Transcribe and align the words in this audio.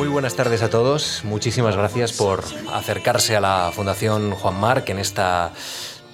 Muy 0.00 0.08
buenas 0.08 0.34
tardes 0.34 0.62
a 0.62 0.70
todos. 0.70 1.20
Muchísimas 1.24 1.76
gracias 1.76 2.14
por 2.14 2.42
acercarse 2.72 3.36
a 3.36 3.40
la 3.42 3.70
Fundación 3.70 4.30
Juan 4.30 4.58
Marc 4.58 4.88
en 4.88 4.98
esta 4.98 5.52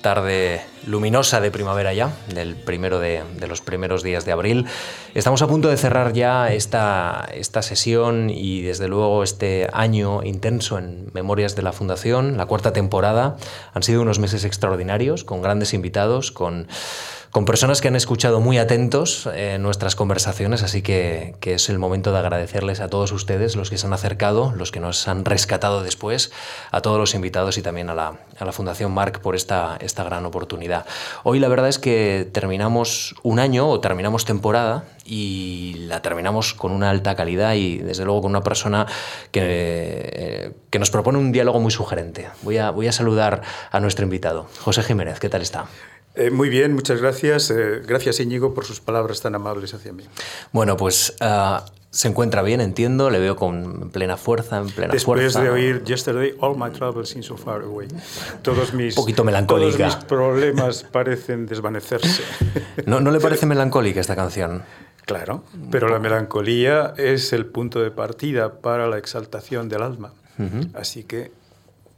tarde 0.00 0.60
luminosa 0.88 1.40
de 1.40 1.52
primavera 1.52 1.94
ya, 1.94 2.10
del 2.34 2.56
primero 2.56 2.98
de, 2.98 3.22
los 3.46 3.60
primeros 3.60 4.02
días 4.02 4.24
de 4.24 4.32
abril. 4.32 4.66
Estamos 5.14 5.40
a 5.40 5.46
punto 5.46 5.68
de 5.68 5.76
cerrar 5.76 6.12
ya 6.12 6.52
esta, 6.52 7.28
esta 7.32 7.62
sesión 7.62 8.28
y 8.28 8.62
desde 8.62 8.88
luego 8.88 9.22
este 9.22 9.68
año 9.72 10.24
intenso 10.24 10.78
en 10.78 11.08
Memorias 11.14 11.54
de 11.54 11.62
la 11.62 11.72
Fundación, 11.72 12.36
la 12.36 12.46
cuarta 12.46 12.72
temporada. 12.72 13.36
Han 13.72 13.84
sido 13.84 14.02
unos 14.02 14.18
meses 14.18 14.44
extraordinarios, 14.44 15.22
con 15.22 15.42
grandes 15.42 15.74
invitados, 15.74 16.32
con 16.32 16.66
con 17.30 17.44
personas 17.44 17.80
que 17.80 17.88
han 17.88 17.96
escuchado 17.96 18.40
muy 18.40 18.58
atentos 18.58 19.28
eh, 19.34 19.58
nuestras 19.58 19.96
conversaciones, 19.96 20.62
así 20.62 20.82
que, 20.82 21.34
es 21.42 21.68
el 21.68 21.78
momento 21.78 22.12
de 22.12 22.18
agradecerles 22.18 22.80
a 22.80 22.88
todos 22.88 23.12
ustedes, 23.12 23.56
los 23.56 23.70
que 23.70 23.78
se 23.78 23.86
han 23.86 23.92
acercado, 23.92 24.52
los 24.56 24.72
que 24.72 24.80
nos 24.80 25.06
han 25.08 25.24
rescatado 25.24 25.82
después, 25.82 26.32
a 26.70 26.80
todos 26.80 26.98
los 26.98 27.14
invitados 27.14 27.58
y 27.58 27.62
también 27.62 27.90
a 27.90 27.94
la, 27.94 28.16
Fundación 28.52 28.92
Marc 28.92 29.20
por 29.20 29.34
esta, 29.34 29.76
esta 29.80 30.04
gran 30.04 30.24
oportunidad. 30.24 30.86
Hoy 31.24 31.38
la 31.40 31.48
verdad 31.48 31.68
es 31.68 31.78
que 31.78 32.28
terminamos 32.32 33.14
un 33.22 33.38
año 33.38 33.68
o 33.68 33.80
terminamos 33.80 34.24
temporada 34.24 34.84
y 35.04 35.74
la 35.86 36.02
terminamos 36.02 36.54
con 36.54 36.72
una 36.72 36.90
alta 36.90 37.14
calidad 37.14 37.54
y 37.54 37.78
desde 37.78 38.04
luego 38.04 38.22
con 38.22 38.30
una 38.30 38.42
persona 38.42 38.86
que, 39.30 39.40
eh, 39.42 40.52
que 40.70 40.78
nos 40.78 40.90
propone 40.90 41.18
un 41.18 41.32
diálogo 41.32 41.60
muy 41.60 41.70
sugerente. 41.70 42.28
Voy 42.42 42.58
a, 42.58 42.70
voy 42.70 42.88
a 42.88 42.92
saludar 42.92 43.42
a 43.70 43.80
nuestro 43.80 44.04
invitado. 44.04 44.46
José 44.60 44.82
Jiménez, 44.82 45.20
¿qué 45.20 45.28
tal 45.28 45.42
está? 45.42 45.66
Eh, 46.16 46.30
muy 46.30 46.48
bien, 46.48 46.72
muchas 46.74 47.00
gracias. 47.00 47.50
Eh, 47.50 47.82
gracias 47.86 48.20
Íñigo 48.20 48.54
por 48.54 48.64
sus 48.64 48.80
palabras 48.80 49.20
tan 49.20 49.34
amables 49.34 49.74
hacia 49.74 49.92
mí. 49.92 50.04
Bueno, 50.52 50.76
pues 50.76 51.14
ah, 51.20 51.64
se 51.90 52.08
encuentra 52.08 52.42
bien, 52.42 52.60
entiendo, 52.60 53.10
le 53.10 53.18
veo 53.18 53.36
con 53.36 53.90
plena 53.90 54.16
fuerza, 54.16 54.58
en 54.58 54.68
plena 54.68 54.92
Después 54.92 55.20
fuerza. 55.20 55.42
de 55.42 55.50
oír 55.50 55.84
Yesterday, 55.84 56.34
All 56.40 56.56
My 56.56 56.70
Troubles 56.70 57.10
Seem 57.10 57.22
So 57.22 57.36
Far 57.36 57.62
Away. 57.62 57.88
Todos 58.42 58.72
mis, 58.72 58.96
Un 58.96 59.02
poquito 59.02 59.24
melancólica. 59.24 59.76
Todos 59.76 59.96
mis 59.96 60.04
problemas 60.04 60.84
parecen 60.84 61.46
desvanecerse. 61.46 62.22
¿No, 62.86 63.00
¿No 63.00 63.10
le 63.10 63.20
parece 63.20 63.46
melancólica 63.46 64.00
esta 64.00 64.16
canción? 64.16 64.62
Claro, 65.04 65.44
pero 65.70 65.88
la 65.88 66.00
melancolía 66.00 66.92
es 66.96 67.32
el 67.32 67.46
punto 67.46 67.80
de 67.80 67.92
partida 67.92 68.60
para 68.60 68.88
la 68.88 68.98
exaltación 68.98 69.68
del 69.68 69.82
alma. 69.82 70.12
Así 70.74 71.04
que 71.04 71.30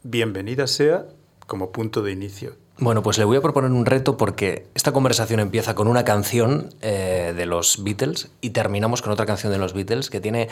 bienvenida 0.02 0.66
sea 0.66 1.06
como 1.46 1.72
punto 1.72 2.02
de 2.02 2.12
inicio. 2.12 2.52
Bueno, 2.80 3.02
pues 3.02 3.18
le 3.18 3.24
voy 3.24 3.36
a 3.36 3.40
proponer 3.40 3.72
un 3.72 3.86
reto 3.86 4.16
porque 4.16 4.68
esta 4.76 4.92
conversación 4.92 5.40
empieza 5.40 5.74
con 5.74 5.88
una 5.88 6.04
canción 6.04 6.72
eh, 6.80 7.34
de 7.36 7.44
los 7.44 7.82
Beatles 7.82 8.28
y 8.40 8.50
terminamos 8.50 9.02
con 9.02 9.12
otra 9.12 9.26
canción 9.26 9.52
de 9.52 9.58
los 9.58 9.72
Beatles 9.72 10.10
que 10.10 10.20
tiene 10.20 10.48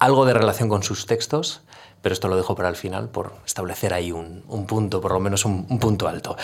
algo 0.00 0.24
de 0.26 0.34
relación 0.34 0.68
con 0.68 0.82
sus 0.82 1.06
textos, 1.06 1.60
pero 2.02 2.12
esto 2.12 2.26
lo 2.26 2.36
dejo 2.36 2.56
para 2.56 2.68
el 2.70 2.74
final 2.74 3.08
por 3.08 3.34
establecer 3.46 3.94
ahí 3.94 4.10
un, 4.10 4.42
punto, 4.66 5.00
por 5.00 5.12
lo 5.12 5.20
menos 5.20 5.44
un, 5.44 5.66
un, 5.70 5.78
punto 5.78 6.08
alto. 6.08 6.36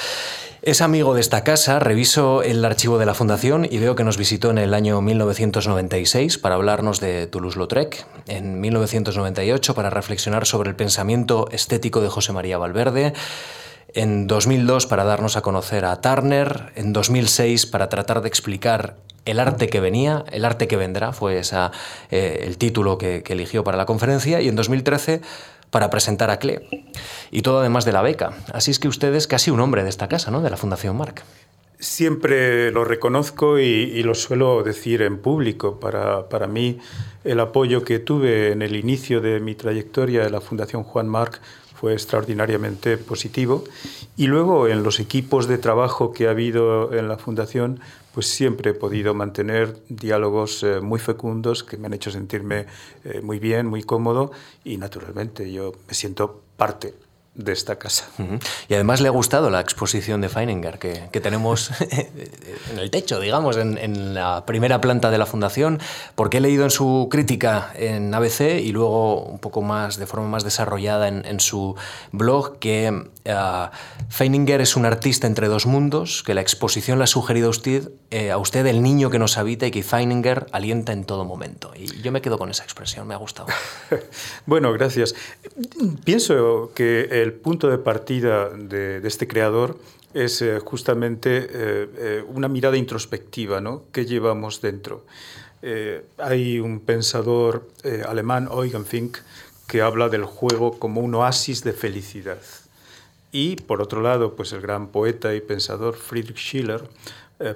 Es 0.63 0.81
amigo 0.81 1.13
de 1.15 1.23
esta 1.23 1.43
casa, 1.43 1.81
reviso 1.81 2.43
el 2.43 2.65
archivo 2.65 2.97
de 2.97 3.07
la 3.07 3.15
Fundación 3.15 3.67
y 3.69 3.79
veo 3.79 3.97
que 3.97 4.05
nos 4.05 4.19
visitó 4.19 4.51
en 4.51 4.59
el 4.59 4.75
año 4.75 5.01
1996 5.01 6.39
para 6.39 6.55
hablarnos 6.55 7.01
de 7.01 7.27
Toulouse-Lautrec, 7.27 8.07
en 8.29 8.61
1998 8.61 9.75
para 9.75 9.91
reflexionar 9.91 10.47
sobre 10.47 10.71
el 10.71 10.77
pensamiento 10.77 11.49
estético 11.51 12.01
de 12.01 12.11
José 12.11 12.33
María 12.33 12.59
Valverde, 12.59 13.13
en 13.97 14.27
2002 14.27 14.87
para 14.87 15.05
darnos 15.05 15.37
a 15.37 15.41
conocer 15.41 15.87
a 15.87 16.01
Turner, 16.03 16.71
en 16.77 16.93
2006 16.93 17.65
para 17.65 17.89
tratar 17.89 18.21
de 18.21 18.29
explicar 18.29 18.97
el 19.25 19.41
arte 19.41 19.69
que 19.69 19.81
venía, 19.81 20.23
el 20.31 20.45
arte 20.45 20.69
que 20.69 20.77
vendrá, 20.77 21.13
fue 21.13 21.39
esa, 21.39 21.73
eh, 22.11 22.43
el 22.43 22.59
título 22.59 22.99
que, 22.99 23.25
eligió 23.27 23.65
para 23.65 23.79
la 23.79 23.87
conferencia, 23.87 24.41
y 24.43 24.49
en 24.49 24.55
2013 24.55 25.23
para 25.71 25.89
presentar 25.89 26.31
a 26.31 26.39
CLE. 26.39 26.69
Y 27.31 27.41
todo 27.41 27.61
además 27.61 27.87
de 27.87 27.93
la 27.93 28.03
beca. 28.03 28.35
Así 28.53 28.71
es 28.71 28.79
que 28.79 28.87
usted 28.87 29.15
es 29.15 29.27
casi 29.27 29.51
un 29.51 29.61
hombre 29.61 29.83
de 29.83 29.89
esta 29.89 30.09
casa, 30.09 30.31
¿no? 30.31 30.43
de 30.43 30.51
la 30.51 30.59
Fundación 30.59 30.97
Marc. 30.97 31.25
Siempre 31.79 32.71
lo 32.71 32.85
reconozco 32.85 33.59
y, 33.59 34.03
lo 34.03 34.15
suelo 34.15 34.63
decir 34.63 35.03
en 35.03 35.19
público. 35.19 35.81
Para, 35.81 36.29
para, 36.29 36.47
mí, 36.47 36.79
el 37.25 37.41
apoyo 37.41 37.83
que 37.83 37.99
tuve 37.99 38.53
en 38.53 38.63
el 38.63 38.77
inicio 38.77 39.21
de 39.21 39.41
mi 39.41 39.55
trayectoria 39.55 40.23
de 40.23 40.31
la 40.31 40.41
Fundación 40.41 40.85
Juan 40.85 41.09
Marc 41.09 41.41
fue 41.79 41.93
extraordinariamente 41.93 42.97
positivo. 42.97 43.65
Y 44.17 44.27
luego 44.27 44.67
en 44.67 44.83
los 44.83 44.99
equipos 44.99 45.47
de 45.47 45.59
trabajo 45.59 46.13
que 46.13 46.27
ha 46.27 46.31
habido 46.31 46.93
en 46.95 47.09
la 47.09 47.19
Fundación, 47.19 47.81
pues 48.15 48.29
siempre 48.29 48.71
he 48.71 48.75
podido 48.75 49.13
mantener 49.13 49.77
diálogos 49.89 50.63
eh, 50.63 50.81
muy 50.81 50.99
fecundos 50.99 51.63
que 51.63 51.77
me 51.77 51.87
han 51.87 51.93
hecho 51.93 52.11
sentirme 52.11 52.67
eh, 53.05 53.21
muy 53.23 53.39
bien, 53.39 53.67
muy 53.67 53.83
cómodo 53.83 54.33
y 54.65 54.79
naturalmente 54.79 55.53
yo 55.53 55.73
me 55.87 55.95
siento 55.95 56.41
parte 56.57 56.95
de 57.37 57.53
esta 57.53 57.77
casa. 57.77 58.09
Y 58.69 58.75
además 58.75 59.01
le 59.01 59.09
ha 59.09 59.11
gustado 59.11 59.51
la 59.51 59.61
exposición 59.61 60.21
de 60.21 60.29
Feininger 60.29 60.79
que, 60.79 61.09
que 61.13 61.21
tenemos 61.21 61.71
en 61.81 62.79
el 62.79 62.91
techo, 62.91 63.21
digamos, 63.21 63.57
en, 63.57 63.79
en, 63.79 64.15
la 64.15 64.45
primera 64.47 64.81
planta 64.81 65.11
de 65.11 65.19
la 65.19 65.27
fundación, 65.27 65.81
porque 66.15 66.39
he 66.39 66.41
leído 66.41 66.65
en 66.65 66.71
su 66.71 67.09
crítica 67.11 67.73
en 67.75 68.15
ABC 68.15 68.61
y 68.63 68.73
luego 68.73 69.23
un 69.23 69.39
poco 69.39 69.63
más, 69.63 69.99
de 69.99 70.07
forma 70.07 70.29
más 70.29 70.45
desarrollada 70.45 71.09
en, 71.09 71.25
en 71.27 71.41
su 71.41 71.77
blog, 72.13 72.59
que 72.59 72.91
uh, 72.91 73.77
Feininger 74.09 74.61
es 74.61 74.77
un 74.77 74.87
artista 74.87 75.27
entre 75.27 75.49
dos 75.49 75.67
mundos, 75.67 76.23
que 76.23 76.35
la 76.35 76.41
exposición 76.41 76.99
le 76.99 77.05
ha 77.05 77.09
sugerido 77.09 77.49
a 77.49 77.51
usted, 77.51 77.91
eh, 78.11 78.31
a 78.31 78.39
usted 78.39 78.65
el 78.67 78.83
niño 78.83 79.11
que 79.11 79.19
nos 79.19 79.37
habita 79.37 79.67
y 79.67 79.71
que 79.71 79.83
Feininger 79.83 80.47
alienta 80.53 80.93
en 80.93 81.05
todo 81.05 81.25
momento. 81.25 81.73
Y 81.77 82.01
yo 82.01 82.13
me 82.13 82.23
quedo 82.23 82.39
con 82.39 82.51
esa 82.51 82.65
expresión, 82.65 83.07
me 83.07 83.15
ha 83.15 83.19
gustado. 83.19 83.49
bueno, 84.47 84.73
gracias. 84.73 85.15
Pienso 86.05 86.71
que 86.75 87.23
el 87.23 87.26
punto 87.33 87.69
de 87.69 87.79
partida 87.79 88.51
de, 88.51 89.01
este 89.05 89.27
creador 89.27 89.79
es 90.15 90.43
eh, 90.43 90.59
justamente 90.61 91.39
eh, 91.39 91.49
eh, 91.51 92.25
una 92.29 92.49
mirada 92.49 92.77
introspectiva 92.77 93.61
¿no? 93.61 93.85
que 93.93 94.07
llevamos 94.07 94.61
dentro. 94.61 95.05
hay 96.19 96.61
un 96.61 96.79
pensador 96.79 97.69
alemán, 98.07 98.49
Eugen 98.53 98.85
Fink, 98.85 99.19
que 99.67 99.83
habla 99.83 100.09
del 100.09 100.25
juego 100.25 100.79
como 100.79 101.01
un 101.01 101.15
oasis 101.15 101.65
de 101.65 101.73
felicidad. 101.73 102.43
Y 103.33 103.57
por 103.57 103.83
otro 103.83 104.01
lado, 104.01 104.37
pues 104.37 104.53
el 104.53 104.61
gran 104.61 104.89
poeta 104.89 105.35
y 105.35 105.41
pensador 105.41 105.97
Friedrich 105.97 106.39
Schiller 106.39 106.83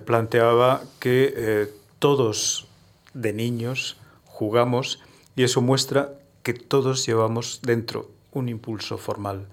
planteaba 0.05 0.83
que 0.99 1.69
todos 2.01 2.67
de 3.15 3.33
niños 3.33 3.97
jugamos 4.25 4.99
y 5.37 5.45
eso 5.45 5.61
muestra 5.61 6.15
que 6.43 6.55
todos 6.55 7.07
llevamos 7.07 7.61
dentro 7.63 8.09
un 8.33 8.49
impulso 8.49 8.99
formal. 8.99 9.49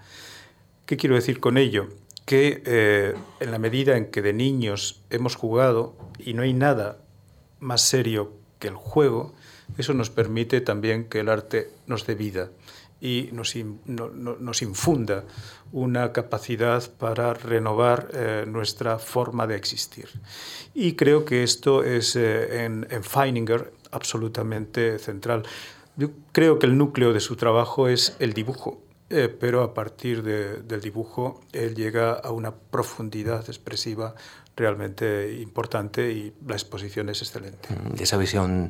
¿Qué 0.85 0.97
quiero 0.97 1.15
decir 1.15 1.39
con 1.39 1.57
ello? 1.57 1.89
Que 2.25 2.61
eh, 2.65 3.15
en 3.39 3.51
la 3.51 3.59
medida 3.59 3.97
en 3.97 4.11
que 4.11 4.21
de 4.21 4.33
niños 4.33 5.01
hemos 5.09 5.35
jugado 5.35 5.95
y 6.19 6.33
no 6.33 6.43
hay 6.43 6.53
nada 6.53 6.99
más 7.59 7.81
serio 7.81 8.33
que 8.59 8.67
el 8.67 8.75
juego, 8.75 9.33
eso 9.77 9.93
nos 9.93 10.09
permite 10.09 10.61
también 10.61 11.05
que 11.05 11.19
el 11.19 11.29
arte 11.29 11.69
nos 11.87 12.05
dé 12.05 12.15
vida 12.15 12.49
y 12.99 13.29
nos, 13.31 13.55
infunda 14.61 15.25
una 15.71 16.13
capacidad 16.13 16.89
para 16.97 17.33
renovar 17.33 18.09
eh, 18.13 18.45
nuestra 18.47 18.97
forma 18.97 19.45
de 19.45 19.55
existir. 19.55 20.09
Y 20.73 20.93
creo 20.95 21.23
que 21.23 21.43
esto 21.43 21.83
es 21.83 22.15
eh, 22.15 22.65
en 22.65 23.03
Feininger 23.03 23.71
absolutamente 23.91 24.99
central. 24.99 25.43
Yo 25.97 26.11
creo 26.31 26.59
que 26.59 26.67
el 26.67 26.77
núcleo 26.77 27.11
de 27.11 27.19
su 27.19 27.35
trabajo 27.35 27.87
es 27.89 28.15
el 28.19 28.33
dibujo, 28.33 28.81
eh, 29.09 29.27
pero 29.27 29.63
a 29.63 29.73
partir 29.73 30.21
del 30.21 30.81
dibujo 30.81 31.41
él 31.53 31.75
llega 31.75 32.13
a 32.13 32.31
una 32.31 32.53
profundidad 32.53 33.43
expresiva 33.47 34.13
realmente 34.55 35.39
importante 35.39 36.11
y 36.11 36.33
la 36.45 36.55
exposición 36.55 37.09
es 37.09 37.21
excelente. 37.21 37.69
De 37.93 38.03
esa 38.03 38.17
visión 38.17 38.69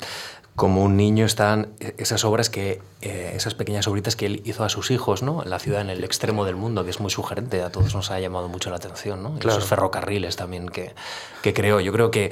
como 0.57 0.81
un 0.81 0.97
niño 0.97 1.23
están 1.23 1.69
esas 1.99 2.25
obras 2.25 2.49
que, 2.49 2.81
eh, 3.03 3.33
esas 3.35 3.53
pequeñas 3.53 3.87
obritas 3.87 4.15
que 4.15 4.25
él 4.25 4.41
hizo 4.43 4.63
a 4.63 4.69
sus 4.69 4.89
hijos, 4.89 5.21
¿no? 5.21 5.43
En 5.43 5.51
la 5.51 5.59
ciudad 5.59 5.81
en 5.81 5.91
el 5.91 6.03
extremo 6.03 6.45
del 6.45 6.55
mundo, 6.55 6.83
que 6.83 6.89
es 6.89 6.99
muy 6.99 7.11
sugerente, 7.11 7.61
a 7.61 7.71
todos 7.71 7.93
nos 7.93 8.09
ha 8.09 8.19
llamado 8.19 8.49
mucho 8.49 8.71
la 8.71 8.77
atención, 8.77 9.21
¿no? 9.21 9.37
Esos 9.37 9.65
ferrocarriles 9.65 10.35
también 10.35 10.67
que, 10.67 10.95
que 11.43 11.53
creó. 11.53 11.79
Yo 11.79 11.93
creo 11.93 12.09
que, 12.09 12.31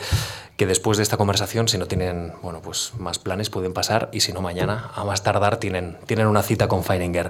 que 0.58 0.66
después 0.66 0.98
de 0.98 1.04
esta 1.04 1.18
conversación, 1.18 1.68
si 1.68 1.78
no 1.78 1.86
tienen, 1.86 2.34
bueno, 2.42 2.64
pues 2.64 2.94
más 2.98 3.20
planes, 3.20 3.52
pueden 3.52 3.74
pasar 3.74 4.10
y 4.12 4.22
si 4.22 4.34
no, 4.34 4.42
mañana, 4.42 4.90
a 4.96 5.04
más 5.04 5.22
tardar, 5.22 5.58
tienen, 5.58 5.96
tienen 6.08 6.26
una 6.26 6.42
cita 6.42 6.68
con 6.68 6.84
Feininger. 6.84 7.30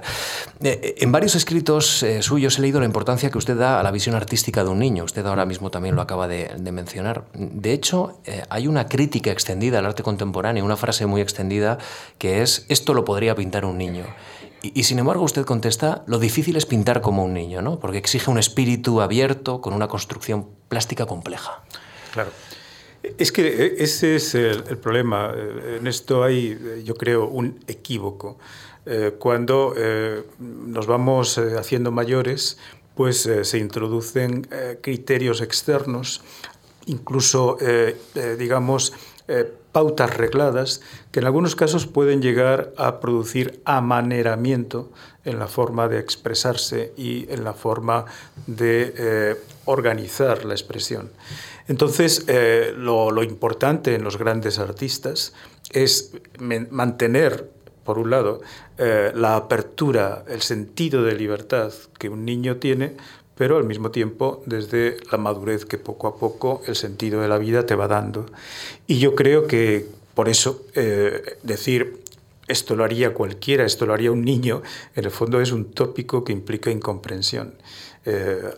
Eh, 0.62 0.94
en 1.00 1.12
varios 1.12 1.34
escritos 1.34 2.02
eh, 2.04 2.22
suyos 2.22 2.56
he 2.56 2.62
leído 2.62 2.80
la 2.80 2.86
importancia 2.86 3.30
que 3.30 3.36
usted 3.36 3.58
da 3.58 3.80
a 3.80 3.82
la 3.82 3.90
visión 3.90 4.14
artística 4.14 4.64
de 4.64 4.70
un 4.70 4.78
niño. 4.78 5.04
Usted 5.04 5.26
ahora 5.26 5.44
mismo 5.44 5.70
también 5.70 5.94
lo 5.94 6.00
acaba 6.00 6.26
de, 6.26 6.52
de 6.56 6.72
mencionar. 6.72 7.24
De 7.34 7.74
hecho, 7.74 8.18
hay 8.48 8.66
una 8.66 8.88
crítica 8.88 9.30
extendida 9.30 9.80
al 9.80 9.84
arte 9.84 10.02
contemporáneo, 10.02 10.64
una 10.64 10.76
frase 10.76 10.85
muy 11.06 11.20
extendida 11.20 11.78
que 12.18 12.42
es, 12.42 12.66
esto 12.68 12.94
lo 12.94 13.04
podría 13.04 13.34
pintar 13.34 13.64
un 13.64 13.78
niño. 13.78 14.06
Y, 14.62 14.84
sin 14.84 14.98
embargo 14.98 15.22
usted 15.22 15.44
contesta, 15.44 16.02
lo 16.06 16.18
difícil 16.18 16.56
es 16.56 16.66
pintar 16.66 17.00
como 17.00 17.24
un 17.24 17.34
niño, 17.34 17.62
¿no? 17.62 17.78
porque 17.78 17.98
exige 17.98 18.30
un 18.30 18.38
espíritu 18.38 19.00
abierto 19.00 19.60
con 19.60 19.74
una 19.74 19.86
construcción 19.86 20.48
plástica 20.68 21.06
compleja. 21.06 21.62
Claro. 22.12 22.30
Es 23.18 23.30
que 23.30 23.46
e, 23.46 23.84
ese 23.84 24.16
es 24.16 24.34
el, 24.34 24.78
problema. 24.78 25.32
En 25.78 25.86
esto 25.86 26.24
hay, 26.24 26.82
yo 26.84 26.94
creo, 26.94 27.28
un 27.28 27.60
equívoco. 27.68 28.38
cuando 29.18 29.74
nos 30.38 30.86
vamos 30.86 31.38
haciendo 31.38 31.90
mayores, 31.90 32.58
pues 32.94 33.28
se 33.42 33.58
introducen 33.58 34.48
criterios 34.80 35.40
externos, 35.40 36.22
incluso, 36.86 37.58
digamos, 38.38 38.92
pautas 39.76 40.16
regladas 40.16 40.80
que 41.12 41.20
en 41.20 41.26
algunos 41.26 41.54
casos 41.54 41.86
pueden 41.86 42.22
llegar 42.22 42.72
a 42.78 42.98
producir 42.98 43.60
amaneramiento 43.66 44.90
en 45.26 45.38
la 45.38 45.48
forma 45.48 45.86
de 45.86 45.98
expresarse 45.98 46.94
y 46.96 47.30
en 47.30 47.44
la 47.44 47.52
forma 47.52 48.06
de 48.46 48.94
eh, 48.96 49.36
organizar 49.66 50.46
la 50.46 50.54
expresión. 50.54 51.10
Entonces, 51.68 52.24
eh, 52.26 52.72
lo, 52.74 53.22
importante 53.22 53.94
en 53.94 54.02
los 54.02 54.16
grandes 54.16 54.58
artistas 54.58 55.34
es 55.70 56.12
mantener, 56.70 57.50
por 57.84 57.98
un 57.98 58.08
lado, 58.08 58.40
eh, 58.78 59.12
la 59.14 59.36
apertura, 59.36 60.24
el 60.26 60.40
sentido 60.40 61.02
de 61.02 61.16
libertad 61.16 61.70
que 61.98 62.08
un 62.08 62.24
niño 62.24 62.56
tiene, 62.56 62.96
pero 63.36 63.58
al 63.58 63.64
mismo 63.64 63.90
tiempo 63.90 64.42
desde 64.46 64.96
la 65.10 65.18
madurez 65.18 65.64
que 65.64 65.78
poco 65.78 66.08
a 66.08 66.16
poco 66.16 66.62
el 66.66 66.74
sentido 66.74 67.20
de 67.20 67.28
la 67.28 67.38
vida 67.38 67.66
te 67.66 67.74
va 67.74 67.86
dando. 67.86 68.26
Y 68.86 68.98
yo 68.98 69.14
creo 69.14 69.46
que 69.46 69.86
por 70.14 70.28
eso 70.28 70.64
eh, 70.74 71.38
decir 71.42 72.00
esto 72.48 72.76
lo 72.76 72.84
haría 72.84 73.12
cualquiera, 73.12 73.64
esto 73.64 73.86
lo 73.86 73.92
haría 73.94 74.12
un 74.12 74.24
niño, 74.24 74.62
en 74.94 75.04
el 75.04 75.10
fondo 75.10 75.40
es 75.40 75.52
un 75.52 75.72
tópico 75.72 76.24
que 76.24 76.32
implica 76.32 76.70
incomprensión. 76.70 77.54
Eh, 78.04 78.50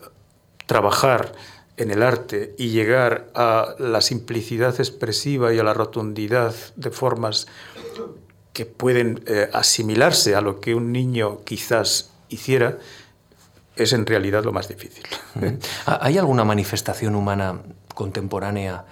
trabajar 0.67 1.33
en 1.79 1.91
el 1.91 2.03
arte 2.03 2.55
y 2.59 2.69
llegar 2.69 3.31
a 3.35 3.75
la 3.79 4.01
simplicidad 4.01 4.75
expresiva 4.79 5.55
y 5.55 5.59
a 5.59 5.63
la 5.63 5.73
rotundidad 5.73 6.55
de 6.77 6.91
formas 6.91 7.47
que 8.53 8.67
pueden 8.67 9.23
eh, 9.27 9.49
asimilarse 9.53 10.35
a 10.35 10.41
lo 10.41 10.61
que 10.61 10.75
un 10.75 10.93
niño 10.93 11.41
quizás 11.45 12.11
hiciera, 12.29 12.79
es 13.79 13.93
en 13.93 14.07
realidad 14.07 14.45
lo 14.45 14.53
más 14.53 14.69
difícil. 14.69 15.05
¿Hay 15.87 16.19
alguna 16.19 16.45
manifestación 16.45 17.15
humana 17.15 17.61
contemporánea 17.95 18.85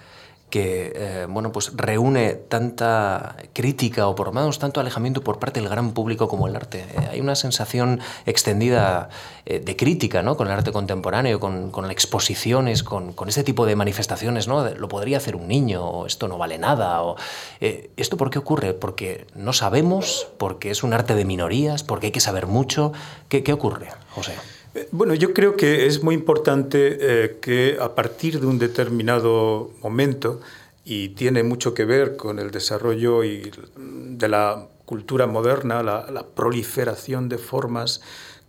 que 0.49 0.93
eh, 0.95 1.25
bueno, 1.29 1.51
pues 1.51 1.73
reúne 1.75 2.33
tanta 2.33 3.35
crítica 3.51 4.07
o 4.07 4.15
por 4.15 4.27
lo 4.27 4.33
menos 4.33 4.59
tanto 4.59 4.79
alejamiento 4.79 5.21
por 5.21 5.39
parte 5.39 5.59
del 5.59 5.67
gran 5.67 5.91
público 5.91 6.29
como 6.29 6.47
el 6.47 6.55
arte. 6.55 6.79
Eh, 6.79 7.07
hay 7.11 7.19
una 7.19 7.35
sensación 7.35 7.99
extendida 8.25 9.09
eh, 9.45 9.59
de 9.59 9.75
crítica 9.75 10.23
¿no? 10.23 10.37
con 10.37 10.47
el 10.47 10.53
arte 10.53 10.71
contemporáneo, 10.71 11.41
con, 11.41 11.69
con 11.71 11.91
exposiciones, 11.91 12.83
con, 12.83 13.11
con, 13.11 13.27
este 13.27 13.43
tipo 13.43 13.65
de 13.65 13.75
manifestaciones. 13.75 14.47
¿no? 14.47 14.69
lo 14.69 14.87
podría 14.87 15.17
hacer 15.17 15.35
un 15.35 15.49
niño, 15.49 15.85
o 15.85 16.05
esto 16.05 16.29
no 16.29 16.37
vale 16.37 16.57
nada. 16.57 17.03
O, 17.03 17.17
¿Esto 17.59 18.15
por 18.15 18.29
qué 18.29 18.39
ocurre? 18.39 18.73
¿Porque 18.73 19.27
no 19.35 19.51
sabemos? 19.51 20.29
¿Porque 20.37 20.71
es 20.71 20.81
un 20.81 20.93
arte 20.93 21.13
de 21.13 21.25
minorías? 21.25 21.83
¿Porque 21.83 22.07
hay 22.07 22.11
que 22.11 22.21
saber 22.21 22.47
mucho? 22.47 22.93
¿Qué, 23.27 23.43
qué 23.43 23.51
ocurre, 23.51 23.89
José? 24.11 24.33
Bueno, 24.91 25.13
yo 25.13 25.33
creo 25.33 25.55
que 25.55 25.85
es 25.85 26.03
muy 26.03 26.15
importante 26.15 26.97
eh, 26.99 27.37
que 27.41 27.77
a 27.79 27.95
partir 27.95 28.39
de 28.39 28.47
un 28.47 28.59
determinado 28.59 29.71
momento, 29.81 30.41
y 30.85 31.09
tiene 31.09 31.43
mucho 31.43 31.73
que 31.73 31.85
ver 31.85 32.15
con 32.15 32.39
el 32.39 32.51
desarrollo 32.51 33.23
y 33.23 33.51
de 33.75 34.27
la 34.29 34.67
cultura 34.85 35.27
moderna, 35.27 35.83
la, 35.83 36.25
proliferación 36.33 37.27
de 37.27 37.37
formas 37.37 38.01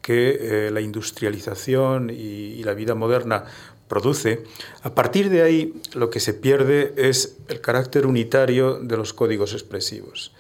que 0.03 0.39
eh, 0.41 0.71
la 0.71 0.81
industrialización 0.81 2.11
y, 2.11 2.63
la 2.63 2.75
vida 2.75 2.95
moderna 2.95 3.45
produce, 3.89 4.45
a 4.83 4.95
partir 4.95 5.31
de 5.31 5.43
ahí 5.43 5.75
lo 5.95 6.11
que 6.11 6.21
se 6.21 6.35
pierde 6.35 6.93
es 6.97 7.39
el 7.49 7.61
carácter 7.61 8.07
unitario 8.07 8.79
de 8.79 8.97
los 8.97 9.13
códigos 9.13 9.53
expresivos. 9.53 10.33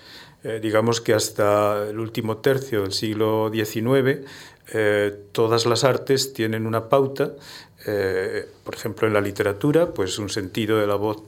Eh, 0.45 0.61
digamos 0.63 1.01
que 1.01 1.15
hasta 1.15 1.89
el 1.89 1.99
último 1.99 2.37
tercio 2.37 2.83
del 2.83 2.93
siglo 2.93 3.51
XIX 3.53 4.25
eh, 4.73 5.17
todas 5.33 5.67
las 5.67 5.85
artes 5.85 6.33
tienen 6.33 6.67
una 6.67 6.89
pauta, 6.89 7.33
eh, 7.87 8.47
por 8.65 8.75
ejemplo 8.75 9.07
en 9.07 9.15
la 9.15 9.21
literatura, 9.21 9.95
pues 9.95 10.19
un 10.19 10.29
sentido 10.29 10.79
de 10.79 10.87
la 10.87 10.97
voz 10.97 11.23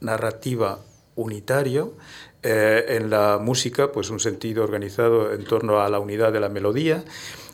narrativa 0.00 0.80
unitario, 1.14 1.94
eh, 2.42 2.84
en 2.88 3.10
la 3.10 3.38
música, 3.40 3.92
pues 3.92 4.10
un 4.10 4.20
sentido 4.20 4.64
organizado 4.64 5.32
en 5.32 5.44
torno 5.44 5.80
a 5.80 5.88
la 5.88 6.00
unidad 6.00 6.32
de 6.32 6.40
la 6.40 6.48
melodía, 6.48 7.04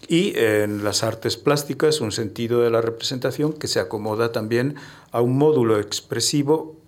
y 0.08 0.32
en 0.36 0.82
las 0.82 1.04
artes 1.04 1.36
plásticas 1.36 2.00
un 2.00 2.10
sentido 2.10 2.62
de 2.62 2.70
la 2.70 2.80
representación 2.80 3.52
que 3.52 3.68
se 3.68 3.78
acomoda 3.78 4.32
también 4.32 4.74
a 5.12 5.20
un 5.20 5.38
módulo 5.38 5.78
expresivo 5.78 6.79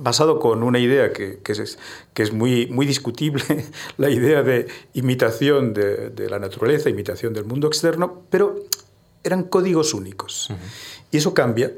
basado 0.00 0.38
con 0.40 0.62
una 0.62 0.78
idea 0.78 1.12
que, 1.12 1.40
es, 1.46 1.78
que 2.14 2.22
es 2.22 2.32
muy, 2.32 2.66
muy 2.68 2.86
discutible, 2.86 3.44
la 3.98 4.10
idea 4.10 4.42
de 4.42 4.66
imitación 4.94 5.74
de, 5.74 6.26
la 6.28 6.38
naturaleza, 6.38 6.88
imitación 6.88 7.34
del 7.34 7.44
mundo 7.44 7.68
externo, 7.68 8.22
pero 8.30 8.56
eran 9.22 9.44
códigos 9.44 9.92
únicos. 9.92 10.50
Y 11.10 11.18
eso 11.18 11.34
cambia 11.34 11.72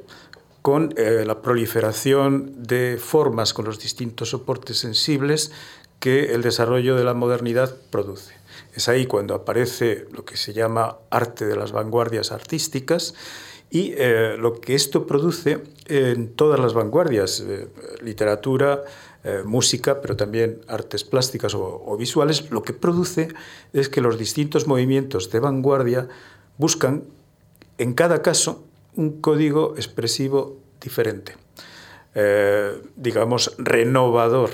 con 0.63 0.95
eh, 0.97 1.25
la 1.27 1.43
proliferación 1.43 2.55
de 2.57 2.97
formas 3.03 3.53
con 3.53 3.65
los 3.65 3.81
distintos 3.81 4.31
soportes 4.31 4.79
sensibles 4.79 5.51
que 5.99 6.35
el 6.35 6.43
desarrollo 6.43 6.97
de 6.97 7.05
la 7.05 7.15
modernidad 7.15 7.75
produce. 7.91 8.35
Es 8.75 8.89
ahí 8.89 9.07
cuando 9.07 9.35
aparece 9.35 10.07
lo 10.13 10.25
que 10.25 10.37
se 10.37 10.53
llama 10.53 10.99
arte 11.11 11.47
de 11.47 11.57
las 11.57 11.73
vanguardias 11.73 12.31
artísticas, 12.31 13.15
y 13.73 13.95
eh, 13.97 14.37
lo 14.39 14.61
que 14.61 14.75
esto 14.75 15.07
produce 15.07 15.63
en 15.87 16.35
todas 16.35 16.61
las 16.61 16.75
vanguardias, 16.75 17.41
eh, 17.41 17.69
literatura, 18.03 18.83
eh, 19.25 19.41
música, 19.47 20.03
pero 20.03 20.15
también 20.15 20.61
artes 20.69 21.05
plásticas 21.05 21.55
o, 21.55 21.97
visuales, 21.97 22.51
lo 22.51 22.63
que 22.63 22.75
produce 22.75 23.29
es 23.73 23.89
que 23.89 24.03
los 24.03 24.19
distintos 24.19 24.67
movimientos 24.67 25.31
de 25.31 25.41
vanguardia 25.41 26.07
buscan, 26.59 27.05
en 27.79 27.95
cada 27.95 28.21
caso, 28.21 28.63
un 28.95 29.23
código 29.23 29.73
expresivo 29.77 30.59
diferente, 30.79 31.37
digamos, 32.97 33.55
renovador, 33.57 34.51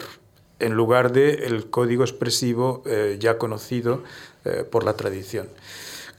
en 0.60 0.74
lugar 0.74 1.10
del 1.10 1.42
el 1.42 1.70
código 1.70 2.04
expresivo 2.04 2.84
ya 3.18 3.36
conocido 3.36 4.04
por 4.70 4.84
la 4.84 4.92
tradición. 4.92 5.48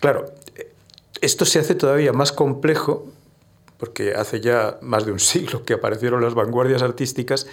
Claro, 0.02 0.34
esto 1.22 1.46
se 1.46 1.60
hace 1.60 1.76
todavía 1.76 2.14
más 2.14 2.32
complejo, 2.32 3.08
porque 3.78 4.14
hace 4.14 4.42
ya 4.42 4.78
más 4.82 5.06
de 5.06 5.12
un 5.12 5.20
siglo 5.32 5.64
que 5.64 5.74
aparecieron 5.74 6.22
las 6.22 6.34
vanguardias 6.34 6.82
artísticas. 6.82 7.48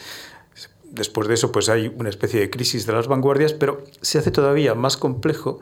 Después 0.84 1.28
de 1.28 1.34
eso, 1.34 1.52
pues 1.52 1.68
hay 1.68 1.88
una 1.88 2.08
especie 2.08 2.40
de 2.40 2.48
crisis 2.48 2.86
de 2.86 2.92
las 2.92 3.08
vanguardias, 3.08 3.52
pero 3.52 3.84
se 4.00 4.18
hace 4.18 4.30
todavía 4.30 4.74
más 4.74 4.96
complejo 4.96 5.58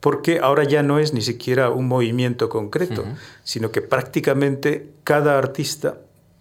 porque 0.00 0.38
ahora 0.38 0.64
ya 0.64 0.82
no 0.82 0.98
es 0.98 1.14
ni 1.14 1.22
siquiera 1.22 1.70
un 1.70 1.88
movimiento 1.88 2.48
concreto, 2.48 3.04
sino 3.42 3.72
que 3.72 3.82
prácticamente 3.82 4.90
cada 5.02 5.38
artista 5.38 5.98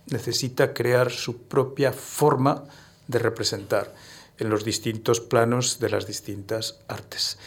necesita 0.08 0.74
crear 0.74 1.10
su 1.12 1.44
propia 1.44 1.92
forma 1.92 2.66
de 3.08 3.20
representar 3.20 3.94
en 4.38 4.50
los 4.50 4.66
distintos 4.66 5.20
planos 5.20 5.80
de 5.80 5.90
las 5.90 6.06
distintas 6.06 6.80
artes. 6.88 7.40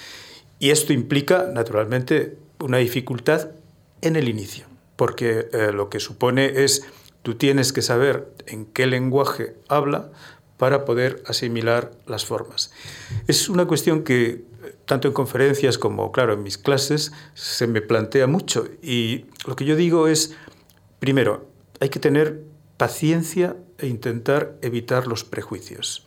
Y 0.58 0.70
esto 0.70 0.92
implica, 0.92 1.50
naturalmente, 1.52 2.38
una 2.58 2.78
dificultad 2.78 3.50
en 4.02 4.16
el 4.16 4.28
inicio, 4.28 4.66
porque 4.96 5.48
eh, 5.52 5.72
lo 5.72 5.88
que 5.88 6.00
supone 6.00 6.64
es 6.64 6.84
tú 7.22 7.34
tienes 7.34 7.72
que 7.72 7.82
saber 7.82 8.32
en 8.46 8.66
qué 8.66 8.86
lenguaje 8.86 9.56
habla 9.68 10.10
para 10.56 10.84
poder 10.84 11.22
asimilar 11.26 11.92
las 12.06 12.24
formas. 12.24 12.72
Es 13.26 13.48
una 13.48 13.66
cuestión 13.66 14.02
que 14.02 14.44
tanto 14.86 15.08
en 15.08 15.14
conferencias 15.14 15.78
como, 15.78 16.10
claro, 16.12 16.32
en 16.32 16.42
mis 16.42 16.58
clases 16.58 17.12
se 17.34 17.66
me 17.66 17.80
plantea 17.80 18.26
mucho 18.26 18.68
y 18.82 19.26
lo 19.46 19.54
que 19.54 19.64
yo 19.64 19.76
digo 19.76 20.08
es, 20.08 20.34
primero, 20.98 21.46
hay 21.80 21.90
que 21.90 22.00
tener 22.00 22.42
paciencia 22.76 23.56
e 23.78 23.86
intentar 23.86 24.56
evitar 24.62 25.06
los 25.06 25.24
prejuicios. 25.24 26.06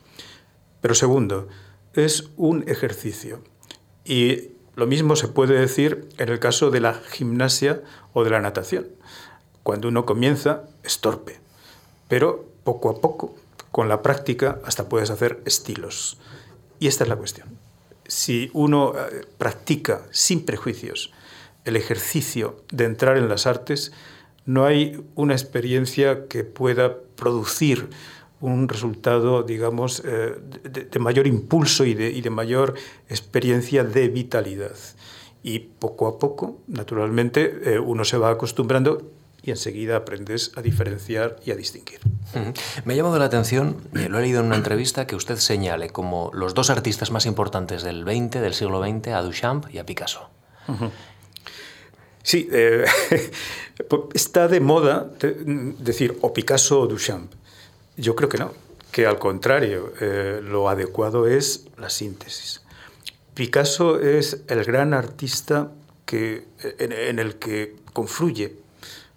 Pero 0.80 0.94
segundo, 0.94 1.48
es 1.94 2.30
un 2.36 2.68
ejercicio 2.68 3.42
y 4.04 4.51
lo 4.74 4.86
mismo 4.86 5.16
se 5.16 5.28
puede 5.28 5.58
decir 5.58 6.08
en 6.18 6.28
el 6.28 6.38
caso 6.38 6.70
de 6.70 6.80
la 6.80 6.94
gimnasia 6.94 7.82
o 8.12 8.24
de 8.24 8.30
la 8.30 8.40
natación. 8.40 8.86
Cuando 9.62 9.88
uno 9.88 10.06
comienza 10.06 10.64
es 10.82 11.00
torpe, 11.00 11.40
pero 12.08 12.44
poco 12.64 12.90
a 12.90 13.00
poco, 13.00 13.36
con 13.70 13.88
la 13.88 14.02
práctica, 14.02 14.60
hasta 14.64 14.88
puedes 14.88 15.10
hacer 15.10 15.40
estilos. 15.44 16.18
Y 16.78 16.86
esta 16.86 17.04
es 17.04 17.08
la 17.08 17.16
cuestión. 17.16 17.48
Si 18.06 18.50
uno 18.52 18.94
eh, 18.96 19.26
practica 19.38 20.02
sin 20.10 20.44
prejuicios 20.44 21.12
el 21.64 21.76
ejercicio 21.76 22.62
de 22.70 22.84
entrar 22.84 23.16
en 23.16 23.28
las 23.28 23.46
artes, 23.46 23.92
no 24.44 24.64
hay 24.64 25.04
una 25.14 25.34
experiencia 25.34 26.26
que 26.26 26.44
pueda 26.44 26.96
producir 27.16 27.90
un 28.42 28.68
resultado, 28.68 29.44
digamos, 29.44 30.02
eh, 30.04 30.34
de, 30.64 30.98
mayor 30.98 31.26
impulso 31.26 31.84
y 31.84 31.94
de, 31.94 32.10
y 32.10 32.20
de 32.20 32.30
mayor 32.30 32.74
experiencia 33.08 33.84
de 33.84 34.08
vitalidad. 34.08 34.76
Y 35.44 35.60
poco 35.60 36.08
a 36.08 36.18
poco, 36.18 36.60
naturalmente, 36.66 37.60
eh, 37.64 37.78
uno 37.78 38.04
se 38.04 38.18
va 38.18 38.30
acostumbrando 38.30 39.10
y 39.42 39.50
enseguida 39.50 39.96
aprendes 39.96 40.52
a 40.56 40.62
diferenciar 40.62 41.36
y 41.44 41.52
a 41.52 41.56
distinguir. 41.56 42.00
Me 42.84 42.94
ha 42.94 42.96
llamado 42.96 43.18
la 43.18 43.24
atención, 43.24 43.76
lo 43.92 44.18
he 44.18 44.22
leído 44.22 44.40
en 44.40 44.46
una 44.46 44.56
entrevista, 44.56 45.06
que 45.06 45.16
usted 45.16 45.36
señale 45.36 45.90
como 45.90 46.30
los 46.32 46.54
dos 46.54 46.70
artistas 46.70 47.10
más 47.10 47.26
importantes 47.26 47.82
del 47.82 48.04
20, 48.04 48.40
del 48.40 48.54
siglo 48.54 48.80
XX, 48.82 49.08
a 49.08 49.22
Duchamp 49.22 49.66
y 49.72 49.78
a 49.78 49.86
Picasso. 49.86 50.30
Sí, 52.22 52.48
eh, 52.52 52.84
está 54.14 54.46
de 54.46 54.60
moda 54.60 55.10
decir 55.20 56.18
o 56.22 56.32
Picasso 56.32 56.80
o 56.80 56.86
Duchamp. 56.86 57.32
Yo 57.96 58.14
creo 58.16 58.28
que 58.28 58.38
no, 58.38 58.52
que 58.90 59.06
al 59.06 59.18
contrario, 59.18 59.92
eh, 60.00 60.40
lo 60.42 60.68
adecuado 60.68 61.26
es 61.26 61.66
la 61.78 61.90
síntesis. 61.90 62.62
Picasso 63.34 64.00
es 64.00 64.42
el 64.48 64.64
gran 64.64 64.94
artista 64.94 65.72
que, 66.04 66.44
en, 66.78 67.18
el 67.18 67.36
que 67.36 67.76
confluye 67.92 68.56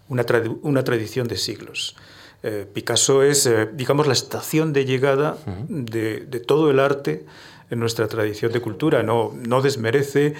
una, 0.07 0.25
una 0.61 0.83
tradición 0.83 1.27
de 1.27 1.37
siglos. 1.37 1.95
Eh, 2.43 2.65
Picasso 2.71 3.23
es, 3.23 3.49
digamos, 3.73 4.07
la 4.07 4.13
estación 4.13 4.71
de 4.71 4.85
llegada 4.85 5.37
de, 5.67 6.21
de, 6.21 6.39
todo 6.39 6.71
el 6.71 6.79
arte 6.79 7.25
en 7.69 7.79
nuestra 7.79 8.07
tradición 8.07 8.53
de 8.53 8.61
cultura. 8.61 9.03
No, 9.03 9.33
no 9.35 9.61
desmerece 9.61 10.35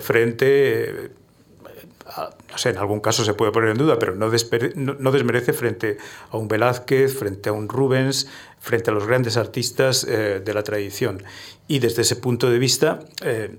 frente 0.00 1.10
no 2.16 2.58
sé, 2.58 2.70
en 2.70 2.78
algún 2.78 3.00
caso 3.00 3.24
se 3.24 3.34
puede 3.34 3.52
poner 3.52 3.70
en 3.70 3.78
duda, 3.78 3.98
pero 3.98 4.14
no, 4.14 4.30
desmerece 4.30 5.52
frente 5.52 5.98
a 6.30 6.36
un 6.36 6.48
Velázquez, 6.48 7.16
frente 7.16 7.48
a 7.48 7.52
un 7.52 7.68
Rubens, 7.68 8.28
frente 8.58 8.90
a 8.90 8.94
los 8.94 9.06
grandes 9.06 9.36
artistas 9.36 10.04
eh, 10.04 10.40
de 10.44 10.54
la 10.54 10.62
tradición. 10.62 11.22
Y 11.68 11.78
desde 11.78 12.02
ese 12.02 12.16
punto 12.16 12.50
de 12.50 12.58
vista, 12.58 13.00
eh, 13.22 13.56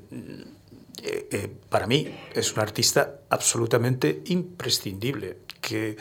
eh, 1.04 1.50
para 1.70 1.88
mí 1.88 2.16
es 2.34 2.54
un 2.54 2.60
artista 2.60 3.20
absolutamente 3.30 4.24
imprescindible, 4.26 5.38
que, 5.62 5.98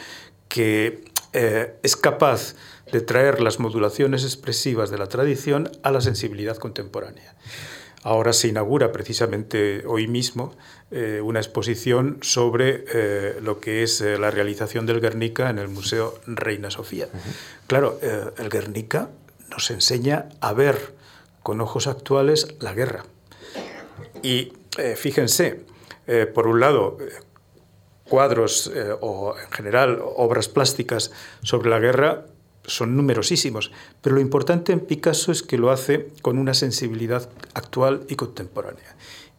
que 0.48 1.04
es 1.82 1.96
capaz 1.96 2.54
de 2.90 3.02
traer 3.02 3.42
las 3.42 3.60
modulaciones 3.60 4.24
expresivas 4.24 4.88
de 4.88 4.96
la 4.96 5.06
tradición 5.06 5.70
a 5.82 5.90
la 5.90 6.00
sensibilidad 6.00 6.56
contemporánea. 6.56 7.36
Ahora 8.06 8.32
se 8.32 8.46
inaugura 8.48 8.92
precisamente 8.92 9.82
hoy 9.84 10.06
mismo 10.06 10.54
eh, 10.92 11.20
una 11.20 11.40
exposición 11.40 12.18
sobre 12.22 12.84
eh, 12.94 13.40
lo 13.42 13.58
que 13.58 13.82
es 13.82 14.00
eh, 14.00 14.18
la 14.18 14.30
realización 14.30 14.86
del 14.86 15.00
Guernica 15.00 15.50
en 15.50 15.58
el 15.58 15.66
Museo 15.66 16.20
Reina 16.28 16.70
Sofía. 16.70 17.08
Claro, 17.66 17.98
el 18.00 18.48
Guernica 18.48 19.10
nos 19.50 19.68
enseña 19.72 20.28
a 20.40 20.52
ver 20.52 20.94
con 21.42 21.60
ojos 21.60 21.88
actuales 21.88 22.54
la 22.60 22.72
guerra. 22.72 23.04
Y 24.22 24.52
fíjense, 24.96 25.64
por 26.34 26.46
un 26.46 26.60
lado, 26.60 26.98
cuadros 28.04 28.70
o 29.00 29.34
en 29.36 29.50
general 29.50 30.00
obras 30.00 30.48
plásticas 30.48 31.10
sobre 31.42 31.68
la 31.68 31.80
guerra 31.80 32.26
son 32.66 32.96
numerosísimos, 32.96 33.72
pero 34.02 34.16
lo 34.16 34.20
importante 34.20 34.72
en 34.72 34.80
Picasso 34.80 35.32
es 35.32 35.42
que 35.42 35.58
lo 35.58 35.70
hace 35.70 36.08
con 36.22 36.38
una 36.38 36.54
sensibilidad 36.54 37.28
actual 37.54 38.04
y 38.08 38.16
contemporánea. 38.16 38.96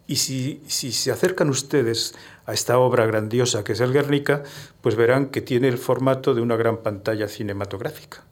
Y 0.07 0.15
si, 0.15 0.61
se 0.67 1.11
acercan 1.11 1.49
ustedes 1.49 2.15
a 2.45 2.53
esta 2.53 2.79
obra 2.79 3.05
grandiosa 3.05 3.63
que 3.63 3.73
es 3.73 3.81
el 3.81 3.91
Guernica, 3.91 4.43
pues 4.81 4.95
verán 4.95 5.27
que 5.27 5.41
tiene 5.41 5.67
el 5.67 5.77
formato 5.77 6.33
de 6.33 6.41
una 6.41 6.55
gran 6.55 6.77
pantalla 6.77 7.27
cinematográfica 7.27 8.23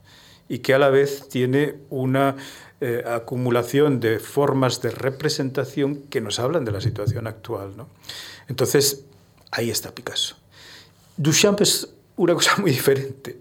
y 0.48 0.60
que 0.60 0.72
a 0.74 0.78
la 0.78 0.88
vez 0.88 1.28
tiene 1.28 1.76
una 1.90 2.36
eh, 2.80 3.04
acumulación 3.06 4.00
de 4.00 4.18
formas 4.18 4.80
de 4.80 4.90
representación 4.90 6.02
que 6.04 6.20
nos 6.20 6.38
hablan 6.38 6.64
de 6.64 6.72
la 6.72 6.80
situación 6.80 7.26
actual. 7.26 7.72
Entonces, 8.48 9.04
ahí 9.50 9.70
está 9.70 9.94
Picasso. 9.94 10.36
Duchamp 11.18 11.60
es 11.60 11.88
una 12.16 12.32
cosa 12.34 12.56
muy 12.56 12.70
diferente 12.70 13.38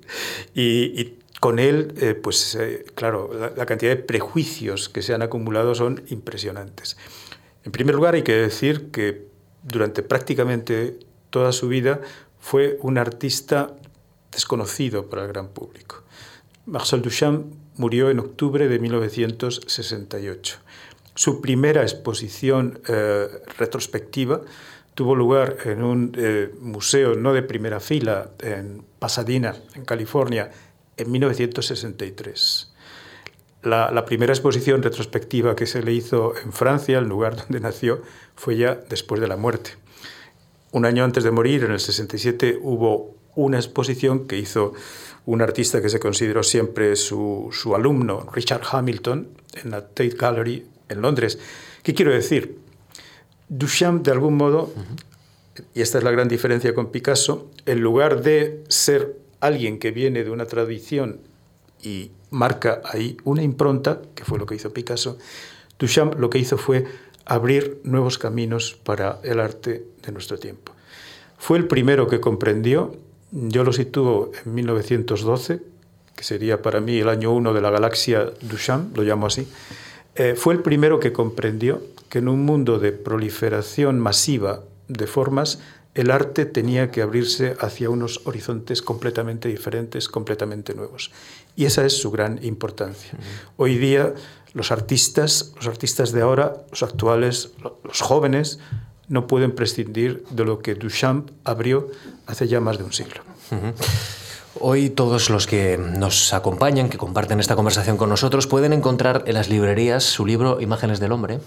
y 0.54 1.15
con 1.39 1.60
él, 1.60 1.94
eh, 1.98 2.15
pues 2.15 2.56
eh, 2.56 2.86
claro, 2.96 3.30
la, 3.56 3.65
cantidad 3.68 3.92
de 3.92 4.01
prejuicios 4.01 4.89
que 4.89 5.01
se 5.01 5.13
han 5.13 5.22
acumulado 5.22 5.75
son 5.75 6.04
impresionantes. 6.08 6.98
En 7.66 7.72
primer 7.72 7.96
lugar, 7.96 8.14
hay 8.14 8.22
que 8.22 8.34
decir 8.34 8.92
que 8.92 9.28
durante 9.64 10.04
prácticamente 10.04 11.00
toda 11.32 11.52
su 11.52 11.68
vida 11.68 12.00
fue 12.40 12.78
un 12.82 13.00
artista 13.00 13.76
desconocido 14.32 15.10
para 15.10 15.24
el 15.24 15.30
gran 15.30 15.48
público. 15.48 16.04
Marcel 16.68 17.02
Duchamp 17.02 17.48
murió 17.78 18.12
en 18.12 18.20
octubre 18.20 18.68
de 18.68 18.78
1968. 18.78 20.58
Su 21.16 21.42
primera 21.42 21.82
exposición 21.82 22.82
eh, 22.88 23.28
retrospectiva 23.58 24.42
tuvo 24.94 25.16
lugar 25.16 25.58
en 25.66 25.84
un 25.84 26.12
museo 26.62 27.16
no 27.16 27.34
de 27.34 27.42
primera 27.42 27.80
fila 27.80 28.30
en 28.40 28.86
Pasadena, 29.00 29.56
en 29.74 29.86
California, 29.86 30.52
en 30.98 31.12
1963. 31.12 32.75
La, 33.66 34.06
primera 34.06 34.32
exposición 34.32 34.84
retrospectiva 34.84 35.56
que 35.56 35.66
se 35.66 35.82
le 35.82 35.92
hizo 35.92 36.38
en 36.38 36.54
Francia, 36.54 37.00
el 37.00 37.06
lugar 37.06 37.36
donde 37.42 37.60
nació, 37.60 38.04
fue 38.36 38.58
ya 38.58 38.76
después 38.76 39.20
de 39.20 39.28
la 39.28 39.38
muerte. 39.38 39.72
Un 40.72 40.86
año 40.86 41.04
antes 41.04 41.24
de 41.24 41.32
morir, 41.32 41.64
en 41.64 41.72
el 41.72 41.80
67, 41.80 42.60
hubo 42.62 43.16
una 43.34 43.58
exposición 43.58 44.28
que 44.28 44.38
hizo 44.38 44.74
un 45.26 45.42
artista 45.42 45.82
que 45.82 45.90
se 45.90 46.00
consideró 46.00 46.44
siempre 46.44 46.96
su, 46.96 47.50
alumno, 47.76 48.30
Richard 48.32 48.62
Hamilton, 48.72 49.30
en 49.64 49.72
la 49.72 49.82
Tate 49.82 50.10
Gallery 50.10 50.68
en 50.90 51.02
Londres. 51.02 51.40
¿Qué 51.82 51.96
quiero 51.96 52.12
decir? 52.12 52.60
Duchamp, 53.50 54.06
de 54.06 54.12
algún 54.12 54.38
modo, 54.38 54.72
y 55.74 55.82
esta 55.82 55.98
es 55.98 56.04
la 56.04 56.12
gran 56.12 56.28
diferencia 56.28 56.76
con 56.76 56.92
Picasso, 56.92 57.50
en 57.66 57.82
lugar 57.82 58.22
de 58.22 58.64
ser 58.68 59.18
alguien 59.40 59.80
que 59.80 59.90
viene 59.90 60.24
de 60.24 60.30
una 60.30 60.46
tradición 60.46 61.20
y 61.86 62.12
marca 62.32 62.82
ahí 62.84 63.18
una 63.24 63.44
impronta, 63.44 64.01
que 64.15 64.25
fue 64.25 64.39
lo 64.39 64.46
que 64.46 64.56
hizo 64.56 64.74
Picasso, 64.74 65.18
Duchamp 65.80 66.15
lo 66.20 66.30
que 66.30 66.39
hizo 66.39 66.58
fue 66.58 66.86
abrir 67.25 67.82
nuevos 67.84 68.18
caminos 68.18 68.77
para 68.84 69.20
el 69.24 69.39
arte 69.39 69.86
de 70.04 70.12
nuestro 70.12 70.38
tiempo. 70.38 70.74
Fue 71.38 71.58
el 71.58 71.68
primero 71.68 72.08
que 72.08 72.20
comprendió, 72.20 72.96
yo 73.32 73.63
lo 73.63 73.74
sitúo 73.74 74.32
en 74.46 74.54
1912, 74.54 75.62
que 76.15 76.24
sería 76.24 76.62
para 76.62 76.80
mí 76.80 76.98
el 77.00 77.10
año 77.10 77.32
uno 77.32 77.54
de 77.54 77.62
la 77.62 77.70
galaxia 77.70 78.32
Duchamp, 78.42 78.96
lo 78.96 79.04
llamo 79.04 79.27
así, 79.27 79.48
eh, 80.15 80.36
fue 80.36 80.54
el 80.54 80.62
primero 80.62 81.00
que 81.00 81.12
comprendió 81.12 81.82
que 82.10 82.20
en 82.20 82.30
un 82.30 82.46
mundo 82.46 82.80
de 82.80 82.94
proliferación 82.94 84.00
masiva 84.00 84.63
de 84.88 85.08
formas, 85.08 85.60
el 85.94 86.12
arte 86.12 86.46
tenía 86.46 86.92
que 86.92 87.01
abrirse 87.01 87.56
hacia 87.60 87.89
unos 87.89 88.22
horizontes 88.25 88.82
completamente 88.82 89.48
diferentes, 89.50 90.10
completamente 90.10 90.74
nuevos. 90.74 91.12
Y 91.56 91.66
esa 91.66 91.86
es 91.86 91.98
su 91.98 92.12
gran 92.12 92.44
importancia. 92.44 93.12
Hoy 93.58 93.78
día 93.78 94.14
los 94.54 94.72
artistas, 94.72 95.54
los 95.56 95.68
artistas 95.68 96.12
de 96.12 96.22
ahora, 96.22 96.54
los 96.72 96.84
actuales, 96.84 97.52
los 97.84 98.02
jóvenes, 98.02 98.60
no 99.08 99.28
pueden 99.28 99.54
prescindir 99.54 100.24
de 100.32 100.46
lo 100.46 100.60
que 100.60 100.76
Duchamp 100.76 101.30
abrió 101.44 101.90
hace 102.26 102.48
ya 102.48 102.60
más 102.60 102.78
de 102.78 102.84
un 102.86 102.94
siglo. 102.94 103.22
Hoy 104.60 104.90
todos 104.90 105.30
los 105.30 105.48
que 105.48 105.78
nos 105.78 106.34
acompañan, 106.34 106.90
que 106.90 106.98
comparten 106.98 107.40
esta 107.42 107.56
conversación 107.56 107.98
con 107.98 108.10
nosotros, 108.10 108.48
pueden 108.48 108.72
encontrar 108.72 109.24
en 109.28 109.34
las 109.34 109.50
librerías 109.50 110.04
su 110.04 110.26
libro 110.26 110.62
Imágenes 110.62 111.02
del 111.02 111.12
Hombre, 111.12 111.40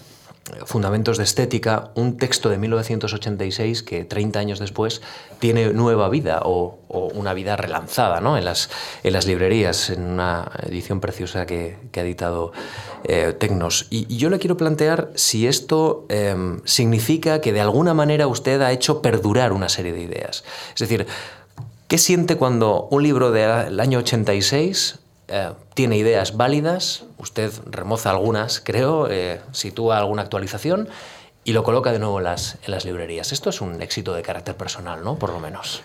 Fundamentos 0.64 1.18
de 1.18 1.24
Estética, 1.24 1.90
un 1.94 2.16
texto 2.16 2.48
de 2.48 2.58
1986 2.58 3.82
que 3.82 4.04
30 4.04 4.38
años 4.38 4.58
después 4.58 5.02
tiene 5.38 5.72
nueva 5.72 6.08
vida 6.08 6.40
o, 6.44 6.78
una 6.88 7.34
vida 7.34 7.56
relanzada 7.56 8.20
¿no? 8.20 8.38
en, 8.38 8.44
las, 8.44 8.70
en 9.02 9.12
las 9.12 9.26
librerías, 9.26 9.90
en 9.90 10.04
una 10.04 10.50
edición 10.62 11.00
preciosa 11.00 11.46
que, 11.46 11.76
ha 11.94 12.00
editado 12.00 12.52
eh, 13.04 13.34
Tecnos. 13.38 13.86
Y, 13.90 14.16
yo 14.16 14.30
le 14.30 14.38
quiero 14.38 14.56
plantear 14.56 15.10
si 15.14 15.46
esto 15.46 16.06
em, 16.08 16.60
significa 16.64 17.40
que 17.40 17.52
de 17.52 17.60
alguna 17.60 17.94
manera 17.94 18.26
usted 18.26 18.60
ha 18.62 18.72
hecho 18.72 19.02
perdurar 19.02 19.52
una 19.52 19.68
serie 19.68 19.92
de 19.92 20.02
ideas. 20.02 20.44
Es 20.72 20.80
decir, 20.80 21.06
¿qué 21.88 21.98
siente 21.98 22.36
cuando 22.36 22.88
un 22.90 23.02
libro 23.02 23.30
del 23.30 23.80
año 23.80 23.98
86 23.98 24.98
eh, 25.28 25.52
tiene 25.74 25.98
ideas 25.98 26.38
válidas, 26.38 27.04
usted 27.18 27.52
remoza 27.66 28.10
algunas, 28.10 28.60
creo, 28.60 29.08
eh, 29.10 29.40
sitúa 29.52 29.98
alguna 29.98 30.22
actualización 30.22 30.88
y 31.44 31.52
lo 31.52 31.62
coloca 31.62 31.92
de 31.92 31.98
nuevo 31.98 32.18
en 32.18 32.24
las, 32.24 32.56
en 32.62 32.70
las 32.70 32.86
librerías. 32.86 33.32
Esto 33.32 33.50
es 33.50 33.60
un 33.60 33.82
éxito 33.82 34.14
de 34.14 34.22
carácter 34.22 34.56
personal, 34.56 35.04
¿no? 35.04 35.18
Por 35.18 35.30
lo 35.30 35.38
menos. 35.38 35.82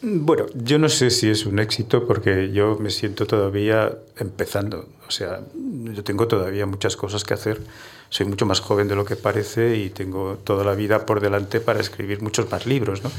Bueno, 0.00 0.46
yo 0.54 0.78
no 0.78 0.88
sé 0.88 1.10
si 1.10 1.28
es 1.28 1.44
un 1.44 1.58
éxito 1.58 2.06
porque 2.06 2.52
yo 2.52 2.78
me 2.80 2.88
siento 2.88 3.26
todavía 3.26 3.98
empezando. 4.16 4.88
O 5.06 5.10
sea, 5.10 5.40
yo 5.54 6.02
tengo 6.02 6.26
todavía 6.26 6.64
muchas 6.64 6.96
cosas 6.96 7.22
que 7.22 7.34
hacer. 7.34 7.60
Soy 8.08 8.24
mucho 8.24 8.46
más 8.46 8.60
joven 8.60 8.88
de 8.88 8.96
lo 8.96 9.04
que 9.04 9.16
parece 9.16 9.76
y 9.76 9.90
tengo 9.90 10.38
toda 10.42 10.64
la 10.64 10.74
vida 10.74 11.04
por 11.04 11.20
delante 11.20 11.60
para 11.60 11.80
escribir 11.80 12.22
muchos 12.22 12.50
más 12.50 12.64
libros. 12.64 13.04
¿no? 13.04 13.10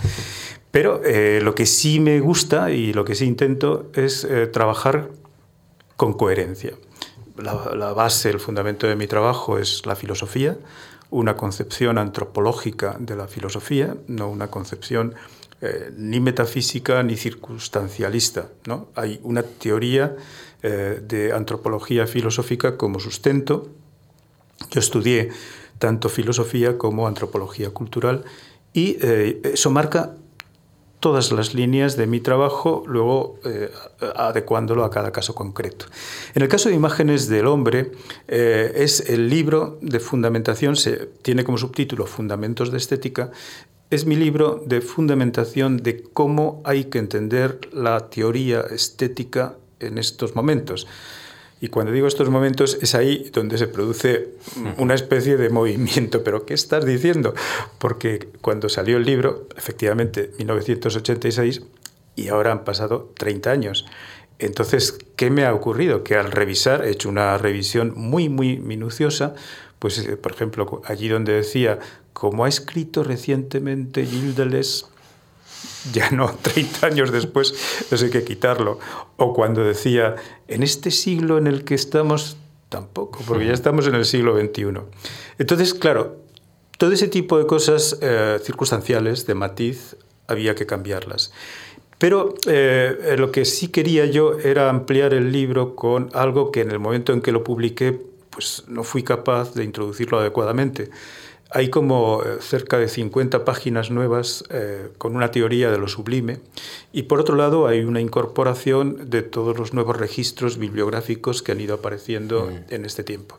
Pero 0.71 1.01
eh, 1.05 1.39
lo 1.43 1.53
que 1.53 1.67
sí 1.67 1.99
me 1.99 2.19
gusta 2.19 2.71
y 2.71 2.93
lo 2.93 3.05
que 3.05 3.13
sí 3.13 3.25
intento 3.25 3.91
es 3.93 4.27
trabajar 4.51 5.09
con 6.01 6.13
coherencia. 6.13 6.73
La, 7.37 7.93
base, 7.93 8.31
el 8.31 8.39
fundamento 8.39 8.87
de 8.87 8.95
mi 8.95 9.05
trabajo 9.05 9.59
es 9.59 9.85
la 9.85 9.95
filosofía, 9.95 10.57
una 11.11 11.37
concepción 11.37 11.99
antropológica 11.99 12.97
de 12.99 13.15
la 13.15 13.27
filosofía, 13.27 13.95
no 14.07 14.27
una 14.27 14.47
concepción 14.47 15.13
eh, 15.61 15.91
ni 15.95 16.19
metafísica 16.19 17.03
ni 17.03 17.17
circunstancialista. 17.17 18.49
¿no? 18.65 18.87
Hay 18.95 19.19
una 19.21 19.43
teoría 19.43 20.15
eh, 20.63 21.03
de 21.07 21.33
antropología 21.33 22.07
filosófica 22.07 22.77
como 22.77 22.99
sustento. 22.99 23.69
Yo 24.71 24.79
estudié 24.79 25.29
tanto 25.77 26.09
filosofía 26.09 26.79
como 26.79 27.05
antropología 27.05 27.69
cultural 27.69 28.23
y 28.73 28.97
eh, 29.03 29.39
eso 29.43 29.69
marca 29.69 30.15
todas 31.01 31.33
las 31.33 31.53
líneas 31.53 31.97
de 31.97 32.07
mi 32.07 32.21
trabajo, 32.21 32.83
luego 32.87 33.37
adecuándolo 34.15 34.85
a 34.85 34.89
cada 34.89 35.11
caso 35.11 35.35
concreto. 35.35 35.87
En 36.33 36.43
el 36.43 36.47
caso 36.47 36.69
de 36.69 36.75
imágenes 36.75 37.27
del 37.27 37.47
hombre, 37.47 37.91
es 38.27 39.09
el 39.09 39.27
libro 39.27 39.77
de 39.81 39.99
fundamentación, 39.99 40.77
se, 40.77 41.09
tiene 41.21 41.43
como 41.43 41.57
subtítulo 41.57 42.05
Fundamentos 42.05 42.71
de 42.71 42.77
Estética, 42.77 43.31
es 43.91 44.05
mi 44.05 44.15
libro 44.15 44.63
de 44.65 44.79
fundamentación 44.79 45.75
de 45.75 46.01
cómo 46.01 46.61
hay 46.63 46.85
que 46.85 46.97
entender 46.97 47.59
la 47.73 48.09
teoría 48.09 48.61
estética 48.61 49.57
en 49.81 49.97
estos 49.97 50.33
momentos. 50.33 50.87
Y 51.61 51.67
cuando 51.67 51.91
digo 51.91 52.07
estos 52.07 52.29
momentos 52.29 52.79
es 52.81 52.95
ahí 52.95 53.29
donde 53.31 53.59
se 53.59 53.67
produce 53.67 54.29
una 54.77 54.95
especie 54.95 55.37
de 55.37 55.49
movimiento. 55.49 56.23
Pero 56.25 56.45
¿qué 56.45 56.55
estás 56.55 56.85
diciendo? 56.85 57.35
Porque 57.77 58.29
cuando 58.41 58.67
salió 58.67 58.97
el 58.97 59.05
libro, 59.05 59.47
efectivamente, 59.55 60.31
1986, 60.39 61.61
y 62.15 62.27
ahora 62.29 62.51
han 62.51 62.63
pasado 62.63 63.13
30 63.15 63.51
años. 63.51 63.85
Entonces, 64.39 64.97
¿qué 65.15 65.29
me 65.29 65.45
ha 65.45 65.53
ocurrido? 65.53 66.03
Que 66.03 66.15
al 66.15 66.31
revisar, 66.31 66.83
he 66.83 66.89
hecho 66.89 67.09
una 67.09 67.37
revisión 67.37 67.93
muy, 67.95 68.27
muy 68.27 68.57
minuciosa, 68.57 69.35
pues, 69.77 69.99
eh, 69.99 70.17
por 70.17 70.31
ejemplo, 70.31 70.81
allí 70.85 71.07
donde 71.07 71.33
decía 71.33 71.79
como 72.13 72.45
ha 72.45 72.49
escrito 72.49 73.03
recientemente 73.03 74.05
Gilles 74.05 74.35
ya 75.93 76.09
no, 76.11 76.35
30 76.41 76.87
años 76.87 77.11
después, 77.11 77.53
eso 77.91 78.05
hay 78.05 78.11
que 78.11 78.23
quitarlo. 78.23 78.79
O 79.17 79.33
cuando 79.33 79.63
decía, 79.63 80.15
en 80.47 80.63
este 80.63 80.91
siglo 80.91 81.37
en 81.37 81.47
el 81.47 81.63
que 81.63 81.75
estamos, 81.75 82.37
tampoco, 82.69 83.19
porque 83.25 83.45
ya 83.45 83.53
estamos 83.53 83.87
en 83.87 83.95
el 83.95 84.05
siglo 84.05 84.39
XXI. 84.39 84.81
Entonces, 85.37 85.73
claro, 85.73 86.17
todo 86.77 86.91
ese 86.91 87.07
tipo 87.07 87.37
de 87.37 87.45
cosas 87.45 87.97
eh, 88.01 88.39
circunstanciales, 88.43 89.25
de 89.25 89.35
matiz, 89.35 89.95
había 90.27 90.55
que 90.55 90.65
cambiarlas. 90.65 91.31
Pero 91.97 92.33
eh, 92.47 93.15
lo 93.19 93.31
que 93.31 93.45
sí 93.45 93.67
quería 93.67 94.05
yo 94.05 94.39
era 94.39 94.69
ampliar 94.69 95.13
el 95.13 95.31
libro 95.31 95.75
con 95.75 96.09
algo 96.13 96.51
que 96.51 96.61
en 96.61 96.71
el 96.71 96.79
momento 96.79 97.13
en 97.13 97.21
que 97.21 97.31
lo 97.31 97.43
publiqué, 97.43 98.01
pues 98.31 98.63
no 98.67 98.83
fui 98.83 99.03
capaz 99.03 99.53
de 99.53 99.63
introducirlo 99.63 100.17
adecuadamente. 100.17 100.89
Hay 101.53 101.69
como 101.69 102.23
eh, 102.23 102.37
cerca 102.39 102.77
de 102.77 102.87
50 102.87 103.43
páginas 103.43 103.91
nuevas 103.91 104.45
eh, 104.49 104.87
con 104.97 105.17
una 105.17 105.31
teoría 105.31 105.69
de 105.69 105.77
lo 105.77 105.89
sublime 105.89 106.39
y 106.93 107.03
por 107.03 107.19
otro 107.19 107.35
lado 107.35 107.67
hay 107.67 107.81
una 107.81 107.99
incorporación 107.99 109.09
de 109.09 109.21
todos 109.21 109.57
los 109.59 109.73
nuevos 109.73 109.97
registros 109.97 110.57
bibliográficos 110.57 111.41
que 111.41 111.51
han 111.51 111.59
ido 111.59 111.75
apareciendo 111.75 112.45
mm. 112.45 112.73
en 112.73 112.85
este 112.85 113.03
tiempo. 113.03 113.37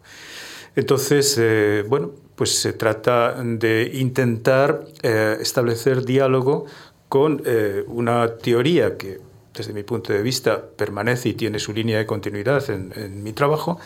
Entonces, 0.77 1.37
eh, 1.41 1.85
bueno, 1.89 2.11
pues 2.37 2.55
se 2.55 2.75
trata 2.75 3.43
de 3.43 3.91
intentar 3.95 4.87
establecer 5.03 6.05
diálogo 6.05 6.67
con 7.09 7.43
una 7.89 8.37
teoría 8.39 8.97
que 8.97 9.21
desde 9.55 9.75
mi 9.75 9.83
punto 9.83 10.15
de 10.15 10.23
vista 10.23 10.63
permanece 10.65 11.29
y 11.29 11.35
tiene 11.35 11.59
su 11.59 11.75
línea 11.75 11.99
de 11.99 12.07
continuidad 12.07 12.69
en 12.71 13.23
mi 13.23 13.35
trabajo, 13.35 13.79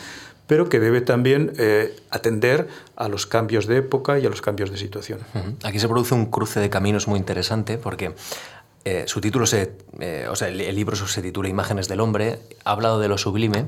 pero 0.47 0.69
que 0.69 0.81
debe 0.81 1.01
también 1.01 1.53
eh, 1.59 1.97
atender 2.11 2.69
a 2.95 3.09
los 3.09 3.27
cambios 3.27 3.67
de 3.67 3.79
época 3.79 4.19
y 4.19 4.27
a 4.27 4.31
los 4.31 4.41
cambios 4.41 4.71
de 4.71 4.77
situación. 4.77 5.21
Aquí 5.65 5.79
se 5.79 5.89
produce 5.89 6.15
un 6.15 6.27
cruce 6.27 6.61
de 6.61 6.71
caminos 6.71 7.09
muy 7.09 7.19
interesante 7.19 7.79
porque 7.79 8.15
eh, 8.85 9.05
su 9.07 9.21
título 9.21 9.47
se, 9.47 9.73
eh, 9.99 10.27
o 10.31 10.37
sea, 10.37 10.49
el, 10.49 10.75
libro 10.75 10.97
se 10.97 11.23
titula 11.23 11.49
Imágenes 11.49 11.89
del 11.89 12.01
hombre, 12.01 12.39
ha 12.65 12.71
hablado 12.71 13.01
de 13.01 13.09
lo 13.09 13.19
sublime. 13.19 13.67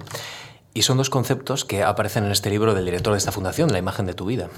Y 0.74 0.82
son 0.82 0.98
dos 0.98 1.10
conceptos 1.10 1.64
que 1.64 1.82
aparecen 1.82 2.24
en 2.24 2.30
este 2.30 2.50
libro 2.50 2.74
del 2.74 2.84
director 2.84 3.12
de 3.12 3.18
esta 3.18 3.32
fundación, 3.32 3.72
La 3.72 3.78
imagen 3.78 4.06
de 4.06 4.14
tu 4.14 4.26
vida, 4.26 4.48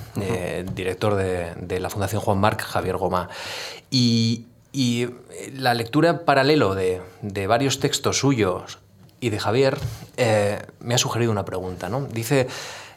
director 0.75 1.15
de, 1.15 1.81
la 1.81 1.89
Fundación 1.89 2.21
Juan 2.21 2.37
Marc, 2.37 2.61
Javier 2.61 2.99
Goma. 2.99 3.31
Y, 3.91 4.45
y 4.71 5.09
la 5.55 5.73
lectura 5.73 6.27
paralelo 6.27 6.75
de, 6.75 7.01
de 7.23 7.47
varios 7.47 7.81
textos 7.81 8.19
suyos 8.19 8.80
y 9.21 9.31
de 9.31 9.39
Javier, 9.39 9.79
eh, 10.17 10.61
me 10.81 10.95
ha 10.95 10.99
sugerido 10.99 11.31
una 11.31 11.45
pregunta. 11.45 11.89
¿no? 11.89 12.03
Dice 12.07 12.49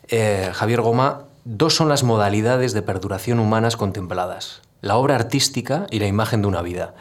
eh, 0.08 0.50
Javier 0.54 0.82
Goma, 0.82 1.24
dos 1.46 1.76
son 1.76 1.90
las 1.90 2.04
modalidades 2.04 2.74
de 2.74 2.82
perduración 2.82 3.40
humanas 3.40 3.78
contempladas, 3.78 4.62
la 4.82 4.98
obra 4.98 5.16
artística 5.16 5.86
y 5.90 6.00
la 6.00 6.08
imagen 6.08 6.42
de 6.42 6.48
una 6.48 6.62
vida. 6.62 6.96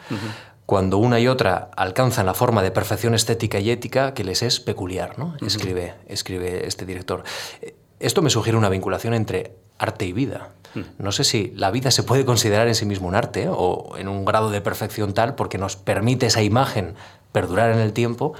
Cuando 0.65 0.97
una 0.97 1.19
y 1.19 1.27
otra 1.27 1.69
alcanzan 1.75 2.25
la 2.25 2.33
forma 2.33 2.61
de 2.61 2.71
perfección 2.71 3.13
estética 3.13 3.59
y 3.59 3.69
ética 3.69 4.13
que 4.13 4.23
les 4.23 4.43
es 4.43 4.59
peculiar, 4.59 5.19
¿no? 5.19 5.35
escribe, 5.45 5.95
escribe 6.07 6.67
este 6.67 6.85
director. 6.85 7.23
Esto 7.99 8.21
me 8.21 8.29
sugiere 8.29 8.57
una 8.57 8.69
vinculación 8.69 9.13
entre 9.13 9.55
arte 9.77 10.05
y 10.05 10.13
vida. 10.13 10.51
No 10.97 11.11
sé 11.11 11.23
si 11.23 11.53
la 11.55 11.69
vida 11.69 11.91
se 11.91 12.01
puede 12.01 12.25
considerar 12.25 12.67
en 12.67 12.73
sí 12.73 12.85
mismo 12.85 13.07
un 13.07 13.15
arte 13.15 13.47
o 13.47 13.95
en 13.97 14.07
un 14.07 14.25
grado 14.25 14.49
de 14.49 14.59
perfección 14.59 15.13
tal 15.13 15.35
porque 15.35 15.59
nos 15.59 15.75
permite 15.75 16.25
esa 16.25 16.41
imagen 16.41 16.95
perdurar 17.31 17.71
en 17.71 17.79
el 17.79 17.93
tiempo, 17.93 18.33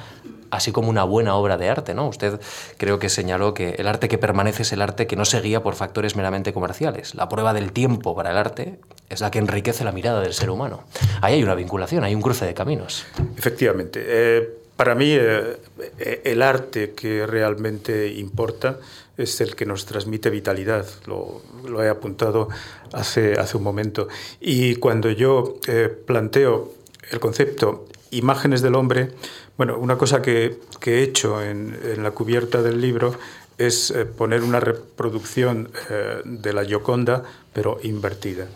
así 0.54 0.72
como 0.72 0.90
una 0.90 1.04
buena 1.04 1.36
obra 1.36 1.58
de 1.58 1.70
arte. 1.70 1.94
¿no? 1.94 2.08
Usted 2.08 2.40
creo 2.78 3.00
que 3.00 3.10
señaló 3.10 3.54
que 3.54 3.72
el 3.72 3.88
arte 3.88 4.08
que 4.08 4.18
permanece 4.18 4.62
es 4.62 4.72
el 4.72 4.82
arte 4.82 5.08
que 5.08 5.16
no 5.16 5.26
se 5.26 5.42
guía 5.42 5.64
por 5.64 5.76
factores 5.76 6.16
meramente 6.16 6.54
comerciales. 6.54 7.16
La 7.16 7.28
prueba 7.28 7.54
del 7.54 7.72
tiempo 7.72 8.16
para 8.16 8.32
el 8.32 8.38
arte 8.38 8.80
es 9.10 9.22
la 9.22 9.32
que 9.32 9.40
enriquece 9.40 9.84
la 9.84 9.92
mirada 9.92 10.22
del 10.22 10.34
ser 10.34 10.50
humano. 10.50 10.84
Ahí 11.22 11.36
hay 11.36 11.44
una 11.44 11.56
vinculación, 11.56 12.04
hay 12.04 12.14
un 12.14 12.22
cruce 12.22 12.46
de 12.46 12.54
caminos. 12.54 13.06
Efectivamente. 13.38 14.04
Eh, 14.06 14.50
para 14.76 14.96
mí, 14.96 15.10
eh, 15.12 16.22
el 16.24 16.42
arte 16.42 16.94
que 16.94 17.26
realmente 17.28 18.12
importa 18.14 18.80
es 19.18 19.42
el 19.42 19.56
que 19.56 19.66
nos 19.66 19.86
transmite 19.86 20.30
vitalidad. 20.30 20.86
Lo, 21.06 21.42
he 21.84 21.90
apuntado 21.90 22.50
hace, 22.92 23.34
hace 23.40 23.58
un 23.58 23.64
momento. 23.64 24.08
Y 24.40 24.76
cuando 24.76 25.10
yo 25.10 25.56
eh, 25.68 25.90
planteo 26.06 26.74
el 27.12 27.20
concepto 27.20 27.86
imágenes 28.14 28.62
del 28.62 28.76
hombre, 28.76 29.10
bueno, 29.58 29.78
una 29.78 29.98
cosa 29.98 30.22
que, 30.22 30.60
he 30.86 31.04
hecho 31.04 31.42
en, 31.42 31.78
la 32.02 32.12
cubierta 32.12 32.62
del 32.62 32.82
libro 32.82 33.16
es 33.58 33.92
eh, 33.92 34.06
poner 34.06 34.42
una 34.42 34.60
reproducción 34.60 35.70
eh, 35.90 36.22
de 36.26 36.54
la 36.54 36.66
Gioconda, 36.66 37.24
pero 37.54 37.78
invertida. 37.84 38.48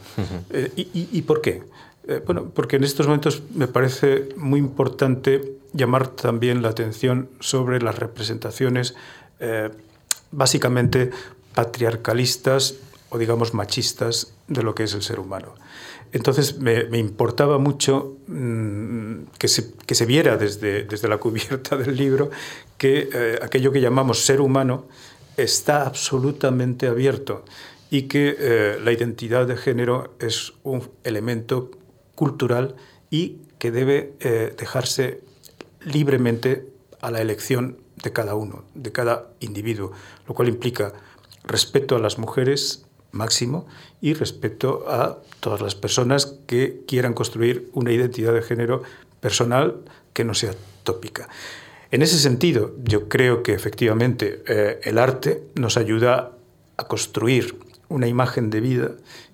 Eh, 0.49 0.71
y, 0.75 1.21
por 1.21 1.41
qué? 1.41 1.63
bueno, 2.25 2.49
porque 2.53 2.77
en 2.77 2.85
estos 2.85 3.05
momentos 3.05 3.43
me 3.53 3.67
parece 3.67 4.29
muy 4.37 4.59
importante 4.59 5.57
llamar 5.73 6.07
también 6.07 6.61
la 6.61 6.69
atención 6.69 7.29
sobre 7.41 7.81
las 7.81 7.99
representaciones 7.99 8.95
básicamente 10.31 11.11
patriarcalistas 11.53 12.75
o 13.09 13.17
digamos 13.17 13.53
machistas 13.53 14.33
de 14.47 14.63
lo 14.63 14.73
que 14.73 14.83
es 14.83 14.93
el 14.93 15.03
ser 15.03 15.19
humano. 15.19 15.53
Entonces 16.11 16.59
me, 16.59 16.97
importaba 16.97 17.57
mucho 17.57 18.17
mm, 18.27 19.23
que, 19.37 19.47
se, 19.47 19.73
que, 19.85 19.95
se, 19.95 20.05
viera 20.05 20.37
desde, 20.37 20.83
desde, 20.83 21.07
la 21.07 21.17
cubierta 21.17 21.75
del 21.75 21.95
libro 21.95 22.29
que 22.77 23.09
eh, 23.13 23.39
aquello 23.41 23.71
que 23.71 23.81
llamamos 23.81 24.25
ser 24.25 24.41
humano 24.41 24.87
está 25.35 25.85
absolutamente 25.85 26.87
abierto 26.87 27.43
y 27.89 28.03
que 28.03 28.35
eh, 28.39 28.79
la 28.83 28.91
identidad 28.91 29.47
de 29.47 29.57
género 29.57 30.15
es 30.19 30.53
un 30.63 30.89
elemento 31.03 31.71
cultural 32.15 32.75
y 33.09 33.37
que 33.59 33.71
debe 33.71 34.13
eh, 34.19 34.53
dejarse 34.57 35.21
libremente 35.81 36.67
a 37.01 37.11
la 37.11 37.21
elección 37.21 37.77
de 38.03 38.11
cada 38.11 38.35
uno, 38.35 38.65
de 38.73 38.91
cada 38.91 39.29
individuo, 39.39 39.91
lo 40.27 40.33
cual 40.33 40.49
implica 40.49 40.93
respeto 41.43 41.95
a 41.95 41.99
las 41.99 42.17
mujeres 42.17 42.86
máximo 43.17 43.67
y 44.01 44.13
respeto 44.13 44.85
a 44.87 45.17
todas 45.39 45.61
las 45.61 45.75
personas 45.75 46.37
que 46.47 46.81
quieran 46.87 47.13
construir 47.13 47.69
una 47.73 47.91
identidad 47.91 48.33
de 48.33 48.41
género 48.41 48.83
personal 49.19 49.77
que 50.13 50.23
no 50.23 50.33
sea 50.33 50.53
tópica. 50.83 51.27
En 51.91 52.01
ese 52.01 52.17
sentido, 52.19 52.73
yo 52.83 53.09
creo 53.09 53.43
que 53.43 53.53
efectivamente 53.53 54.43
eh, 54.47 54.79
el 54.83 54.97
arte 54.97 55.43
nos 55.55 55.77
ayuda 55.77 56.31
a 56.77 56.87
construir 56.87 57.57
una 57.89 58.07
imagen 58.07 58.49
de 58.49 58.59
vida 58.59 58.91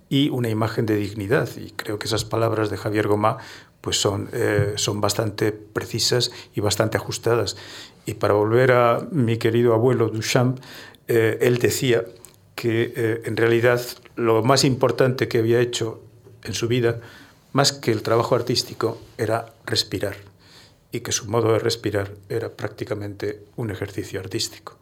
y 0.09 0.29
una 0.29 0.49
imagen 0.49 0.85
de 0.85 0.95
dignidad. 0.95 1.49
Y 1.57 1.71
creo 1.71 1.97
que 1.97 2.07
esas 2.07 2.25
palabras 2.25 2.69
de 2.69 2.77
Javier 2.77 3.07
Gomá 3.07 3.37
pues 3.81 3.99
son, 3.99 4.29
eh, 4.31 4.73
son 4.77 5.01
bastante 5.01 5.51
precisas 5.51 6.31
y 6.55 6.61
bastante 6.61 6.97
ajustadas. 6.97 7.57
Y 8.05 8.13
para 8.13 8.33
volver 8.33 8.71
a 8.71 9.05
mi 9.11 9.37
querido 9.37 9.73
abuelo 9.73 10.09
Duchamp, 10.09 10.59
eh, 11.07 11.37
él 11.41 11.57
decía 11.57 12.05
que 12.55 12.93
eh, 12.95 13.21
en 13.25 13.37
realidad 13.37 13.81
lo 14.15 14.43
más 14.43 14.63
importante 14.63 15.27
que 15.27 15.39
había 15.39 15.59
hecho 15.59 16.01
en 16.43 16.53
su 16.53 16.67
vida, 16.67 16.99
más 17.51 17.71
que 17.71 17.91
el 17.91 18.01
trabajo 18.01 18.35
artístico, 18.35 18.99
era 19.17 19.53
respirar 19.65 20.15
y 20.91 21.01
que 21.01 21.11
su 21.11 21.25
modo 21.29 21.53
de 21.53 21.59
respirar 21.59 22.11
era 22.29 22.49
prácticamente 22.49 23.43
un 23.55 23.71
ejercicio 23.71 24.19
artístico. 24.19 24.77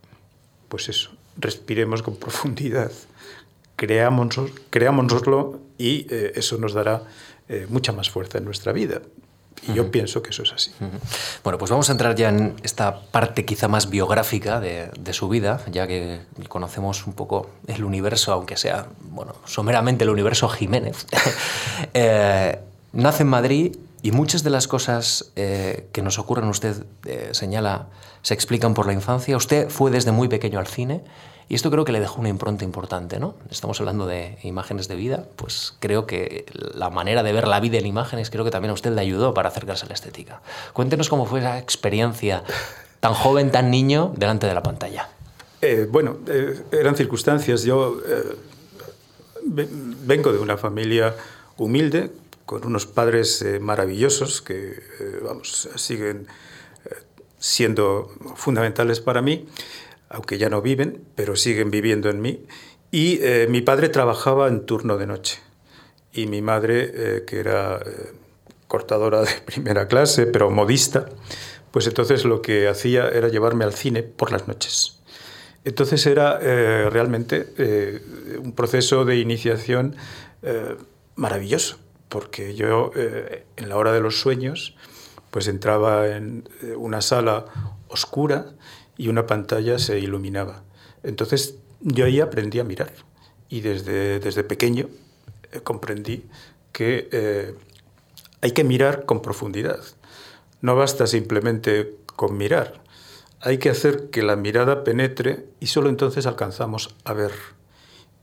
Pues 0.68 0.90
eso, 0.90 1.12
respiremos 1.38 2.02
con 2.04 2.16
profundidad, 2.20 2.92
creámonoslo 3.76 5.60
y 5.78 6.08
eh, 6.10 6.34
eso 6.36 6.58
nos 6.58 6.74
dará 6.74 7.04
mucha 7.68 7.92
más 7.92 8.10
fuerza 8.10 8.38
en 8.38 8.46
nuestra 8.46 8.72
vida. 8.72 9.02
Y 9.68 9.74
yo 9.74 9.92
pienso 9.92 10.24
que 10.24 10.32
eso 10.32 10.44
es 10.44 10.54
así. 10.54 10.72
Bueno, 11.44 11.58
pues 11.60 11.70
vamos 11.70 11.90
a 11.90 11.92
entrar 11.92 12.16
ya 12.16 12.30
en 12.30 12.56
esta 12.64 13.02
parte 13.02 13.46
quizá 13.46 13.68
más 13.68 13.90
biográfica 13.90 14.60
de, 14.60 15.14
su 15.14 15.30
vida, 15.30 15.62
ya 15.72 15.88
que 15.88 16.22
conocemos 16.48 17.06
un 17.06 17.14
poco 17.14 17.50
el 17.68 17.84
universo, 17.84 18.34
aunque 18.34 18.58
sea, 18.58 18.88
bueno, 19.02 19.36
someramente 19.46 20.04
el 20.04 20.10
universo 20.10 20.50
Jiménez. 20.50 21.06
Eh, 21.94 22.60
nace 22.94 23.24
en 23.24 23.30
Madrid 23.30 23.76
y 24.02 24.12
muchas 24.12 24.44
de 24.44 24.50
las 24.50 24.68
cosas 24.68 25.32
eh, 25.36 25.88
que 25.92 26.02
nos 26.02 26.20
ocurren, 26.20 26.48
usted 26.48 26.86
eh, 27.06 27.30
señala, 27.34 27.88
se 28.22 28.34
explican 28.34 28.74
por 28.74 28.86
la 28.86 28.94
infancia. 28.94 29.36
Usted 29.36 29.70
fue 29.70 29.92
desde 29.92 30.12
muy 30.12 30.28
pequeño 30.28 30.60
al 30.60 30.68
cine 30.68 31.02
y 31.52 31.56
esto 31.56 31.70
creo 31.70 31.84
que 31.84 31.92
le 31.92 32.00
dejó 32.00 32.22
una 32.22 32.30
impronta 32.30 32.64
importante, 32.64 33.20
¿no? 33.20 33.36
Estamos 33.50 33.78
hablando 33.82 34.08
de 34.08 34.38
imágenes 34.44 34.88
de 34.88 34.96
vida, 34.96 35.26
pues 35.36 35.74
creo 35.82 36.06
que 36.06 36.46
la 36.54 36.90
manera 36.90 37.24
de 37.24 37.34
ver 37.34 37.46
la 37.46 37.60
vida 37.60 37.78
en 37.78 37.86
imágenes 37.86 38.30
creo 38.30 38.46
que 38.46 38.52
también 38.52 38.70
a 38.70 38.74
usted 38.74 38.94
le 38.94 39.02
ayudó 39.02 39.34
para 39.34 39.50
acercarse 39.50 39.84
a 39.84 39.90
la 39.90 39.94
estética. 39.94 40.42
Cuéntenos 40.72 41.10
cómo 41.10 41.26
fue 41.26 41.42
esa 41.42 41.60
experiencia 41.60 42.46
tan 43.02 43.14
joven, 43.14 43.52
tan 43.52 43.70
niño, 43.70 44.14
delante 44.16 44.48
de 44.48 44.54
la 44.54 44.64
pantalla. 44.64 45.10
Eh, 45.62 45.90
bueno, 45.92 46.20
eh, 46.28 46.58
eran 46.72 46.96
circunstancias. 46.96 47.64
Yo 47.64 48.00
eh, 48.08 48.38
vengo 49.44 50.32
de 50.32 50.40
una 50.40 50.56
familia 50.56 51.18
humilde, 51.58 52.14
con 52.46 52.66
unos 52.66 52.86
padres 52.86 53.46
maravillosos 53.60 54.42
que, 54.42 54.82
vamos, 55.22 55.68
siguen 55.76 56.28
siendo 57.40 58.10
fundamentales 58.36 59.02
para 59.02 59.22
mí 59.22 59.48
aunque 60.14 60.38
ya 60.38 60.50
no 60.50 60.62
viven, 60.62 61.04
pero 61.16 61.36
siguen 61.36 61.72
viviendo 61.72 62.10
en 62.10 62.22
mí. 62.22 62.46
Y 62.92 63.20
eh, 63.22 63.48
mi 63.50 63.62
padre 63.62 63.90
trabajaba 63.90 64.48
en 64.48 64.66
turno 64.66 64.98
de 64.98 65.08
noche. 65.08 65.40
Y 66.12 66.28
mi 66.28 66.42
madre, 66.42 66.92
eh, 66.94 67.24
que 67.26 67.40
era 67.40 67.78
eh, 67.78 68.12
cortadora 68.68 69.22
de 69.22 69.32
primera 69.46 69.88
clase, 69.88 70.28
pero 70.28 70.52
modista, 70.52 71.06
pues 71.72 71.88
entonces 71.88 72.26
lo 72.26 72.42
que 72.42 72.68
hacía 72.68 73.08
era 73.08 73.30
llevarme 73.30 73.64
al 73.64 73.74
cine 73.74 74.04
por 74.04 74.32
las 74.32 74.48
noches. 74.48 75.00
Entonces 75.64 76.06
era 76.08 76.40
realmente 76.40 77.54
un 78.44 78.54
proceso 78.54 79.06
de 79.06 79.18
iniciación 79.20 79.96
maravilloso, 81.14 81.78
porque 82.10 82.56
yo 82.56 82.92
en 82.96 83.70
la 83.70 83.78
hora 83.78 83.92
de 83.92 84.00
los 84.00 84.20
sueños, 84.20 84.76
pues 85.30 85.48
entraba 85.48 86.08
en 86.08 86.50
una 86.76 87.02
sala 87.02 87.46
oscura 87.90 88.56
y 89.02 89.08
una 89.08 89.26
pantalla 89.26 89.80
se 89.80 89.98
iluminaba. 89.98 90.62
Entonces 91.02 91.56
yo 91.80 92.06
ahí 92.06 92.20
aprendí 92.20 92.60
a 92.60 92.64
mirar 92.64 92.94
y 93.50 93.62
desde, 93.62 94.20
desde 94.20 94.44
pequeño 94.44 94.90
eh, 95.52 95.62
comprendí 95.62 96.26
que 96.72 97.10
eh, 97.12 97.56
hay 98.42 98.52
que 98.52 98.64
mirar 98.64 99.08
con 99.08 99.24
profundidad. 99.24 99.80
No 100.62 100.76
basta 100.76 101.08
simplemente 101.08 101.96
con 102.16 102.38
mirar, 102.38 102.84
hay 103.40 103.58
que 103.58 103.72
hacer 103.72 104.12
que 104.12 104.22
la 104.22 104.36
mirada 104.36 104.84
penetre 104.84 105.48
y 105.60 105.66
solo 105.66 105.90
entonces 105.90 106.28
alcanzamos 106.28 106.96
a 107.04 107.14
ver. 107.14 107.32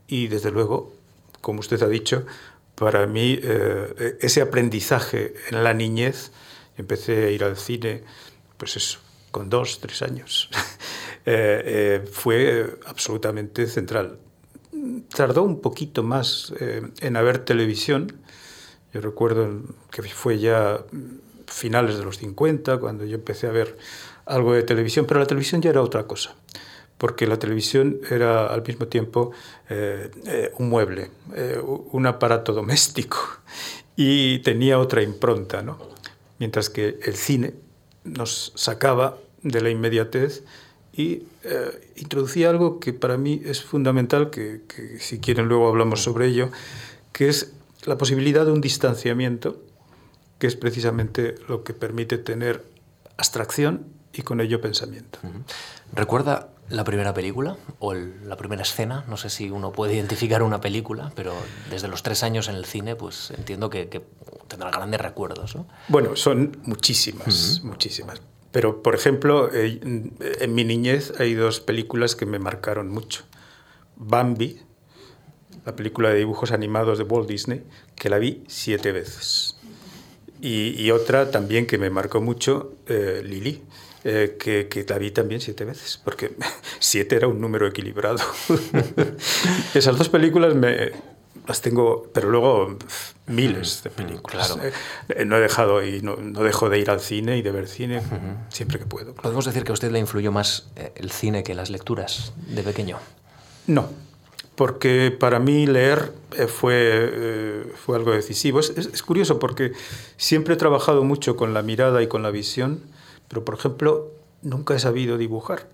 Y 0.07 0.29
desde 0.29 0.49
luego, 0.49 0.93
como 1.41 1.59
usted 1.59 1.83
ha 1.83 1.89
dicho, 1.89 2.25
para 2.75 3.05
mí 3.05 3.37
eh, 3.43 4.17
ese 4.21 4.39
aprendizaje 4.39 5.33
en 5.51 5.61
la 5.61 5.73
niñez, 5.73 6.31
empecé 6.77 7.25
a 7.25 7.31
ir 7.31 7.43
al 7.43 7.57
cine, 7.57 8.03
pues 8.55 8.77
eso, 8.77 8.99
con 9.31 9.49
dos, 9.49 9.79
tres 9.79 10.01
años, 10.01 10.49
eh, 11.25 11.61
eh, 11.65 12.09
fue 12.11 12.77
absolutamente 12.85 13.67
central. 13.67 14.17
Tardó 15.15 15.43
un 15.43 15.61
poquito 15.61 16.03
más 16.03 16.53
eh, 16.59 16.81
en 17.01 17.17
haber 17.17 17.39
televisión. 17.39 18.13
Yo 18.93 19.01
recuerdo 19.01 19.61
que 19.91 20.03
fue 20.03 20.39
ya 20.39 20.79
finales 21.47 21.97
de 21.97 22.03
los 22.03 22.17
50 22.17 22.79
cuando 22.79 23.05
yo 23.05 23.15
empecé 23.15 23.47
a 23.47 23.51
ver 23.51 23.77
algo 24.25 24.53
de 24.53 24.63
televisión, 24.63 25.05
pero 25.07 25.19
la 25.19 25.25
televisión 25.25 25.61
ya 25.61 25.71
era 25.71 25.81
otra 25.81 26.05
cosa, 26.05 26.35
porque 26.97 27.27
la 27.27 27.37
televisión 27.37 27.99
era 28.09 28.47
al 28.47 28.63
mismo 28.63 28.87
tiempo 28.87 29.31
un 30.57 30.69
mueble, 30.69 31.09
un 31.91 32.05
aparato 32.05 32.53
doméstico 32.53 33.17
y 33.95 34.39
tenía 34.39 34.77
otra 34.77 35.01
impronta, 35.01 35.63
¿no? 35.63 35.77
mientras 36.39 36.69
que 36.69 36.97
el 37.03 37.15
cine 37.15 37.53
nos 38.03 38.51
sacaba 38.55 39.17
de 39.43 39.61
la 39.61 39.69
inmediatez 39.69 40.43
y 40.93 41.23
eh, 41.43 41.91
introducía 41.95 42.49
algo 42.49 42.79
que 42.79 42.93
para 42.93 43.17
mí 43.17 43.41
es 43.45 43.63
fundamental, 43.63 44.29
que, 44.29 44.61
si 44.99 45.19
quieren 45.19 45.47
luego 45.47 45.69
hablamos 45.69 46.01
sobre 46.01 46.27
ello, 46.27 46.49
que 47.13 47.29
es 47.29 47.53
la 47.85 47.97
posibilidad 47.97 48.45
de 48.45 48.51
un 48.51 48.61
distanciamiento, 48.61 49.61
que 50.39 50.47
es 50.47 50.55
precisamente 50.55 51.35
lo 51.47 51.63
que 51.63 51.73
permite 51.73 52.17
tener 52.17 52.65
abstracción 53.17 53.85
y 54.13 54.23
con 54.23 54.41
ello 54.41 54.61
pensamiento. 54.61 55.19
¿Recuerda 55.93 56.49
la 56.69 56.83
primera 56.83 57.13
película 57.13 57.57
o 57.79 57.93
la 57.93 58.37
primera 58.37 58.61
escena? 58.61 59.03
No 59.07 59.17
sé 59.17 59.29
si 59.29 59.49
uno 59.49 59.71
puede 59.71 59.95
identificar 59.95 60.43
una 60.43 60.61
película, 60.61 61.11
pero 61.15 61.33
desde 61.69 61.87
los 61.87 62.03
tres 62.03 62.23
años 62.23 62.47
en 62.47 62.55
el 62.55 62.65
cine, 62.65 62.95
pues 62.95 63.31
entiendo 63.31 63.69
que, 63.69 64.03
tendrá 64.47 64.71
grandes 64.71 64.99
recuerdos. 65.01 65.55
¿no? 65.55 65.67
Bueno, 65.87 66.15
son 66.15 66.57
muchísimas, 66.63 67.61
muchísimas. 67.63 68.21
Pero, 68.51 68.81
por 68.81 68.95
ejemplo, 68.95 69.51
eh, 69.53 69.79
en 70.39 70.55
mi 70.55 70.63
niñez 70.63 71.13
hay 71.19 71.35
dos 71.35 71.59
películas 71.59 72.15
que 72.15 72.25
me 72.25 72.39
marcaron 72.39 72.89
mucho. 72.89 73.23
Bambi, 73.95 74.59
la 75.65 75.75
película 75.75 76.09
de 76.09 76.17
dibujos 76.17 76.51
animados 76.51 76.97
de 76.97 77.03
Walt 77.03 77.27
Disney, 77.29 77.63
que 77.95 78.09
la 78.09 78.17
vi 78.17 78.43
siete 78.47 78.91
veces. 78.91 79.55
Y, 80.41 80.89
otra 80.91 81.31
también 81.31 81.67
que 81.67 81.77
me 81.77 81.89
marcó 81.89 82.21
mucho, 82.21 82.73
eh, 82.87 83.21
Lili, 83.25 83.61
eh, 84.03 84.37
que, 84.39 84.67
que, 84.67 84.85
la 84.87 84.97
vi 84.97 85.11
también 85.11 85.41
siete 85.41 85.65
veces, 85.65 85.99
porque 86.03 86.31
siete 86.79 87.15
era 87.15 87.27
un 87.27 87.39
número 87.41 87.67
equilibrado. 87.67 88.19
Esas 89.73 89.97
dos 89.97 90.09
películas 90.09 90.55
me, 90.55 90.91
las 91.49 91.61
tengo, 91.61 92.07
pero 92.13 92.29
luego 92.29 92.77
miles 93.25 93.81
de 93.83 93.89
películas. 93.89 94.53
Claro. 94.53 94.69
Eh, 95.09 95.25
no 95.25 95.35
he 95.35 95.39
dejado 95.39 95.83
y 95.83 95.99
no, 96.01 96.15
no, 96.15 96.43
dejo 96.43 96.69
de 96.69 96.77
ir 96.77 96.91
al 96.91 96.99
cine 96.99 97.37
y 97.37 97.41
de 97.41 97.51
ver 97.51 97.67
cine 97.67 98.01
siempre 98.49 98.77
que 98.77 98.85
puedo. 98.85 99.15
¿Podemos 99.15 99.45
decir 99.45 99.63
que 99.63 99.71
a 99.71 99.73
usted 99.73 99.91
le 99.91 99.99
influyó 99.99 100.31
más 100.31 100.69
eh, 100.75 100.91
el 100.95 101.09
cine 101.09 101.43
que 101.43 101.55
las 101.55 101.71
lecturas 101.71 102.33
de 102.47 102.61
pequeño? 102.61 102.99
No, 103.65 103.89
porque 104.53 105.15
para 105.17 105.39
mí 105.39 105.65
leer 105.65 106.13
eh, 106.37 106.45
fue, 106.45 107.65
fue 107.83 107.97
algo 107.97 108.11
decisivo. 108.11 108.59
Es, 108.59 108.69
es, 108.69 109.01
curioso 109.01 109.39
porque 109.39 109.71
siempre 110.17 110.53
he 110.53 110.57
trabajado 110.57 111.03
mucho 111.03 111.35
con 111.35 111.55
la 111.55 111.63
mirada 111.63 112.03
y 112.03 112.07
con 112.07 112.21
la 112.21 112.29
visión, 112.29 112.79
pero 113.29 113.45
por 113.45 113.55
ejemplo 113.55 114.11
nunca 114.41 114.75
he 114.75 114.79
sabido 114.79 115.17
dibujar. 115.17 115.69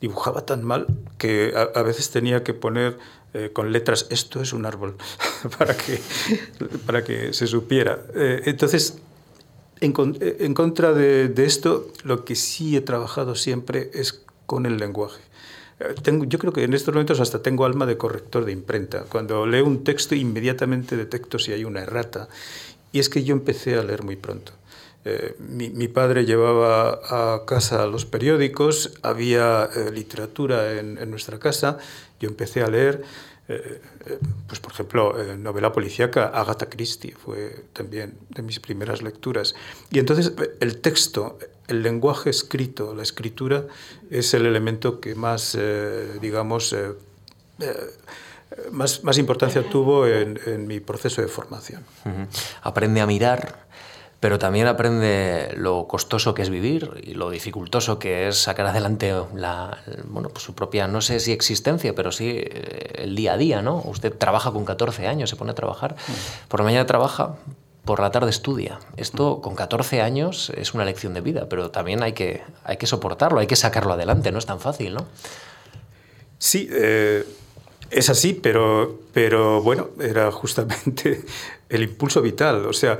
Dibujaba 0.00 0.46
tan 0.46 0.62
mal 0.62 0.86
que 1.16 1.52
a 1.56 1.82
veces 1.82 2.10
tenía 2.10 2.44
que 2.44 2.54
poner 2.54 2.98
eh, 3.34 3.50
con 3.52 3.72
letras, 3.72 4.06
esto 4.08 4.40
es 4.40 4.54
un 4.54 4.64
árbol, 4.64 4.96
para, 5.58 5.76
que, 5.76 6.00
para 6.86 7.04
que 7.04 7.34
se 7.34 7.46
supiera. 7.46 7.98
Eh, 8.14 8.42
entonces, 8.46 8.98
en, 9.80 9.92
eh, 10.20 10.54
contra 10.54 10.94
de, 10.94 11.28
de, 11.28 11.44
esto, 11.44 11.88
lo 12.04 12.24
que 12.24 12.34
sí 12.34 12.74
he 12.74 12.80
trabajado 12.80 13.34
siempre 13.34 13.90
es 13.92 14.24
con 14.46 14.64
el 14.64 14.78
lenguaje. 14.78 15.20
Tengo, 16.02 16.24
yo 16.24 16.38
creo 16.38 16.54
que 16.54 16.64
en 16.64 16.72
estos 16.72 16.94
momentos 16.94 17.20
hasta 17.20 17.42
tengo 17.42 17.66
alma 17.66 17.84
de 17.84 17.98
corrector 17.98 18.46
de 18.46 18.52
imprenta. 18.52 19.04
Cuando 19.04 19.46
leo 19.46 19.66
un 19.66 19.84
texto, 19.84 20.14
inmediatamente 20.14 20.96
detecto 20.96 21.38
si 21.38 21.52
hay 21.52 21.64
una 21.64 21.82
errata. 21.82 22.28
Y 22.92 22.98
es 22.98 23.10
que 23.10 23.22
yo 23.24 23.34
empecé 23.34 23.76
a 23.76 23.84
leer 23.84 24.02
muy 24.02 24.16
pronto. 24.16 24.52
Eh, 25.04 25.36
mi, 25.38 25.70
mi, 25.70 25.88
padre 25.88 26.24
llevaba 26.24 27.00
a 27.08 27.44
casa 27.46 27.86
los 27.86 28.04
periódicos, 28.04 28.98
había 29.02 29.68
eh, 29.74 29.90
literatura 29.92 30.78
en, 30.78 30.98
en, 30.98 31.10
nuestra 31.10 31.38
casa, 31.38 31.78
yo 32.18 32.28
empecé 32.28 32.62
a 32.62 32.66
leer, 32.66 33.04
eh, 33.48 33.80
pues 34.48 34.58
por 34.60 34.72
ejemplo, 34.72 35.16
novela 35.38 35.72
policíaca, 35.72 36.26
Agatha 36.26 36.68
Christie 36.68 37.14
fue 37.14 37.64
también 37.72 38.18
de 38.30 38.42
mis 38.42 38.58
primeras 38.58 39.00
lecturas. 39.00 39.54
Y 39.90 40.00
entonces 40.00 40.32
el 40.60 40.78
texto, 40.80 41.38
el 41.68 41.82
lenguaje 41.82 42.28
escrito, 42.28 42.94
la 42.94 43.04
escritura, 43.04 43.66
es 44.10 44.34
el 44.34 44.46
elemento 44.46 45.00
que 45.00 45.14
más, 45.14 45.56
digamos, 46.20 46.74
más, 48.72 49.04
más, 49.04 49.18
importancia 49.18 49.62
tuvo 49.62 50.06
en, 50.06 50.38
en, 50.44 50.66
mi 50.66 50.80
proceso 50.80 51.22
de 51.22 51.28
formación. 51.28 51.82
Uh 52.04 52.08
-huh. 52.08 52.26
Aprende 52.62 53.00
a 53.00 53.06
mirar 53.06 53.67
pero 54.20 54.38
también 54.38 54.66
aprende 54.66 55.54
lo 55.56 55.86
costoso 55.86 56.34
que 56.34 56.42
es 56.42 56.50
vivir 56.50 57.00
y 57.04 57.14
lo 57.14 57.30
dificultoso 57.30 57.98
que 57.98 58.28
es 58.28 58.38
sacar 58.38 58.66
adelante 58.66 59.14
la, 59.34 59.78
bueno, 60.04 60.28
pues 60.30 60.42
su 60.42 60.54
propia, 60.54 60.88
no 60.88 61.00
sé 61.00 61.20
si 61.20 61.32
existencia, 61.32 61.94
pero 61.94 62.10
sí 62.10 62.30
eh, 62.30 63.04
el 63.04 63.14
día 63.14 63.34
a 63.34 63.36
día, 63.36 63.62
¿no? 63.62 63.80
Usted 63.84 64.12
trabaja 64.12 64.50
con 64.50 64.64
14 64.64 65.06
años, 65.06 65.30
se 65.30 65.36
pone 65.36 65.52
a 65.52 65.54
trabajar, 65.54 65.94
por 66.48 66.60
la 66.60 66.64
mañana 66.64 66.86
trabaja, 66.86 67.36
por 67.84 68.00
la 68.00 68.10
tarde 68.10 68.30
estudia. 68.30 68.80
Esto 68.96 69.40
con 69.40 69.54
14 69.54 70.02
años 70.02 70.50
es 70.56 70.74
una 70.74 70.84
lección 70.84 71.14
de 71.14 71.20
vida, 71.20 71.48
pero 71.48 71.70
también 71.70 72.02
hay 72.02 72.12
que, 72.12 72.42
hay 72.64 72.76
que 72.76 72.86
soportarlo, 72.86 73.38
hay 73.38 73.46
que 73.46 73.56
sacarlo 73.56 73.92
adelante, 73.92 74.32
no 74.32 74.38
es 74.38 74.46
tan 74.46 74.58
fácil, 74.58 74.94
¿no? 74.94 75.06
Sí, 76.38 76.68
eh, 76.70 77.24
Es 77.90 78.10
así, 78.10 78.34
pero, 78.34 79.00
pero 79.14 79.62
bueno, 79.62 79.88
era 79.98 80.30
justamente 80.30 81.24
el 81.70 81.82
impulso 81.84 82.20
vital. 82.20 82.66
O 82.66 82.74
sea, 82.74 82.98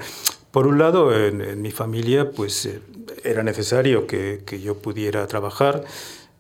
por 0.51 0.67
un 0.67 0.79
lado, 0.79 1.15
en, 1.15 1.61
mi 1.61 1.71
familia, 1.71 2.31
pues 2.31 2.67
eh, 2.67 2.81
era 3.25 3.43
necesario 3.43 4.07
que, 4.07 4.43
que, 4.47 4.61
yo 4.61 4.79
pudiera 4.79 5.27
trabajar. 5.27 5.85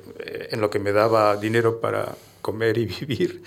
en 0.51 0.61
lo 0.61 0.69
que 0.69 0.79
me 0.79 0.91
daba 0.91 1.37
dinero 1.37 1.81
para 1.81 2.15
comer 2.41 2.77
y 2.77 2.85
vivir 2.99 3.41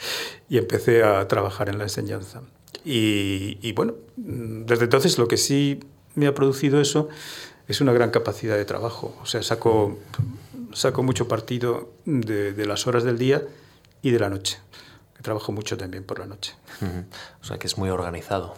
y 0.49 0.59
empecé 0.59 1.05
a 1.05 1.29
trabajar 1.29 1.68
en 1.68 1.79
la 1.79 1.85
enseñanza. 1.85 2.42
Y, 2.85 3.72
bueno, 3.72 3.94
desde 4.16 4.85
entonces 4.85 5.18
lo 5.18 5.27
que 5.27 5.37
sí 5.37 5.81
me 6.14 6.29
ha 6.29 6.35
producido 6.35 6.81
eso 6.81 7.09
es 7.66 7.81
una 7.81 7.92
gran 7.92 8.11
capacidad 8.11 8.57
de 8.57 8.64
trabajo. 8.64 9.16
O 9.22 9.27
sea, 9.27 9.42
saco, 9.42 9.99
saco 10.72 11.03
mucho 11.03 11.27
partido 11.27 11.90
de, 12.05 12.53
de 12.53 12.66
las 12.66 12.87
horas 12.87 13.03
del 13.03 13.18
día 13.18 13.42
y 14.03 14.12
de 14.12 14.20
la 14.20 14.31
noche. 14.31 14.59
Trabajo 15.20 15.51
mucho 15.51 15.77
también 15.77 16.05
por 16.05 16.20
la 16.20 16.27
noche. 16.27 16.55
O 17.40 17.44
sea, 17.44 17.59
que 17.59 17.66
es 17.66 17.77
muy 17.77 17.90
organizado. 17.90 18.55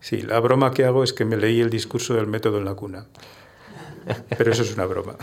Sí, 0.00 0.22
la 0.22 0.40
broma 0.40 0.72
que 0.72 0.84
hago 0.84 1.04
es 1.04 1.12
que 1.12 1.24
me 1.24 1.36
leí 1.36 1.60
el 1.60 1.70
discurso 1.70 2.14
del 2.14 2.26
método 2.26 2.58
en 2.58 2.64
la 2.64 2.74
cuna. 2.74 3.06
Pero 4.36 4.50
eso 4.50 4.62
es 4.62 4.74
una 4.74 4.86
broma. 4.86 5.16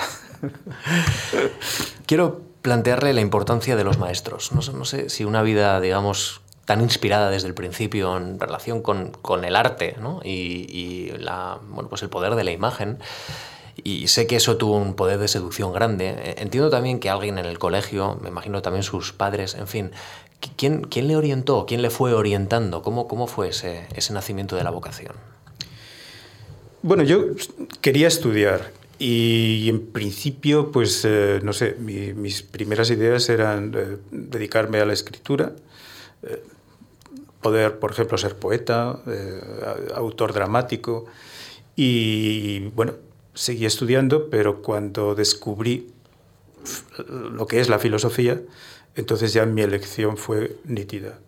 Quiero 2.05 2.41
plantearle 2.61 3.13
la 3.13 3.21
importancia 3.21 3.75
de 3.75 3.83
los 3.83 3.97
maestros. 3.97 4.51
No 4.51 4.85
sé, 4.85 5.09
si 5.09 5.25
una 5.25 5.41
vida, 5.41 5.79
digamos, 5.81 6.41
tan 6.65 6.81
inspirada 6.81 7.29
desde 7.29 7.47
el 7.47 7.53
principio 7.53 8.17
en 8.17 8.39
relación 8.39 8.81
con, 8.81 9.43
el 9.43 9.55
arte 9.55 9.95
¿no? 9.99 10.21
y, 10.23 11.11
bueno, 11.69 11.89
pues 11.89 12.01
el 12.03 12.09
poder 12.09 12.35
de 12.35 12.43
la 12.43 12.51
imagen. 12.51 12.99
Y 13.83 14.07
sé 14.07 14.27
que 14.27 14.35
eso 14.35 14.55
tuvo 14.55 14.77
un 14.77 14.93
poder 14.93 15.19
de 15.19 15.27
seducción 15.27 15.73
grande. 15.73 16.35
Entiendo 16.37 16.69
también 16.69 16.99
que 16.99 17.09
alguien 17.09 17.39
en 17.39 17.45
el 17.45 17.59
colegio, 17.59 18.17
me 18.21 18.29
imagino 18.29 18.61
también 18.61 18.83
sus 18.83 19.13
padres, 19.13 19.55
en 19.55 19.67
fin, 19.67 19.91
¿quién, 20.57 20.87
le 20.93 21.15
orientó? 21.15 21.65
¿Quién 21.65 21.81
le 21.81 21.89
fue 21.89 22.13
orientando? 22.13 22.81
¿Cómo, 22.81 23.27
fue 23.27 23.49
ese 23.49 24.13
nacimiento 24.13 24.55
de 24.55 24.63
la 24.63 24.69
vocación? 24.69 25.13
Bueno, 26.83 27.03
yo 27.03 27.27
quería 27.81 28.07
estudiar 28.07 28.71
y 28.99 29.67
en 29.69 29.87
principio, 29.87 30.71
pues, 30.71 31.03
eh, 31.05 31.39
no 31.43 31.53
sé, 31.53 31.75
mi, 31.79 32.13
mis 32.13 32.41
primeras 32.41 32.89
ideas 32.89 33.29
eran 33.29 33.73
eh, 33.75 33.97
dedicarme 34.11 34.79
a 34.79 34.85
la 34.85 34.93
escritura, 34.93 35.53
eh, 36.23 36.41
poder, 37.43 37.77
por 37.77 37.91
ejemplo, 37.91 38.17
ser 38.17 38.35
poeta, 38.37 38.99
eh, 39.05 39.41
autor 39.93 40.33
dramático 40.33 41.05
y, 41.75 42.69
bueno, 42.69 42.93
seguí 43.35 43.65
estudiando, 43.65 44.29
pero 44.29 44.61
cuando 44.61 45.13
descubrí 45.13 45.91
lo 47.07 47.45
que 47.45 47.59
es 47.59 47.69
la 47.69 47.77
filosofía, 47.77 48.41
entonces 48.95 49.33
ya 49.33 49.45
mi 49.45 49.61
elección 49.61 50.17
fue 50.17 50.57
nítida. 50.63 51.19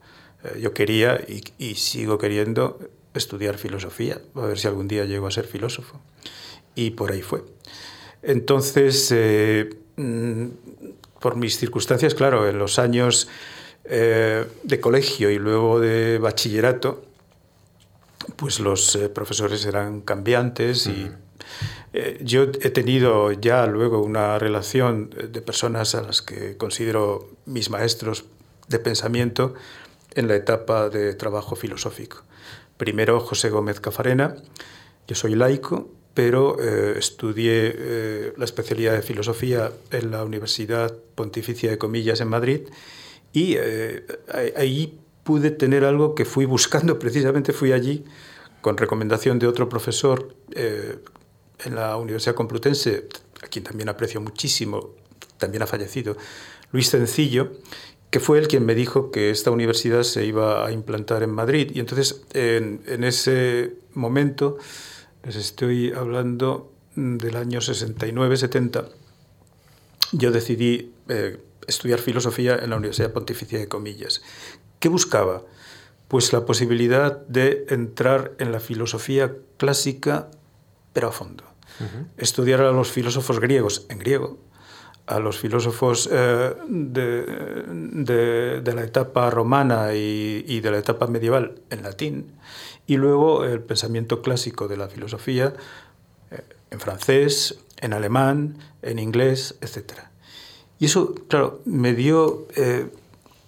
Eh, 0.44 0.60
yo 0.62 0.74
quería 0.74 1.20
y, 1.28 1.44
y 1.58 1.76
sigo 1.76 2.18
queriendo 2.18 2.80
estudiar 3.14 3.58
filosofía, 3.58 4.22
a 4.36 4.46
ver 4.46 4.58
si 4.58 4.68
algún 4.68 4.88
día 4.88 5.06
llego 5.06 5.28
a 5.28 5.32
ser 5.32 5.46
filósofo. 5.46 6.00
Y 6.76 6.92
por 6.92 7.12
ahí 7.12 7.22
fue. 7.22 7.44
Entonces, 8.22 9.12
eh, 9.12 9.70
mm, 9.96 10.46
por 11.20 11.36
mis 11.38 11.58
circunstancias, 11.58 12.14
claro, 12.14 12.48
en 12.48 12.60
los 12.60 12.78
años 12.78 13.28
eh, 13.86 14.46
de 14.64 14.80
colegio 14.80 15.30
y 15.30 15.38
luego 15.38 15.80
de 15.80 16.18
bachillerato, 16.18 17.06
pues 18.36 18.60
los 18.60 18.96
eh, 18.96 19.10
profesores 19.10 19.66
eran 19.66 20.02
cambiantes 20.02 20.88
y 20.88 21.12
eh, 21.94 22.20
yo 22.24 22.44
he 22.44 22.70
tenido 22.72 23.32
ya 23.32 23.68
luego 23.68 24.02
una 24.02 24.40
relación 24.40 25.10
de 25.10 25.42
personas 25.42 25.94
a 25.94 26.02
las 26.02 26.22
que 26.24 26.58
considero 26.58 27.30
mis 27.46 27.70
maestros 27.70 28.26
de 28.68 28.80
pensamiento 28.80 29.54
en 30.16 30.28
la 30.28 30.36
etapa 30.36 30.90
de 30.90 31.14
trabajo 31.14 31.56
filosófico. 31.56 32.24
Primero 32.78 33.20
José 33.20 33.50
Gómez 33.50 33.80
Cafarena, 33.80 34.36
yo 35.08 35.16
soy 35.16 35.36
laico, 35.36 35.90
pero 36.16 36.58
eh, 36.60 36.96
estudié 36.98 37.76
eh, 37.78 38.34
la 38.38 38.46
especialidad 38.46 38.94
de 38.94 39.04
filosofía 39.04 39.72
en 39.92 40.10
la 40.10 40.24
Universidad 40.24 40.92
Pontificia 41.14 41.70
de 41.70 41.78
Comillas 41.78 42.22
en 42.22 42.30
Madrid 42.30 42.62
y 43.36 43.56
eh, 43.58 44.06
ahí 44.56 44.98
pude 45.26 45.52
tener 45.52 45.84
algo 45.84 46.16
que 46.16 46.24
fui 46.24 46.46
buscando, 46.46 46.98
precisamente 47.00 47.52
fui 47.52 47.74
allí 47.74 48.06
con 48.62 48.78
recomendación 48.78 49.38
de 49.40 49.48
otro 49.48 49.68
profesor 49.68 50.34
eh, 50.56 50.98
en 51.66 51.76
la 51.76 51.98
Universidad 51.98 52.34
Complutense, 52.34 53.08
a 53.44 53.48
quien 53.48 53.66
también 53.66 53.90
aprecio 53.90 54.22
muchísimo, 54.22 54.92
también 55.38 55.64
ha 55.64 55.68
fallecido, 55.68 56.16
Luis 56.72 56.88
Sencillo, 56.88 57.52
que 58.10 58.20
fue 58.22 58.40
él 58.40 58.48
quien 58.48 58.66
me 58.66 58.74
dijo 58.74 59.12
que 59.12 59.30
esta 59.30 59.52
universidad 59.52 60.04
se 60.04 60.26
iba 60.26 60.66
a 60.66 60.72
implantar 60.72 61.22
en 61.22 61.32
Madrid. 61.32 61.72
Y 61.74 61.80
entonces, 61.80 62.24
en, 62.34 62.82
en 62.88 63.04
ese 63.04 63.76
momento, 63.94 64.58
les 65.26 65.36
estoy 65.36 65.92
hablando 65.92 66.72
del 66.96 67.36
año 67.36 67.60
69-70, 67.60 68.86
yo 70.12 70.32
decidí 70.32 70.94
eh, 71.10 71.42
estudiar 71.68 72.00
filosofía 72.00 72.56
en 72.56 72.70
la 72.70 72.78
Universidad 72.78 73.12
Pontificia 73.12 73.60
de 73.60 73.68
Comillas. 73.68 74.22
¿Qué 74.80 74.88
buscaba? 74.88 75.42
Pues 76.08 76.32
la 76.32 76.46
posibilidad 76.46 77.26
de 77.28 77.66
entrar 77.70 78.34
en 78.38 78.52
la 78.52 78.60
filosofía 78.60 79.34
clásica, 79.58 80.30
pero 80.94 81.08
a 81.08 81.12
fondo. 81.12 81.44
Uh 81.80 81.84
-huh. 81.84 82.08
Estudiar 82.18 82.62
a 82.62 82.72
los 82.72 82.92
filósofos 82.92 83.40
griegos 83.40 83.88
en 83.90 83.98
griego, 84.00 84.38
a 85.08 85.20
los 85.20 85.38
filósofos 85.38 86.08
eh, 86.12 86.54
de, 86.68 87.26
de, 87.66 88.62
de, 88.62 88.74
la 88.74 88.84
etapa 88.84 89.30
romana 89.30 89.94
y, 89.94 90.46
y, 90.48 90.62
de 90.62 90.72
la 90.72 90.78
etapa 90.78 91.08
medieval 91.08 91.62
en 91.70 91.84
latín, 91.84 92.32
y 92.88 92.98
luego 92.98 93.46
el 93.46 93.62
pensamiento 93.62 94.22
clásico 94.22 94.68
de 94.68 94.78
la 94.78 94.88
filosofía 94.88 95.54
eh, 96.32 96.42
en 96.72 96.80
francés, 96.80 97.60
en 97.78 97.94
alemán, 97.94 98.58
en 98.82 99.00
inglés, 99.00 99.56
etc. 99.62 99.94
Y 100.80 100.86
eso, 100.86 101.16
claro, 101.28 101.62
me 101.66 101.94
dio 101.94 102.48
eh, 102.56 102.90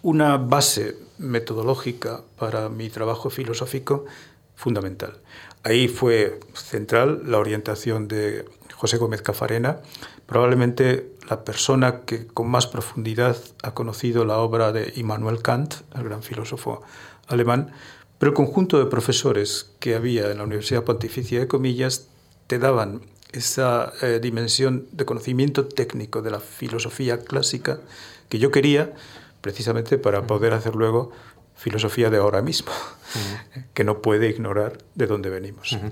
una 0.02 0.38
base 0.38 0.98
metodológica 1.18 2.22
para 2.38 2.70
mi 2.70 2.90
trabajo 2.90 3.30
filosófico 3.30 4.06
fundamental. 4.56 5.18
Ahí 5.64 5.88
fue 5.88 6.40
central 6.54 7.24
la 7.26 7.38
orientación 7.40 8.08
de 8.08 8.46
José 8.74 8.98
Gómez 8.98 9.22
Cafarena, 9.22 9.80
probablemente 10.26 11.12
la 11.30 11.44
persona 11.44 12.02
que 12.02 12.28
con 12.28 12.48
más 12.48 12.68
profundidad 12.68 13.38
ha 13.64 13.74
conocido 13.74 14.24
la 14.24 14.38
obra 14.38 14.72
de 14.72 14.94
Immanuel 14.96 15.42
Kant, 15.42 15.76
el 15.96 16.04
gran 16.04 16.24
filósofo 16.24 16.84
alemán, 17.28 17.72
pero 18.20 18.32
el 18.32 18.36
conjunto 18.36 18.80
de 18.80 18.86
profesores 18.86 19.72
que 19.80 19.96
había 19.96 20.32
en 20.32 20.38
la 20.38 20.44
Universidad 20.44 20.84
Pontificia 20.84 21.40
de 21.40 21.48
Comillas 21.48 22.08
te 22.48 22.60
daban 22.60 23.02
esa 23.32 23.94
eh, 24.02 24.20
dimensión 24.22 24.88
de 24.92 25.06
conocimiento 25.06 25.68
técnico 25.68 26.22
de 26.22 26.32
la 26.32 26.40
filosofía 26.40 27.20
clásica 27.20 27.80
que 28.30 28.40
yo 28.40 28.52
quería 28.52 28.94
precisamente 29.42 29.98
para 29.98 30.26
poder 30.28 30.54
hacer 30.54 30.76
luego 30.76 31.12
filosofía 31.56 32.10
de 32.10 32.18
ahora 32.18 32.42
mismo, 32.42 32.72
uh 32.72 33.18
-huh. 33.58 33.66
que 33.74 33.84
no 33.84 34.02
puede 34.02 34.30
ignorar 34.30 34.78
de 34.96 35.08
dónde 35.08 35.30
venimos. 35.30 35.74
Uh 35.74 35.78
-huh. 35.78 35.92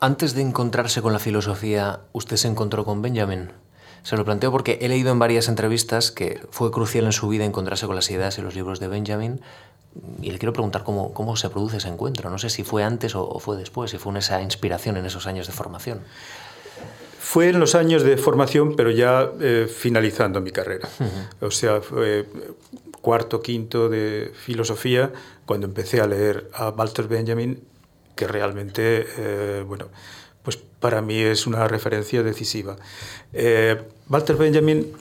Antes 0.00 0.34
de 0.34 0.42
encontrarse 0.42 1.00
con 1.00 1.12
la 1.12 1.18
filosofía, 1.18 2.00
¿usted 2.12 2.36
se 2.36 2.48
encontró 2.48 2.84
con 2.84 3.00
Benjamin? 3.00 3.52
Se 4.02 4.18
lo 4.18 4.24
planteo 4.26 4.52
porque 4.52 4.78
he 4.82 4.88
leído 4.88 5.10
en 5.10 5.18
varias 5.18 5.48
entrevistas 5.48 6.10
que 6.10 6.42
fue 6.50 6.70
crucial 6.70 7.06
en 7.06 7.12
su 7.12 7.26
vida 7.26 7.46
encontrarse 7.46 7.86
con 7.86 7.96
las 7.96 8.10
ideas 8.10 8.36
y 8.36 8.42
los 8.42 8.54
libros 8.54 8.80
de 8.80 8.88
Benjamin. 8.88 9.40
Y 10.20 10.30
le 10.30 10.38
quiero 10.38 10.52
preguntar 10.52 10.82
cómo, 10.82 11.12
cómo 11.14 11.36
se 11.36 11.48
produce 11.50 11.76
ese 11.76 11.88
encuentro. 11.88 12.30
No 12.30 12.38
sé 12.38 12.50
si 12.50 12.64
fue 12.64 12.82
antes 12.82 13.14
o, 13.14 13.28
o 13.28 13.38
fue 13.38 13.56
después, 13.56 13.90
si 13.90 13.98
fue 13.98 14.18
esa 14.18 14.42
inspiración 14.42 14.96
en 14.96 15.06
esos 15.06 15.26
años 15.26 15.46
de 15.46 15.52
formación. 15.52 16.00
fue 17.24 17.48
en 17.48 17.58
los 17.58 17.74
años 17.74 18.02
de 18.04 18.16
formación, 18.16 18.76
pero 18.76 18.90
ya 18.90 19.28
eh, 19.40 19.66
finalizando 19.66 20.40
mi 20.40 20.50
carrera. 20.50 20.88
O 21.40 21.50
sea, 21.50 21.80
fue 21.80 22.26
cuarto, 23.00 23.40
quinto 23.40 23.88
de 23.88 24.30
filosofía, 24.34 25.10
cuando 25.46 25.66
empecé 25.66 26.00
a 26.00 26.06
leer 26.06 26.48
a 26.52 26.68
Walter 26.68 27.08
Benjamin, 27.08 27.60
que 28.14 28.28
realmente, 28.28 29.06
eh, 29.18 29.64
bueno, 29.66 29.86
pues 30.42 30.58
para 30.78 31.00
mí 31.00 31.18
es 31.18 31.46
una 31.46 31.66
referencia 31.66 32.22
decisiva. 32.22 32.76
Eh, 33.32 33.82
Walter 34.08 34.36
Benjamin 34.36 34.92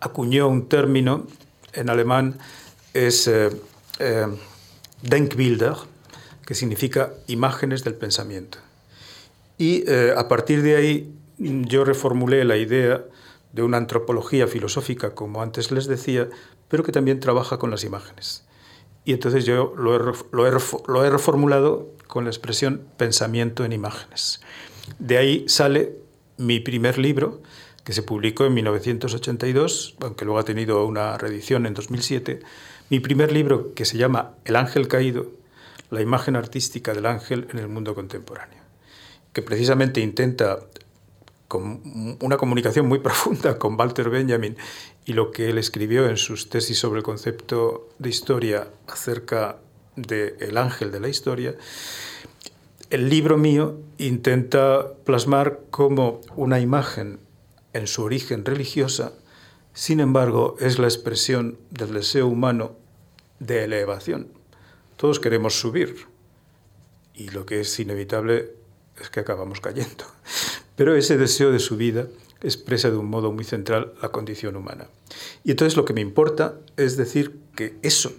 acuñó 0.00 0.48
un 0.48 0.68
término 0.68 1.28
en 1.72 1.88
alemán, 1.88 2.36
es 2.92 3.30
Denkbilder, 5.02 5.74
que 6.46 6.54
significa 6.54 7.12
imágenes 7.26 7.84
del 7.84 7.94
pensamiento. 7.94 8.58
Y 9.58 9.84
a 9.90 10.28
partir 10.28 10.62
de 10.62 10.76
ahí 10.76 11.14
yo 11.38 11.84
reformulé 11.84 12.44
la 12.44 12.56
idea 12.56 13.04
de 13.52 13.62
una 13.62 13.76
antropología 13.76 14.46
filosófica, 14.46 15.14
como 15.14 15.42
antes 15.42 15.70
les 15.70 15.86
decía, 15.86 16.28
pero 16.68 16.84
que 16.84 16.92
también 16.92 17.20
trabaja 17.20 17.58
con 17.58 17.70
las 17.70 17.84
imágenes. 17.84 18.44
Y 19.04 19.12
entonces 19.12 19.46
yo 19.46 19.74
lo 19.76 19.96
he, 20.46 21.10
reformulado 21.10 21.88
con 22.06 22.24
la 22.24 22.30
expresión 22.30 22.82
pensamiento 22.96 23.64
en 23.64 23.72
imágenes. 23.72 24.40
De 24.98 25.16
ahí 25.16 25.44
sale 25.48 25.96
mi 26.36 26.60
primer 26.60 26.98
libro, 26.98 27.40
que 27.84 27.94
se 27.94 28.02
publicó 28.02 28.44
en 28.44 28.52
1982, 28.52 29.96
aunque 30.02 30.26
luego 30.26 30.38
ha 30.38 30.44
tenido 30.44 30.84
una 30.84 31.16
reedición 31.16 31.64
en 31.64 31.72
2007. 31.72 32.40
Mi 32.90 33.00
primer 33.00 33.32
libro, 33.32 33.74
que 33.74 33.84
se 33.84 33.98
llama 33.98 34.34
El 34.44 34.56
ángel 34.56 34.88
caído, 34.88 35.26
la 35.90 36.00
imagen 36.00 36.36
artística 36.36 36.94
del 36.94 37.06
ángel 37.06 37.46
en 37.50 37.58
el 37.58 37.68
mundo 37.68 37.94
contemporáneo, 37.94 38.62
que 39.32 39.42
precisamente 39.42 40.00
intenta 40.00 40.60
con 41.48 42.16
una 42.20 42.36
comunicación 42.36 42.86
muy 42.86 42.98
profunda 43.00 43.58
con 43.58 43.78
Walter 43.78 44.10
Benjamin 44.10 44.56
y 45.04 45.14
lo 45.14 45.30
que 45.30 45.50
él 45.50 45.58
escribió 45.58 46.08
en 46.08 46.16
sus 46.16 46.48
tesis 46.48 46.78
sobre 46.78 46.98
el 46.98 47.04
concepto 47.04 47.88
de 47.98 48.10
historia 48.10 48.68
acerca 48.86 49.58
del 49.96 50.36
el 50.40 50.56
ángel 50.56 50.92
de 50.92 51.00
la 51.00 51.08
historia, 51.08 51.56
el 52.90 53.10
libro 53.10 53.36
mío 53.36 53.78
intenta 53.98 54.94
plasmar 55.04 55.60
como 55.70 56.20
una 56.36 56.60
imagen 56.60 57.18
en 57.74 57.86
su 57.86 58.02
origen 58.02 58.44
religiosa, 58.44 59.12
sin 59.78 60.00
embargo, 60.00 60.56
es 60.58 60.80
la 60.80 60.88
expresión 60.88 61.56
del 61.70 61.94
deseo 61.94 62.26
humano 62.26 62.74
de 63.38 63.62
elevación. 63.62 64.26
Todos 64.96 65.20
queremos 65.20 65.60
subir 65.60 66.08
y 67.14 67.28
lo 67.28 67.46
que 67.46 67.60
es 67.60 67.78
inevitable 67.78 68.56
es 69.00 69.08
que 69.08 69.20
acabamos 69.20 69.60
cayendo. 69.60 70.04
Pero 70.74 70.96
ese 70.96 71.16
deseo 71.16 71.52
de 71.52 71.60
su 71.60 71.76
vida 71.76 72.08
expresa 72.42 72.90
de 72.90 72.96
un 72.96 73.08
modo 73.08 73.30
muy 73.30 73.44
central 73.44 73.94
la 74.02 74.08
condición 74.08 74.56
humana. 74.56 74.88
Y 75.44 75.52
entonces 75.52 75.76
lo 75.76 75.84
que 75.84 75.94
me 75.94 76.00
importa 76.00 76.58
es 76.76 76.96
decir 76.96 77.38
que 77.54 77.76
eso 77.82 78.12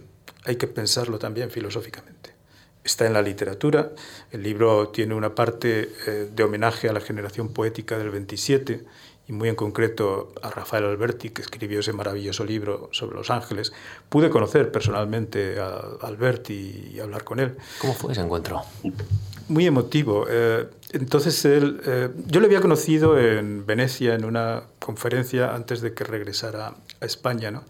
hay 0.46 0.56
que 0.56 0.68
pensarlo 0.68 1.20
también 1.20 1.52
filosóficamente. 1.52 2.36
Está 2.86 3.06
en 3.06 3.12
la 3.12 3.22
literatura, 3.22 3.92
el 4.32 4.44
libro 4.44 4.88
tiene 4.92 5.14
una 5.14 5.36
parte 5.36 5.92
eh, 6.08 6.30
de 6.34 6.44
homenaje 6.44 6.88
a 6.88 6.94
la 6.94 7.02
generación 7.02 7.52
poética 7.52 7.98
del 7.98 8.12
27 8.12 8.86
y 9.30 9.32
muy 9.32 9.48
en 9.48 9.56
concreto 9.56 10.34
a 10.42 10.50
Rafael 10.50 10.86
Alberti, 10.86 11.30
que 11.30 11.44
escribió 11.44 11.82
ese 11.82 11.94
maravilloso 11.94 12.44
libro 12.44 12.90
sobre 12.92 13.16
los 13.16 13.30
ángeles. 13.30 13.72
Pude 14.10 14.32
conocer 14.32 14.72
personalmente 14.72 15.60
a 15.60 15.82
Alberti 16.02 16.90
y 16.96 17.00
hablar 17.00 17.24
con 17.24 17.40
él. 17.40 17.56
¿Cómo 17.80 17.94
fue 17.94 18.14
ese 18.14 18.22
encuentro? 18.22 18.64
Muy 19.48 19.68
emotivo. 19.68 20.26
Eh, 20.28 20.68
entonces, 20.94 21.46
él, 21.46 21.80
eh, 21.86 22.10
yo 22.26 22.40
le 22.40 22.48
había 22.48 22.60
conocido 22.60 23.20
en 23.20 23.68
Venecia 23.68 24.16
en 24.16 24.26
una 24.26 24.64
conferencia 24.80 25.54
antes 25.54 25.82
de 25.82 25.94
que 25.94 26.04
regresara 26.04 26.74
a 27.00 27.06
España, 27.06 27.52
¿no? 27.52 27.64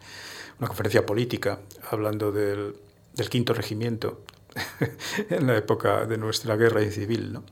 una 0.59 0.67
conferencia 0.69 1.05
política, 1.05 1.59
hablando 1.91 2.31
del, 2.31 2.75
del 3.15 3.29
quinto 3.29 3.53
regimiento 3.53 4.21
en 5.29 5.45
la 5.45 5.57
época 5.57 6.05
de 6.05 6.17
nuestra 6.17 6.55
guerra 6.55 6.89
civil. 6.89 7.33
¿no? 7.33 7.43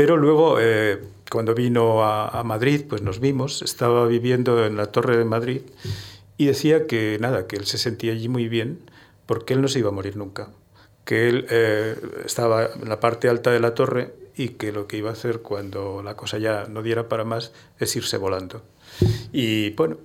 Pero 0.00 0.16
luego, 0.16 0.56
eh, 0.58 0.98
cuando 1.30 1.54
vino 1.54 2.02
a, 2.02 2.42
Madrid, 2.42 2.86
pues 2.88 3.02
nos 3.02 3.20
vimos, 3.20 3.60
estaba 3.60 4.06
viviendo 4.06 4.64
en 4.64 4.78
la 4.78 4.86
Torre 4.86 5.18
de 5.18 5.26
Madrid 5.26 5.60
y 6.38 6.46
decía 6.46 6.86
que 6.86 7.18
nada, 7.20 7.46
que 7.46 7.56
él 7.56 7.66
se 7.66 7.76
sentía 7.76 8.12
allí 8.12 8.26
muy 8.26 8.48
bien 8.48 8.78
porque 9.26 9.52
él 9.52 9.60
no 9.60 9.68
se 9.68 9.80
iba 9.80 9.90
a 9.90 9.92
morir 9.92 10.16
nunca, 10.16 10.48
que 11.04 11.28
él 11.28 11.46
eh, 11.50 11.96
estaba 12.24 12.70
en 12.80 12.88
la 12.88 12.98
parte 12.98 13.28
alta 13.28 13.50
de 13.50 13.60
la 13.60 13.74
torre 13.74 14.14
y 14.34 14.48
que 14.48 14.72
lo 14.72 14.86
que 14.86 14.96
iba 14.96 15.10
a 15.10 15.12
hacer 15.12 15.40
cuando 15.40 16.02
la 16.02 16.16
cosa 16.16 16.38
ya 16.38 16.64
no 16.66 16.82
diera 16.82 17.10
para 17.10 17.24
más 17.24 17.52
es 17.78 17.94
irse 17.94 18.16
volando. 18.16 18.62
Y 19.34 19.68
bueno, 19.72 19.98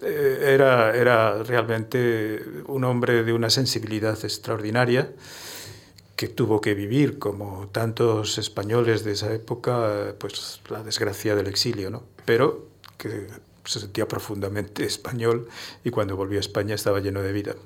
eh, 0.00 0.54
era, 0.54 0.96
era 0.96 1.42
realmente 1.42 2.42
un 2.66 2.84
hombre 2.84 3.24
de 3.24 3.34
una 3.34 3.50
sensibilidad 3.50 4.18
extraordinaria 4.24 5.12
que 6.22 6.28
tuvo 6.28 6.60
que 6.60 6.74
vivir, 6.74 7.18
como 7.18 7.66
tantos 7.72 8.38
españoles 8.38 9.02
de 9.02 9.10
esa 9.10 9.34
época, 9.34 10.14
pues 10.18 10.60
la 10.70 10.84
desgracia 10.84 11.34
del 11.34 11.48
exilio, 11.48 11.90
¿no? 11.90 12.04
Pero 12.24 12.68
que 12.96 13.26
se 13.64 13.80
sentía 13.80 14.06
profundamente 14.06 14.84
español 14.84 15.48
y 15.82 15.90
cuando 15.90 16.14
volvió 16.14 16.38
a 16.38 16.40
España 16.40 16.76
estaba 16.76 17.00
lleno 17.00 17.22
de 17.22 17.32
vida. 17.32 17.56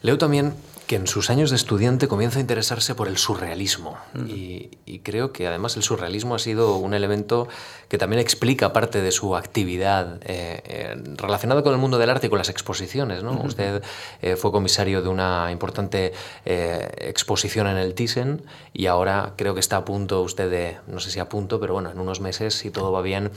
Leo 0.00 0.16
también 0.16 0.54
que 0.86 0.96
en 0.96 1.06
sus 1.06 1.30
años 1.30 1.50
de 1.50 1.56
estudiante 1.56 2.08
comienza 2.08 2.38
a 2.38 2.40
interesarse 2.40 2.94
por 2.94 3.08
el 3.08 3.18
surrealismo 3.18 3.98
y, 4.26 4.70
creo 5.02 5.32
que 5.32 5.48
además 5.48 5.76
el 5.76 5.82
surrealismo 5.82 6.36
ha 6.36 6.38
sido 6.38 6.76
un 6.76 6.94
elemento 6.94 7.48
que 7.88 7.98
también 7.98 8.20
explica 8.20 8.72
parte 8.72 9.02
de 9.02 9.10
su 9.10 9.34
actividad 9.34 10.20
eh, 10.22 10.62
eh, 10.64 11.02
relacionada 11.16 11.62
con 11.62 11.72
el 11.72 11.78
mundo 11.78 11.98
del 11.98 12.08
arte 12.08 12.28
y 12.28 12.30
con 12.30 12.38
las 12.38 12.48
exposiciones. 12.48 13.24
¿no? 13.24 13.32
Usted 13.42 13.82
eh, 14.20 14.36
fue 14.36 14.52
comisario 14.52 15.02
de 15.02 15.08
una 15.08 15.50
importante 15.50 16.12
exposición 16.44 17.66
en 17.66 17.78
el 17.78 17.94
Thyssen 17.94 18.42
y 18.72 18.86
ahora 18.86 19.34
creo 19.36 19.54
que 19.54 19.60
está 19.60 19.78
a 19.78 19.84
punto 19.84 20.22
usted 20.22 20.50
de, 20.50 20.78
no 20.86 21.00
sé 21.00 21.10
si 21.10 21.18
a 21.18 21.28
punto, 21.28 21.58
pero 21.58 21.74
bueno, 21.74 21.90
en 21.90 21.98
unos 21.98 22.20
meses, 22.20 22.54
si 22.54 22.70
todo 22.70 22.92
va 22.92 23.02
bien, 23.02 23.30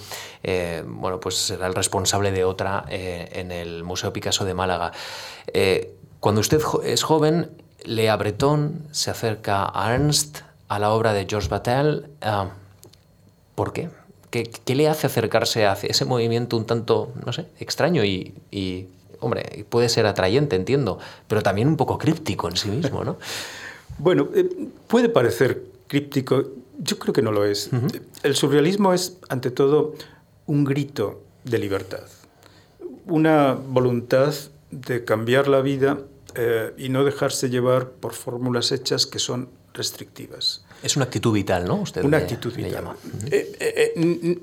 bueno, 0.85 1.19
pues 1.19 1.35
será 1.35 1.67
el 1.67 1.73
responsable 1.73 2.31
de 2.31 2.43
otra 2.43 2.85
en 2.89 3.51
el 3.51 3.83
Museo 3.83 4.13
Picasso 4.13 4.45
de 4.45 4.53
Málaga. 4.53 4.91
Cuando 6.25 6.41
usted 6.41 6.59
es 6.83 7.03
joven, 7.03 7.51
lea 7.83 8.15
Breton, 8.15 8.87
se 8.89 9.11
acerca 9.11 9.71
a 9.71 9.93
Ernst, 9.93 10.39
a 10.67 10.79
la 10.79 10.89
obra 10.89 11.13
de 11.13 11.27
Georges 11.29 11.49
Batel. 11.49 12.07
Ah, 12.19 12.49
¿Por 13.53 13.73
qué? 13.73 13.91
qué? 14.31 14.49
le 14.73 14.89
hace 14.89 15.05
acercarse 15.05 15.67
hacia 15.67 15.87
ese 15.87 16.03
movimiento 16.03 16.57
un 16.57 16.65
tanto, 16.65 17.13
no 17.23 17.31
sé, 17.31 17.45
extraño 17.59 18.03
y, 18.03 18.87
hombre, 19.19 19.67
puede 19.69 19.87
ser 19.87 20.07
atrayente, 20.07 20.55
entiendo, 20.55 20.97
pero 21.27 21.43
también 21.43 21.67
un 21.67 21.77
poco 21.77 21.99
críptico 21.99 22.49
en 22.49 22.57
sí 22.57 22.69
mismo, 22.69 23.03
¿no? 23.03 23.17
bueno, 23.99 24.27
eh, 24.33 24.49
puede 24.87 25.09
parecer 25.09 25.61
críptico, 25.85 26.43
yo 26.79 26.97
creo 26.97 27.13
que 27.13 27.21
no 27.21 27.31
lo 27.31 27.45
es. 27.45 27.69
El 28.23 28.35
surrealismo 28.35 28.95
es, 28.95 29.19
ante 29.29 29.51
todo, 29.51 29.93
un 30.47 30.63
grito 30.63 31.21
de 31.43 31.59
libertad, 31.59 32.07
una 33.05 33.53
voluntad 33.53 34.33
de 34.71 35.05
cambiar 35.05 35.47
la 35.47 35.61
vida 35.61 35.99
eh, 36.37 36.73
y 36.77 36.89
no 36.89 37.05
dejarse 37.05 37.49
llevar 37.49 37.91
por 37.91 38.13
fórmulas 38.13 38.73
hechas 38.73 39.05
que 39.05 39.19
son 39.19 39.49
restrictivas. 39.73 40.65
Es 40.83 40.97
una 40.97 41.05
actitud 41.05 41.31
vital, 41.31 41.65
¿no? 41.65 41.75
Usted 41.75 42.03
una 42.03 42.17
actitud 42.17 42.53
vital. 42.53 42.89
Eh, 43.31 43.55
eh, 43.59 44.39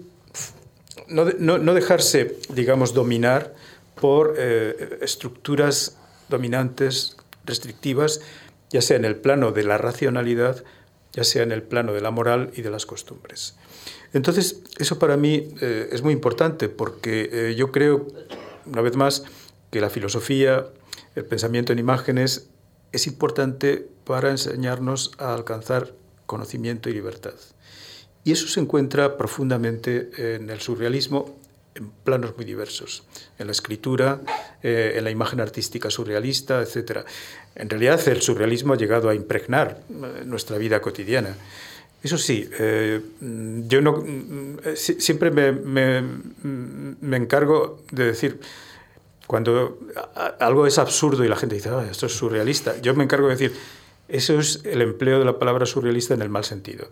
no, 1.09 1.59
no, 1.59 1.75
dejarse, 1.75 2.39
digamos, 2.49 2.95
dominar 2.95 3.55
por 4.01 4.39
estructuras 4.39 5.99
dominantes, 6.29 7.17
restrictivas, 7.45 8.21
ya 8.71 8.81
sea 8.81 8.97
en 8.97 9.05
el 9.05 9.17
plano 9.17 9.53
de 9.53 9.65
la 9.65 9.77
racionalidad, 9.77 10.65
ya 11.13 11.25
sea 11.25 11.43
en 11.43 11.53
el 11.53 11.63
plano 11.63 11.93
de 11.93 12.01
la 12.01 12.11
moral 12.11 12.53
y 12.57 12.63
de 12.63 12.71
las 12.71 12.87
costumbres. 12.87 13.57
Entonces, 14.15 14.63
eso 14.79 14.99
para 14.99 15.19
mí 15.19 15.55
es 15.61 16.03
muy 16.03 16.15
importante 16.15 16.71
porque 16.71 17.55
yo 17.57 17.71
creo, 17.71 18.07
una 18.65 18.81
vez 18.81 18.97
más, 18.97 19.25
que 19.71 19.81
la 19.81 19.91
filosofía, 19.91 20.67
el 21.15 21.25
pensamiento 21.25 21.73
en 21.73 21.79
imágenes 21.79 22.49
es 22.93 23.07
importante 23.07 23.87
para 24.05 24.31
enseñarnos 24.31 25.13
a 25.19 25.35
alcanzar 25.35 25.93
conocimiento 26.27 26.89
y 26.89 26.95
libertad. 26.95 27.35
Y 28.25 28.33
eso 28.33 28.47
se 28.47 28.61
encuentra 28.61 29.17
profundamente 29.17 30.37
en 30.37 30.51
el 30.51 30.61
surrealismo 30.61 31.37
en 31.75 31.91
planos 32.05 32.37
muy 32.37 32.45
diversos, 32.45 33.05
en 33.39 33.47
la 33.47 33.53
escritura, 33.53 34.21
eh, 34.63 34.95
en 34.97 35.05
la 35.05 35.11
imagen 35.11 35.41
artística 35.41 35.91
surrealista, 35.91 36.61
etc. 36.61 36.99
En 37.55 37.71
realidad 37.71 38.07
el 38.09 38.21
surrealismo 38.21 38.75
ha 38.75 38.77
llegado 38.77 39.09
a 39.09 39.15
impregnar 39.15 39.81
eh, 39.89 40.23
nuestra 40.25 40.59
vida 40.59 40.81
cotidiana. 40.81 41.35
Eso 42.03 42.19
sí, 42.19 42.49
eh, 42.59 43.01
yo 43.21 43.81
no, 43.81 44.05
siempre 44.75 45.31
me, 45.31 45.53
me, 45.53 46.03
me 47.01 47.17
encargo 47.17 47.81
de 47.93 48.07
decir, 48.07 48.41
cuando 49.33 49.79
algo 50.41 50.67
es 50.67 50.79
absurdo 50.79 51.25
y 51.25 51.29
la 51.29 51.37
gente 51.37 51.55
dice, 51.55 51.71
esto 51.91 52.05
es 52.05 52.13
surrealista, 52.13 52.79
yo 52.83 52.95
me 52.95 53.05
encargo 53.05 53.29
de 53.29 53.33
decir, 53.33 53.59
Eso 54.07 54.39
es 54.39 54.61
el 54.65 54.83
empleo 54.83 55.19
de 55.21 55.25
la 55.25 55.39
palabra 55.39 55.65
surrealista 55.65 56.13
en 56.13 56.21
el 56.21 56.29
mal 56.29 56.45
sentido. 56.45 56.89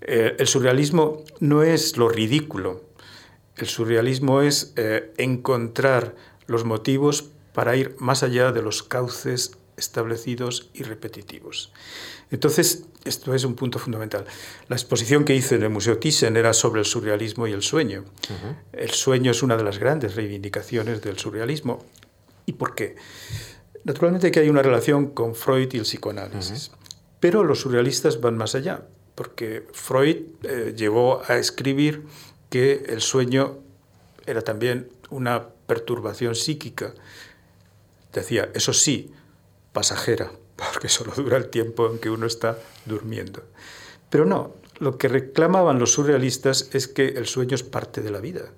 Eh, 0.00 0.36
el 0.38 0.46
surrealismo 0.46 1.24
no 1.40 1.64
es 1.64 1.96
lo 1.96 2.08
ridículo, 2.08 2.84
el 3.56 3.66
surrealismo 3.66 4.42
es 4.42 4.74
eh, 4.76 5.12
encontrar 5.16 6.14
los 6.46 6.64
motivos 6.64 7.30
para 7.52 7.74
ir 7.74 7.96
más 7.98 8.22
allá 8.22 8.52
de 8.52 8.62
los 8.62 8.84
cauces 8.84 9.58
establecidos 9.76 10.70
y 10.74 10.84
repetitivos. 10.84 11.72
Entonces, 12.32 12.86
esto 13.04 13.34
es 13.34 13.44
un 13.44 13.54
punto 13.54 13.78
fundamental. 13.78 14.24
La 14.68 14.74
exposición 14.74 15.24
que 15.24 15.34
hice 15.34 15.56
en 15.56 15.62
el 15.64 15.70
Museo 15.70 15.98
Thyssen 15.98 16.36
era 16.36 16.54
sobre 16.54 16.80
el 16.80 16.86
surrealismo 16.86 17.46
y 17.46 17.52
el 17.52 17.62
sueño. 17.62 18.06
El 18.72 18.90
sueño 18.90 19.30
es 19.30 19.42
una 19.42 19.56
de 19.56 19.62
las 19.62 19.78
grandes 19.78 20.16
reivindicaciones 20.16 21.02
del 21.02 21.18
surrealismo. 21.18 21.84
¿Y 22.46 22.54
por 22.54 22.74
qué? 22.74 22.96
Naturalmente 23.84 24.30
que 24.30 24.40
hay 24.40 24.48
una 24.48 24.62
relación 24.62 25.10
con 25.10 25.34
Freud 25.34 25.68
y 25.72 25.76
el 25.76 25.82
psicoanálisis, 25.82 26.70
pero 27.20 27.44
los 27.44 27.60
surrealistas 27.60 28.20
van 28.20 28.38
más 28.38 28.54
allá, 28.54 28.86
porque 29.14 29.66
Freud 29.72 30.22
eh, 30.42 30.74
llevó 30.74 31.22
a 31.28 31.36
escribir 31.36 32.04
que 32.48 32.84
el 32.88 33.02
sueño 33.02 33.58
era 34.24 34.40
también 34.40 34.88
una 35.10 35.48
perturbación 35.66 36.34
psíquica. 36.34 36.94
Decía, 38.12 38.50
eso 38.54 38.72
sí, 38.72 39.10
pasajera, 39.72 40.32
porque 40.72 40.88
solo 40.88 41.12
dura 41.14 41.36
el 41.36 41.48
tiempo 41.48 41.90
en 41.90 41.98
que 41.98 42.10
uno 42.10 42.26
está 42.26 42.58
durmiendo. 42.86 43.42
Pero 44.10 44.26
no, 44.26 44.54
lo 44.78 44.98
que 44.98 45.08
reclamaban 45.08 45.78
los 45.78 45.92
surrealistas 45.92 46.68
es 46.72 46.88
que 46.88 47.08
el 47.08 47.26
sueño 47.26 47.54
es 47.54 47.62
parte 47.62 48.00
de 48.00 48.10
la 48.10 48.20
vida 48.20 48.52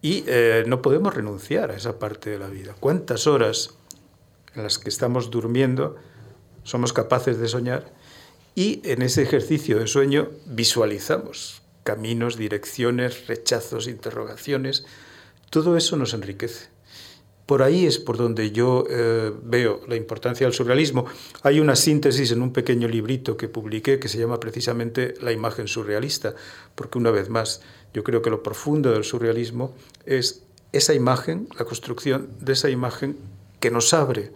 y 0.00 0.24
eh, 0.26 0.64
no 0.66 0.82
podemos 0.82 1.14
renunciar 1.14 1.70
a 1.70 1.76
esa 1.76 1.98
parte 1.98 2.30
de 2.30 2.38
la 2.38 2.48
vida. 2.48 2.74
¿Cuántas 2.78 3.26
horas 3.26 3.74
en 4.54 4.62
las 4.62 4.78
que 4.78 4.88
estamos 4.88 5.30
durmiendo 5.30 5.96
somos 6.62 6.92
capaces 6.92 7.38
de 7.38 7.48
soñar? 7.48 7.92
Y 8.54 8.80
en 8.84 9.02
ese 9.02 9.22
ejercicio 9.22 9.78
de 9.78 9.86
sueño 9.86 10.28
visualizamos 10.46 11.62
caminos, 11.82 12.36
direcciones, 12.36 13.26
rechazos, 13.26 13.88
interrogaciones. 13.88 14.86
Todo 15.50 15.76
eso 15.76 15.96
nos 15.96 16.14
enriquece. 16.14 16.73
Por 17.46 17.62
ahí 17.62 17.84
es 17.84 17.98
por 17.98 18.16
donde 18.16 18.52
yo 18.52 18.84
eh, 18.88 19.30
veo 19.42 19.82
la 19.86 19.96
importancia 19.96 20.46
del 20.46 20.54
surrealismo. 20.54 21.04
Hay 21.42 21.60
una 21.60 21.76
síntesis 21.76 22.32
en 22.32 22.40
un 22.40 22.52
pequeño 22.52 22.88
librito 22.88 23.36
que 23.36 23.48
publiqué 23.48 23.98
que 23.98 24.08
se 24.08 24.18
llama 24.18 24.40
precisamente 24.40 25.14
La 25.20 25.32
imagen 25.32 25.68
surrealista, 25.68 26.34
porque 26.74 26.96
una 26.96 27.10
vez 27.10 27.28
más, 27.28 27.60
yo 27.92 28.02
creo 28.02 28.22
que 28.22 28.30
lo 28.30 28.42
profundo 28.42 28.92
del 28.92 29.04
surrealismo 29.04 29.74
es 30.06 30.42
esa 30.72 30.94
imagen, 30.94 31.48
la 31.58 31.66
construcción 31.66 32.30
de 32.40 32.54
esa 32.54 32.70
imagen 32.70 33.16
que 33.60 33.70
nos 33.70 33.92
abre 33.92 34.32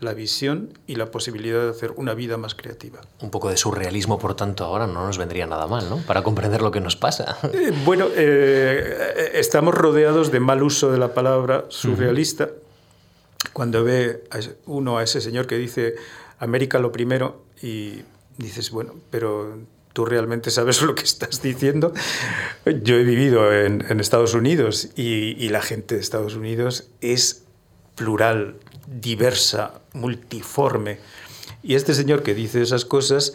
la 0.00 0.14
visión 0.14 0.78
y 0.86 0.96
la 0.96 1.10
posibilidad 1.10 1.62
de 1.62 1.70
hacer 1.70 1.92
una 1.96 2.14
vida 2.14 2.36
más 2.36 2.54
creativa. 2.54 3.00
Un 3.20 3.30
poco 3.30 3.50
de 3.50 3.56
surrealismo, 3.56 4.18
por 4.18 4.34
tanto, 4.34 4.64
ahora 4.64 4.86
no 4.86 5.06
nos 5.06 5.18
vendría 5.18 5.46
nada 5.46 5.66
mal, 5.66 5.88
¿no? 5.88 5.98
Para 5.98 6.22
comprender 6.22 6.62
lo 6.62 6.70
que 6.70 6.80
nos 6.80 6.96
pasa. 6.96 7.38
Eh, 7.52 7.72
bueno, 7.84 8.06
eh, 8.14 9.32
estamos 9.34 9.74
rodeados 9.74 10.30
de 10.30 10.40
mal 10.40 10.62
uso 10.62 10.90
de 10.90 10.98
la 10.98 11.12
palabra 11.14 11.64
surrealista. 11.68 12.48
Cuando 13.52 13.84
ve 13.84 14.24
uno 14.66 14.98
a 14.98 15.02
ese 15.02 15.20
señor 15.20 15.46
que 15.46 15.56
dice 15.56 15.96
América 16.38 16.78
lo 16.78 16.92
primero 16.92 17.42
y 17.60 18.02
dices, 18.38 18.70
bueno, 18.70 18.94
pero 19.10 19.58
tú 19.92 20.04
realmente 20.04 20.50
sabes 20.50 20.80
lo 20.82 20.94
que 20.94 21.02
estás 21.02 21.42
diciendo. 21.42 21.92
Yo 22.64 22.96
he 22.96 23.04
vivido 23.04 23.52
en, 23.52 24.00
Estados 24.00 24.34
Unidos 24.34 24.90
y, 24.96 25.36
y 25.44 25.48
la 25.48 25.60
gente 25.60 25.96
de 25.96 26.00
Estados 26.00 26.34
Unidos 26.36 26.88
es 27.00 27.44
plural, 27.96 28.56
diversa, 28.90 29.80
multiforme. 29.92 30.98
Y 31.62 31.74
este 31.74 31.94
señor 31.94 32.22
que 32.22 32.34
dice 32.34 32.62
esas 32.62 32.84
cosas, 32.84 33.34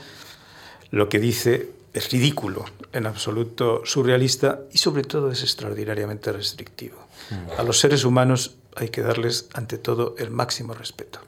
lo 0.92 1.10
que 1.10 1.20
dice 1.20 1.70
es 1.94 2.12
ridículo, 2.12 2.66
en 2.92 3.06
absoluto 3.06 3.82
surrealista 3.86 4.60
y 4.72 4.80
sobre 4.80 5.04
todo 5.04 5.32
es 5.32 5.44
extraordinariamente 5.44 6.32
restrictivo. 6.32 6.98
A 7.58 7.64
los 7.64 7.80
seres 7.80 8.04
humanos 8.04 8.56
hay 8.76 8.90
que 8.90 9.02
darles 9.02 9.48
ante 9.54 9.78
todo 9.78 10.16
el 10.18 10.30
máximo 10.30 10.74
respeto. 10.74 11.20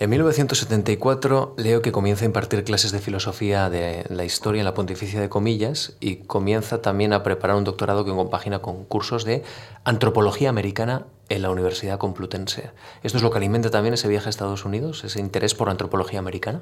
En 0.00 0.10
1974 0.10 1.54
leo 1.58 1.80
que 1.80 1.92
comienza 1.92 2.24
a 2.24 2.26
impartir 2.26 2.64
clases 2.64 2.90
de 2.90 2.98
filosofía 2.98 3.70
de 3.70 4.04
la 4.08 4.24
historia 4.24 4.58
en 4.58 4.64
la 4.64 4.74
Pontificia 4.74 5.20
de 5.20 5.28
Comillas 5.28 5.92
y 6.00 6.16
comienza 6.16 6.82
también 6.82 7.12
a 7.12 7.22
preparar 7.22 7.56
un 7.56 7.62
doctorado 7.62 8.04
que 8.04 8.10
compagina 8.10 8.60
con 8.60 8.84
cursos 8.84 9.24
de 9.24 9.44
antropología 9.84 10.48
americana 10.48 11.06
en 11.34 11.42
la 11.42 11.50
Universidad 11.50 11.98
Complutense. 11.98 12.70
¿Esto 13.02 13.18
es 13.18 13.22
lo 13.22 13.30
que 13.30 13.38
alimenta 13.38 13.70
también 13.70 13.94
ese 13.94 14.08
viaje 14.08 14.28
a 14.28 14.30
Estados 14.30 14.64
Unidos, 14.64 15.04
ese 15.04 15.20
interés 15.20 15.54
por 15.54 15.68
la 15.68 15.72
antropología 15.72 16.18
americana? 16.18 16.60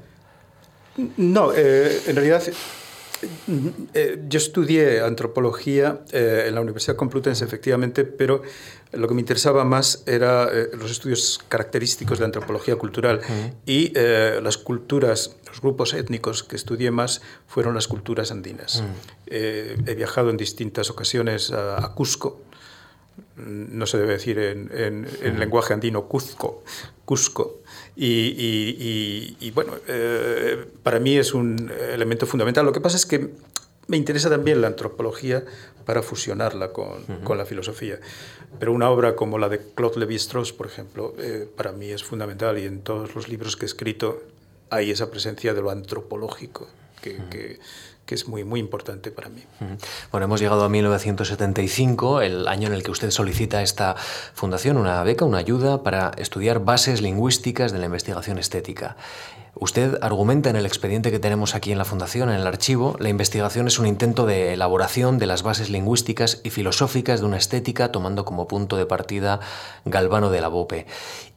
No, 1.17 1.53
eh, 1.55 2.03
en 2.07 2.17
realidad 2.17 2.43
eh, 3.93 4.23
yo 4.29 4.39
estudié 4.39 5.01
antropología 5.03 6.01
eh, 6.13 6.45
en 6.49 6.55
la 6.55 6.61
Universidad 6.61 6.97
Complutense, 6.97 7.45
efectivamente, 7.45 8.05
pero 8.05 8.43
lo 8.93 9.09
que 9.09 9.15
me 9.15 9.21
interesaba 9.21 9.65
más 9.65 10.03
era 10.07 10.49
eh, 10.51 10.71
los 10.79 10.91
estudios 10.91 11.39
característicos 11.49 12.19
de 12.19 12.25
antropología 12.25 12.77
cultural 12.77 13.21
y 13.67 13.93
las 13.93 14.57
culturas, 14.57 15.37
los 15.47 15.61
grupos 15.61 15.95
étnicos 15.95 16.43
que 16.43 16.57
estudié 16.57 16.91
más 16.91 17.21
fueron 17.47 17.75
las 17.75 17.89
culturas 17.89 18.31
andinas. 18.31 18.83
he 19.27 19.95
viajado 19.97 20.31
en 20.31 20.37
distintas 20.37 20.91
ocasiones 20.91 21.53
a, 21.53 21.93
Cusco, 21.95 22.41
no 23.37 23.87
se 23.87 23.99
debe 23.99 24.15
decir 24.15 24.39
en, 24.39 24.71
en 25.23 25.39
lenguaje 25.39 25.73
andino 25.75 26.07
Cuzco, 26.07 26.63
Cusco, 27.05 27.61
y, 28.03 29.51
bueno, 29.51 29.75
eh, 29.87 30.65
para 30.83 30.99
mí 31.01 31.17
es 31.17 31.35
un 31.35 31.71
elemento 31.93 32.27
fundamental. 32.27 32.65
Lo 32.65 32.73
que 32.73 32.81
pasa 32.81 32.97
es 32.97 33.05
que 33.05 33.31
me 33.89 33.97
interesa 33.97 34.31
también 34.31 34.61
la 34.61 34.69
antropología 34.69 35.45
para 35.85 36.03
fusionarla 36.03 36.73
con, 36.73 37.05
con 37.25 37.37
la 37.37 37.45
filosofía. 37.45 37.99
Pero 38.59 38.73
una 38.73 38.89
obra 38.91 39.17
como 39.17 39.39
la 39.39 39.49
de 39.49 39.61
Claude 39.75 40.01
Lévi-Strauss, 40.01 40.53
por 40.53 40.67
ejemplo, 40.67 41.15
eh, 41.19 41.49
para 41.57 41.73
mí 41.73 41.91
es 41.91 42.03
fundamental 42.03 42.59
y 42.59 42.65
en 42.65 42.81
todos 42.81 43.15
los 43.15 43.29
libros 43.29 43.57
que 43.57 43.65
he 43.65 43.69
escrito 43.69 44.23
hay 44.71 44.91
esa 44.91 45.11
presencia 45.11 45.53
de 45.53 45.61
lo 45.61 45.71
antropológico 45.71 46.69
que, 47.03 47.19
que 47.31 47.59
que 48.11 48.17
es 48.17 48.27
muy, 48.27 48.43
muy 48.43 48.59
importante 48.59 49.13
para 49.13 49.29
mí. 49.29 49.45
Bueno, 50.11 50.25
hemos 50.25 50.41
llegado 50.41 50.65
a 50.65 50.69
1975, 50.69 52.23
el 52.23 52.49
año 52.49 52.67
en 52.67 52.75
el 52.75 52.83
que 52.83 52.91
usted 52.91 53.13
solicita 53.13 53.63
esta 53.63 53.95
fundación, 54.35 54.79
una 54.79 55.01
beca, 55.05 55.25
una 55.25 55.39
ayuda 55.39 55.85
para 55.85 56.11
estudiar 56.19 56.65
bases 56.65 57.03
lingüísticas 57.03 57.71
de 57.71 57.79
la 57.79 57.87
investigación 57.87 58.39
estética. 58.39 58.97
Usted 59.55 59.99
argumenta 60.03 60.51
en 60.51 60.57
el 60.57 60.67
expediente 60.67 61.13
que 61.13 61.21
tenemos 61.21 61.55
aquí 61.55 61.71
en 61.71 61.79
la 61.79 61.85
Fundación, 61.85 62.31
en 62.31 62.41
el 62.41 62.47
archivo, 62.49 62.97
la 62.99 63.11
investigación 63.11 63.69
es 63.69 63.79
un 63.79 63.87
intento 63.87 64.27
de 64.27 64.55
elaboración 64.55 65.19
de 65.19 65.27
las 65.27 65.45
bases 65.45 65.71
lingüísticas 65.71 66.41
y 66.43 66.51
filosóficas 66.51 67.21
de 67.21 67.27
una 67.27 67.37
estética, 67.37 67.93
tomando 67.93 68.25
como 68.25 68.49
punto 68.49 68.77
de 68.77 68.87
partida 68.87 69.39
Galvano 69.85 70.31
de 70.31 70.41
la 70.41 70.49
Bope. 70.49 70.87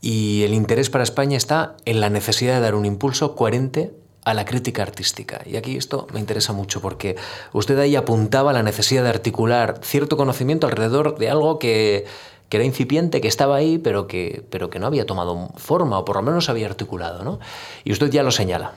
Y 0.01 0.41
el 0.41 0.55
interés 0.55 0.89
para 0.89 1.03
España 1.03 1.38
está 1.38 1.78
en 1.86 2.01
la 2.01 2.09
necesidad 2.09 2.55
de 2.55 2.61
dar 2.61 2.74
un 2.74 2.88
impulso 2.88 3.36
coherente 3.36 3.93
a 4.26 4.34
la 4.34 4.45
crítica 4.45 4.82
artística. 4.82 5.41
Y 5.45 5.55
aquí 5.55 5.78
esto 5.78 6.07
me 6.13 6.19
interesa 6.19 6.53
mucho 6.53 6.82
porque 6.82 7.15
usted 7.51 7.78
ahí 7.80 7.95
apuntaba 7.95 8.53
la 8.53 8.63
necesidad 8.63 9.03
de 9.03 9.09
articular 9.09 9.80
cierto 9.84 10.17
conocimiento 10.17 10.67
alrededor 10.67 11.17
de 11.17 11.30
algo 11.30 11.59
que, 11.59 12.05
era 12.49 12.63
incipiente, 12.63 13.19
que 13.19 13.28
estaba 13.28 13.55
ahí, 13.55 13.80
pero 13.80 14.05
que, 14.05 14.45
pero 14.51 14.69
que 14.69 14.78
no 14.78 14.86
había 14.86 15.07
tomado 15.07 15.49
forma 15.55 15.97
o 15.97 16.05
por 16.05 16.17
lo 16.17 16.21
menos 16.21 16.49
había 16.49 16.67
articulado. 16.67 17.24
¿no? 17.24 17.39
Y 17.84 17.91
usted 17.91 18.11
ya 18.11 18.21
lo 18.21 18.30
señala. 18.30 18.74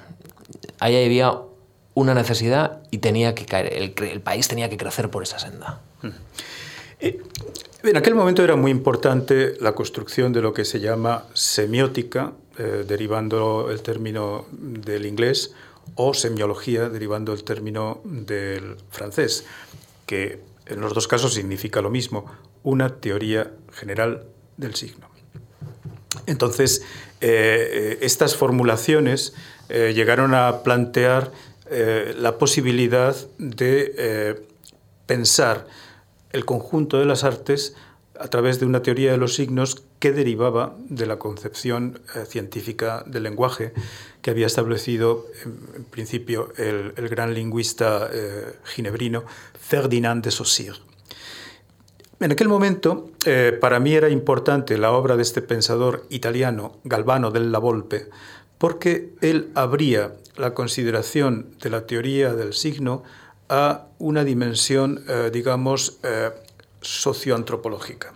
Ahí 0.80 1.04
había 1.04 1.40
una 1.92 2.14
necesidad 2.14 2.80
y 2.90 2.98
tenía 2.98 3.34
que 3.34 3.44
caer, 3.44 3.72
el, 3.74 4.20
país 4.22 4.48
tenía 4.48 4.70
que 4.70 4.78
crecer 4.78 5.10
por 5.10 5.22
esa 5.22 5.38
senda. 5.38 5.80
Mm. 6.00 6.08
Eh, 7.00 7.20
en 7.82 7.96
aquel 7.96 8.14
momento 8.14 8.42
era 8.42 8.56
muy 8.56 8.70
importante 8.70 9.54
la 9.60 9.74
construcción 9.74 10.32
de 10.32 10.40
lo 10.40 10.52
que 10.52 10.64
se 10.64 10.80
llama 10.80 11.24
semiótica, 11.34 12.32
eh, 12.58 12.84
derivando 12.86 13.70
el 13.70 13.82
término 13.82 14.46
del 14.50 15.06
inglés, 15.06 15.54
o 15.94 16.14
semiología, 16.14 16.88
derivando 16.88 17.32
el 17.32 17.44
término 17.44 18.00
del 18.04 18.76
francés, 18.90 19.44
que 20.06 20.40
en 20.66 20.80
los 20.80 20.94
dos 20.94 21.06
casos 21.06 21.34
significa 21.34 21.80
lo 21.80 21.90
mismo, 21.90 22.26
una 22.62 22.96
teoría 22.96 23.52
general 23.72 24.24
del 24.56 24.74
signo. 24.74 25.08
Entonces, 26.26 26.82
eh, 27.20 27.98
estas 28.00 28.34
formulaciones 28.36 29.34
eh, 29.68 29.92
llegaron 29.94 30.34
a 30.34 30.62
plantear 30.62 31.32
la 31.68 32.38
posibilidad 32.38 33.16
de 33.38 34.46
pensar 35.06 35.66
el 36.30 36.44
conjunto 36.44 37.00
de 37.00 37.06
las 37.06 37.24
artes 37.24 37.74
a 38.20 38.28
través 38.28 38.60
de 38.60 38.66
una 38.66 38.82
teoría 38.82 39.10
de 39.10 39.18
los 39.18 39.34
signos 39.34 39.82
que 39.98 40.12
derivaba 40.12 40.76
de 40.88 41.06
la 41.06 41.18
concepción 41.18 42.00
eh, 42.14 42.24
científica 42.26 43.02
del 43.06 43.22
lenguaje 43.22 43.72
que 44.20 44.30
había 44.30 44.46
establecido 44.46 45.26
en, 45.44 45.84
principio 45.84 46.52
el, 46.56 46.92
gran 47.08 47.34
lingüista 47.34 48.08
eh, 48.12 48.54
ginebrino 48.64 49.24
Ferdinand 49.58 50.22
de 50.22 50.30
Saussure. 50.30 50.78
En 52.20 52.32
aquel 52.32 52.48
momento, 52.48 53.10
eh, 53.26 53.56
para 53.60 53.78
mí 53.78 53.94
era 53.94 54.08
importante 54.08 54.78
la 54.78 54.92
obra 54.92 55.16
de 55.16 55.22
este 55.22 55.42
pensador 55.42 56.06
italiano, 56.08 56.78
Galvano 56.84 57.30
della 57.30 57.58
Volpe, 57.58 58.08
porque 58.58 59.12
él 59.20 59.50
abría 59.54 60.14
la 60.36 60.54
consideración 60.54 61.54
de 61.62 61.70
la 61.70 61.86
teoría 61.86 62.34
del 62.34 62.54
signo 62.54 63.02
a 63.48 63.86
una 63.98 64.24
dimensión, 64.24 65.04
digamos, 65.30 65.98
socioantropológica. 66.80 68.15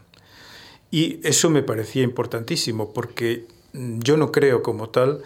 Y 0.90 1.20
eso 1.26 1.50
me 1.50 1.62
parecía 1.62 2.02
importantísimo, 2.02 2.92
porque 2.92 3.46
yo 3.72 4.16
no 4.16 4.32
creo 4.32 4.62
como 4.62 4.90
tal 4.90 5.22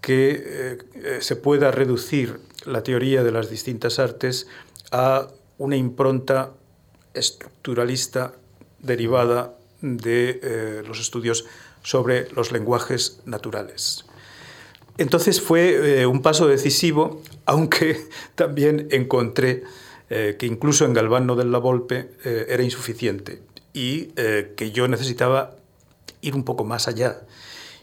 que 0.00 0.78
eh, 0.94 1.18
se 1.20 1.36
pueda 1.36 1.70
reducir 1.70 2.40
la 2.64 2.82
teoría 2.82 3.22
de 3.22 3.32
las 3.32 3.50
distintas 3.50 3.98
artes 3.98 4.46
a 4.90 5.28
una 5.58 5.76
impronta 5.76 6.52
estructuralista 7.12 8.34
derivada 8.80 9.56
de 9.80 10.82
los 10.86 11.00
estudios 11.00 11.46
sobre 11.82 12.30
los 12.32 12.50
lenguajes 12.50 13.20
naturales. 13.26 14.04
Entonces 14.98 15.40
fue 15.40 16.00
eh, 16.00 16.06
un 16.06 16.22
paso 16.22 16.46
decisivo, 16.46 17.22
aunque 17.44 18.00
también 18.34 18.88
encontré 18.90 19.62
eh, 20.10 20.36
que 20.38 20.46
incluso 20.46 20.84
en 20.84 20.92
Galvano 20.92 21.36
del 21.36 21.50
La 21.50 21.58
Volpe 21.58 22.10
eh, 22.24 22.46
era 22.48 22.62
insuficiente 22.62 23.40
y 23.74 24.06
que 24.56 24.70
yo 24.72 24.88
necesitaba 24.88 25.56
ir 26.22 26.34
un 26.34 26.44
poco 26.44 26.64
más 26.64 26.88
allá. 26.88 27.20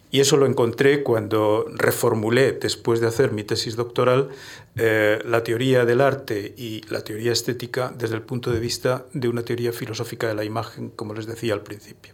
Y 0.10 0.20
eso 0.20 0.36
lo 0.36 0.46
encontré 0.46 1.04
cuando 1.04 1.66
reformulé, 1.74 2.54
después 2.54 3.00
de 3.00 3.08
hacer 3.08 3.32
mi 3.32 3.44
tesis 3.44 3.76
doctoral, 3.76 4.30
la 4.76 5.44
teoría 5.44 5.86
del 5.86 6.02
arte 6.02 6.54
y 6.58 6.82
la 6.89 7.04
teoría 7.04 7.32
estética 7.32 7.94
desde 7.96 8.16
el 8.16 8.22
punto 8.24 8.52
de 8.52 8.60
vista 8.60 9.06
de 9.14 9.28
una 9.30 9.44
teoría 9.44 9.72
filosófica 9.72 10.28
de 10.28 10.34
la 10.34 10.44
imagen, 10.44 10.89
como 10.89 11.14
les 11.14 11.28
decía 11.28 11.54
al 11.54 11.62
principio. 11.62 12.14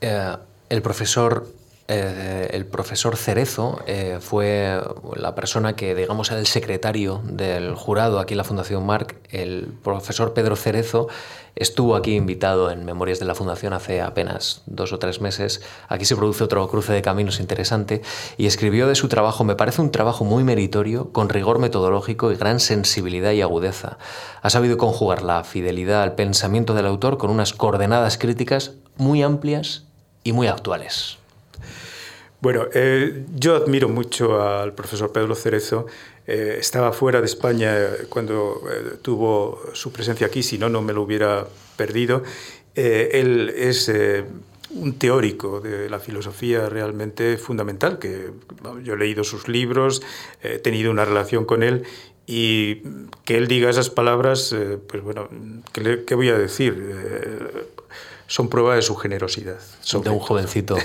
el 0.00 0.82
profesor 0.82 1.46
eh, 1.86 2.48
el 2.52 2.64
profesor 2.64 3.16
Cerezo 3.16 3.78
eh, 3.86 4.16
fue 4.20 4.80
la 5.16 5.34
persona 5.34 5.76
que, 5.76 5.94
digamos, 5.94 6.30
era 6.30 6.40
el 6.40 6.46
secretario 6.46 7.20
del 7.24 7.74
jurado 7.74 8.20
aquí 8.20 8.32
en 8.32 8.38
la 8.38 8.44
Fundación 8.44 8.86
Marc. 8.86 9.16
El 9.30 9.74
profesor 9.82 10.32
Pedro 10.32 10.56
Cerezo 10.56 11.08
estuvo 11.56 11.94
aquí 11.94 12.14
invitado 12.14 12.70
en 12.70 12.86
Memorias 12.86 13.18
de 13.18 13.26
la 13.26 13.34
Fundación 13.34 13.74
hace 13.74 14.00
apenas 14.00 14.62
dos 14.64 14.94
o 14.94 14.98
tres 14.98 15.20
meses. 15.20 15.60
Aquí 15.88 16.06
se 16.06 16.16
produce 16.16 16.42
otro 16.42 16.66
cruce 16.68 16.94
de 16.94 17.02
caminos 17.02 17.38
interesante 17.38 18.00
y 18.38 18.46
escribió 18.46 18.88
de 18.88 18.94
su 18.94 19.08
trabajo, 19.08 19.44
me 19.44 19.54
parece 19.54 19.82
un 19.82 19.92
trabajo 19.92 20.24
muy 20.24 20.42
meritorio, 20.42 21.12
con 21.12 21.28
rigor 21.28 21.58
metodológico 21.58 22.32
y 22.32 22.36
gran 22.36 22.60
sensibilidad 22.60 23.32
y 23.32 23.42
agudeza. 23.42 23.98
Ha 24.40 24.48
sabido 24.48 24.78
conjugar 24.78 25.22
la 25.22 25.44
fidelidad 25.44 26.02
al 26.02 26.14
pensamiento 26.14 26.72
del 26.72 26.86
autor 26.86 27.18
con 27.18 27.30
unas 27.30 27.52
coordenadas 27.52 28.16
críticas 28.16 28.72
muy 28.96 29.22
amplias 29.22 29.84
y 30.22 30.32
muy 30.32 30.46
actuales. 30.46 31.18
Bueno, 32.44 32.66
eh, 32.74 33.24
yo 33.34 33.56
admiro 33.56 33.88
mucho 33.88 34.42
al 34.42 34.74
profesor 34.74 35.10
Pedro 35.10 35.34
Cerezo. 35.34 35.86
Eh, 36.26 36.58
estaba 36.60 36.92
fuera 36.92 37.20
de 37.20 37.24
España 37.24 37.74
eh, 37.74 37.88
cuando 38.10 38.60
tuvo 39.00 39.62
su 39.72 39.90
presencia 39.90 40.26
aquí, 40.26 40.42
si 40.42 40.58
no, 40.58 40.68
no 40.68 40.82
me 40.82 40.92
lo 40.92 41.00
hubiera 41.00 41.46
perdido. 41.78 42.22
él 42.74 43.50
es 43.56 43.90
un 44.68 44.98
teórico 44.98 45.62
de 45.62 45.88
la 45.88 45.98
filosofía 45.98 46.68
realmente 46.68 47.38
fundamental, 47.38 47.98
que 47.98 48.30
yo 48.82 48.92
he 48.92 48.98
leído 48.98 49.24
sus 49.24 49.48
libros, 49.48 50.02
he 50.42 50.58
tenido 50.58 50.90
una 50.90 51.06
relación 51.06 51.46
con 51.46 51.62
él 51.62 51.84
y 52.26 52.82
que 53.24 53.38
él 53.38 53.48
diga 53.48 53.70
esas 53.70 53.88
palabras, 53.88 54.54
pues 54.86 55.02
bueno, 55.02 55.30
¿qué, 55.72 56.14
voy 56.14 56.28
a 56.28 56.36
decir? 56.36 56.74
Son 58.26 58.48
prueba 58.48 58.74
de 58.74 58.82
su 58.82 58.96
generosidad. 58.96 59.58
de 60.02 60.10
un 60.10 60.18
jovencito, 60.18 60.76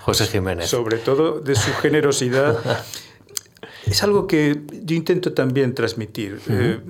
José 0.00 0.26
Jiménez. 0.32 0.68
Sobre 0.68 0.98
todo 0.98 1.40
de 1.40 1.54
su 1.54 1.72
generosidad. 1.74 2.58
es 3.86 4.02
algo 4.02 4.26
que 4.26 4.60
yo 4.82 4.94
intento 4.94 5.32
también 5.32 5.74
transmitir. 5.74 6.40
Eh, 6.48 6.80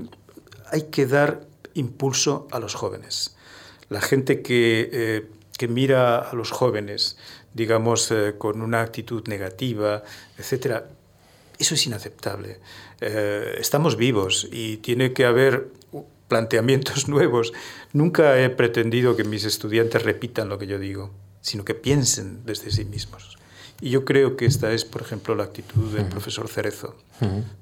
hay 0.71 0.83
que 0.85 1.07
dar 1.07 1.47
impulso 1.75 2.49
a 2.51 2.59
los 2.59 2.75
jóvenes. 2.75 3.37
La 3.89 4.01
gente 4.01 4.43
que, 4.43 4.91
eh, 4.93 5.27
que 5.57 5.69
mira 5.69 6.19
a 6.19 6.35
los 6.35 6.51
jóvenes, 6.51 7.17
digamos, 7.55 8.11
eh, 8.11 8.35
con 8.37 8.61
una 8.61 8.83
actitud 8.83 9.27
negativa, 9.29 10.03
etc., 10.39 10.83
eso 11.59 11.75
es 11.75 11.87
inaceptable. 11.87 12.61
estamos 13.01 13.97
vivos 13.97 14.47
y 14.53 14.77
tiene 14.77 15.13
que 15.13 15.25
haber 15.25 15.73
planteamientos 16.29 17.09
nuevos. 17.09 17.53
Nunca 17.93 18.39
he 18.39 18.51
pretendido 18.51 19.17
que 19.17 19.25
mis 19.25 19.45
estudiantes 19.45 20.03
repitan 20.03 20.49
lo 20.49 20.59
que 20.59 20.67
yo 20.67 20.79
digo, 20.79 21.11
sino 21.41 21.65
que 21.65 21.75
piensen 21.75 22.45
desde 22.45 22.71
sí 22.71 22.85
mismos. 22.85 23.39
Y 23.81 23.91
yo 23.91 24.05
creo 24.05 24.37
que 24.37 24.45
esta 24.45 24.73
es, 24.73 24.85
por 24.85 25.03
ejemplo, 25.03 25.35
la 25.35 25.45
actitud 25.45 25.95
del 25.95 26.07
profesor 26.07 26.49
Cerezo, 26.49 26.97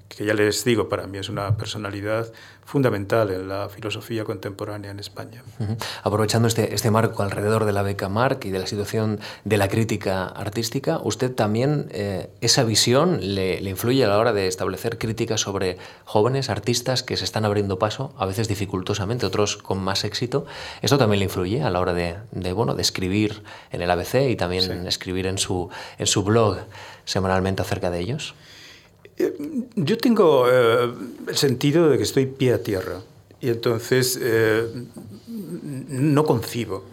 que 0.09 0.25
ya 0.25 0.35
les 0.35 0.65
digo, 0.65 0.89
para 0.89 1.07
mí 1.07 1.19
es 1.19 1.29
una 1.29 1.57
personalidad 1.57 2.33
fundamental 2.65 3.31
en 3.31 3.49
la 3.49 3.69
filosofía 3.69 4.25
contemporánea 4.25 4.91
en 4.91 4.99
España. 4.99 5.43
Aprovechando 6.03 6.49
este, 6.49 6.75
este 6.75 6.91
marco 6.91 7.23
alrededor 7.23 7.65
de 7.65 7.73
la 7.73 7.83
beca 7.83 8.09
Marc 8.09 8.45
y 8.45 8.51
de 8.51 8.59
la 8.59 8.67
situación 8.67 9.21
de 9.45 9.57
la 9.57 9.69
crítica 9.69 10.27
artística, 10.27 10.99
¿usted 11.03 11.33
también 11.33 11.89
eh, 11.91 12.31
esa 12.41 12.65
visión 12.65 13.19
le, 13.35 13.61
influye 13.61 14.05
a 14.05 14.09
la 14.09 14.19
hora 14.19 14.33
de 14.33 14.49
establecer 14.49 14.99
críticas 14.99 15.43
sobre 15.43 15.79
jóvenes 16.05 16.51
artistas 16.51 17.03
que 17.03 17.17
se 17.17 17.25
están 17.25 17.45
abriendo 17.45 17.79
paso, 17.79 18.13
a 18.17 18.27
veces 18.27 18.49
dificultosamente, 18.49 19.27
otros 19.27 19.57
con 19.57 19.79
más 19.79 20.05
éxito? 20.05 20.47
¿Esto 20.83 20.99
también 20.99 21.21
le 21.21 21.25
influye 21.27 21.63
a 21.63 21.71
la 21.71 21.79
hora 21.79 21.93
de, 21.93 22.17
bueno, 22.53 22.75
de 22.75 22.83
escribir 22.83 23.43
en 23.71 23.83
el 23.83 23.91
ABC 23.91 24.31
y 24.31 24.37
también 24.37 24.87
escribir 24.87 25.27
en 25.27 25.39
su, 25.39 25.69
en 25.99 26.07
su 26.07 26.25
blog 26.25 26.59
semanalmente 27.05 27.63
acerca 27.63 27.91
de 27.91 28.01
ellos? 28.01 28.35
Eh, 29.19 29.35
yo 29.77 29.97
tengo 29.97 30.47
eh, 30.51 30.93
el 31.29 31.37
sentido 31.37 31.89
de 31.89 31.97
que 31.97 32.03
estoy 32.03 32.27
pie 32.27 32.53
a 32.53 32.63
tierra 32.63 33.01
y 33.41 33.49
entonces 33.49 34.19
eh, 34.21 34.67
no 35.27 36.25
concibo 36.25 36.85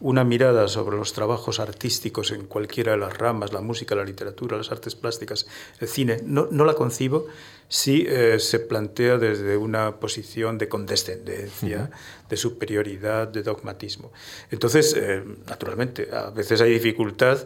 una 0.00 0.24
mirada 0.24 0.66
sobre 0.66 0.96
los 0.96 1.12
trabajos 1.12 1.60
artísticos 1.60 2.32
en 2.32 2.46
cualquiera 2.46 2.92
de 2.92 2.98
las 2.98 3.16
ramas, 3.16 3.52
la 3.52 3.60
música, 3.60 3.94
la 3.94 4.04
literatura, 4.04 4.56
las 4.56 4.72
artes 4.72 4.96
plásticas, 4.96 5.46
el 5.78 5.86
cine, 5.86 6.18
no, 6.24 6.48
no 6.50 6.64
la 6.64 6.74
concibo 6.74 7.26
si 7.68 8.08
se 8.38 8.58
plantea 8.58 9.16
desde 9.16 9.56
una 9.56 10.00
posición 10.00 10.58
de 10.58 10.68
condescendencia, 10.68 11.88
de 12.28 12.36
superioridad, 12.36 13.28
de 13.28 13.44
dogmatismo. 13.44 14.12
Entonces, 14.50 14.96
naturalmente, 15.46 16.08
a 16.12 16.30
veces 16.30 16.60
hay 16.60 16.72
dificultad 16.72 17.38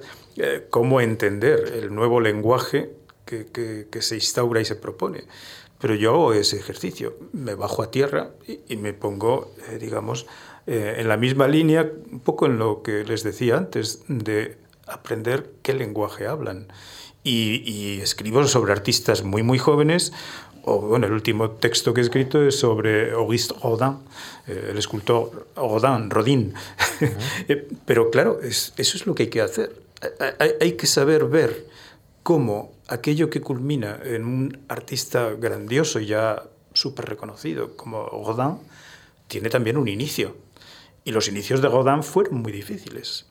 cómo 0.70 1.02
entender 1.02 1.74
el 1.74 1.94
nuevo 1.94 2.22
lenguaje 2.22 2.90
que, 3.26 4.00
se 4.00 4.14
instaura 4.14 4.60
y 4.60 4.64
se 4.64 4.76
propone. 4.76 5.24
Pero 5.78 5.94
yo 5.94 6.12
hago 6.12 6.32
ese 6.32 6.56
ejercicio, 6.56 7.16
me 7.32 7.54
bajo 7.54 7.82
a 7.82 7.90
tierra 7.90 8.30
y, 8.68 8.76
me 8.76 8.94
pongo, 8.94 9.52
eh, 9.68 9.78
digamos, 9.78 10.26
eh, 10.66 10.96
en 10.98 11.08
la 11.08 11.16
misma 11.16 11.48
línea, 11.48 11.90
un 12.10 12.20
poco 12.20 12.46
en 12.46 12.58
lo 12.58 12.82
que 12.82 13.04
les 13.04 13.22
decía 13.22 13.58
antes, 13.58 14.02
de 14.08 14.56
aprender 14.86 15.50
qué 15.62 15.74
lenguaje 15.74 16.26
hablan. 16.26 16.68
Y, 17.22 18.00
escribo 18.00 18.46
sobre 18.46 18.72
artistas 18.72 19.24
muy, 19.24 19.42
muy 19.42 19.58
jóvenes. 19.58 20.12
O, 20.62 20.80
bueno, 20.80 21.06
el 21.06 21.12
último 21.12 21.50
texto 21.50 21.92
que 21.92 22.00
he 22.00 22.04
escrito 22.04 22.40
es 22.42 22.58
sobre 22.58 23.12
Auguste 23.12 23.54
Rodin, 23.62 23.98
eh, 24.46 24.68
el 24.70 24.78
escultor 24.78 25.48
Rodin, 25.56 26.08
Rodin. 26.10 26.54
Pero 27.86 28.10
claro, 28.10 28.40
es, 28.40 28.72
eso 28.76 28.96
es 28.96 29.06
lo 29.06 29.14
que 29.14 29.24
hay 29.24 29.28
que 29.28 29.40
hacer. 29.40 29.82
Hay, 30.38 30.52
hay 30.60 30.72
que 30.72 30.86
saber 30.86 31.24
ver 31.24 31.66
cómo 32.22 32.75
aquello 32.88 33.30
que 33.30 33.40
culmina 33.40 33.98
en 34.04 34.24
un 34.24 34.64
artista 34.68 35.30
grandioso 35.30 36.00
y 36.00 36.06
ya 36.06 36.42
súper 36.72 37.06
reconocido 37.06 37.76
como 37.76 38.04
Godin, 38.06 38.58
tiene 39.28 39.48
también 39.48 39.76
un 39.76 39.88
inicio. 39.88 40.36
Y 41.04 41.12
los 41.12 41.28
inicios 41.28 41.62
de 41.62 41.68
Godin 41.68 42.02
fueron 42.02 42.42
muy 42.42 42.52
difíciles. 42.52 43.26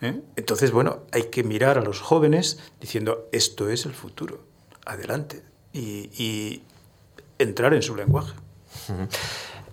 ¿eh? 0.00 0.20
Entonces, 0.36 0.70
bueno, 0.70 1.02
hay 1.12 1.24
que 1.24 1.44
mirar 1.44 1.78
a 1.78 1.82
los 1.82 2.00
jóvenes 2.00 2.58
diciendo, 2.80 3.28
esto 3.32 3.68
es 3.68 3.86
el 3.86 3.94
futuro, 3.94 4.44
adelante, 4.84 5.42
y, 5.72 6.62
entrar 7.38 7.74
en 7.74 7.82
su 7.82 7.94
lenguaje. 7.94 8.34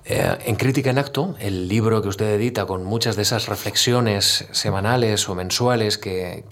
Eh, 0.06 0.38
en 0.46 0.56
Crítica 0.56 0.90
en 0.90 0.98
Acto, 0.98 1.36
el 1.40 1.70
libro 1.70 2.02
que 2.02 2.10
usted 2.10 2.26
edita 2.36 2.66
con 2.66 2.84
muchas 2.84 3.16
de 3.16 3.22
esas 3.22 3.48
reflexiones 3.48 4.46
semanales 4.52 5.30
o 5.30 5.36
mensuales 5.36 5.98
que, 5.98 6.44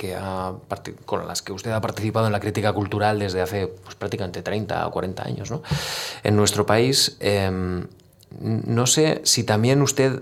con 1.05 1.27
las 1.27 1.41
que 1.41 1.51
usted 1.51 1.71
ha 1.71 1.81
participado 1.81 2.27
en 2.27 2.31
la 2.31 2.39
crítica 2.39 2.71
cultural 2.71 3.19
desde 3.19 3.41
hace 3.41 3.67
pues, 3.67 3.95
prácticamente 3.95 4.41
30 4.41 4.87
o 4.87 4.91
40 4.91 5.23
años 5.23 5.49
en 6.23 6.35
nuestro 6.37 6.65
país, 6.65 7.17
em, 7.19 7.87
no 8.39 8.87
sé 8.87 9.19
si 9.25 9.43
también 9.43 9.81
usted 9.81 10.21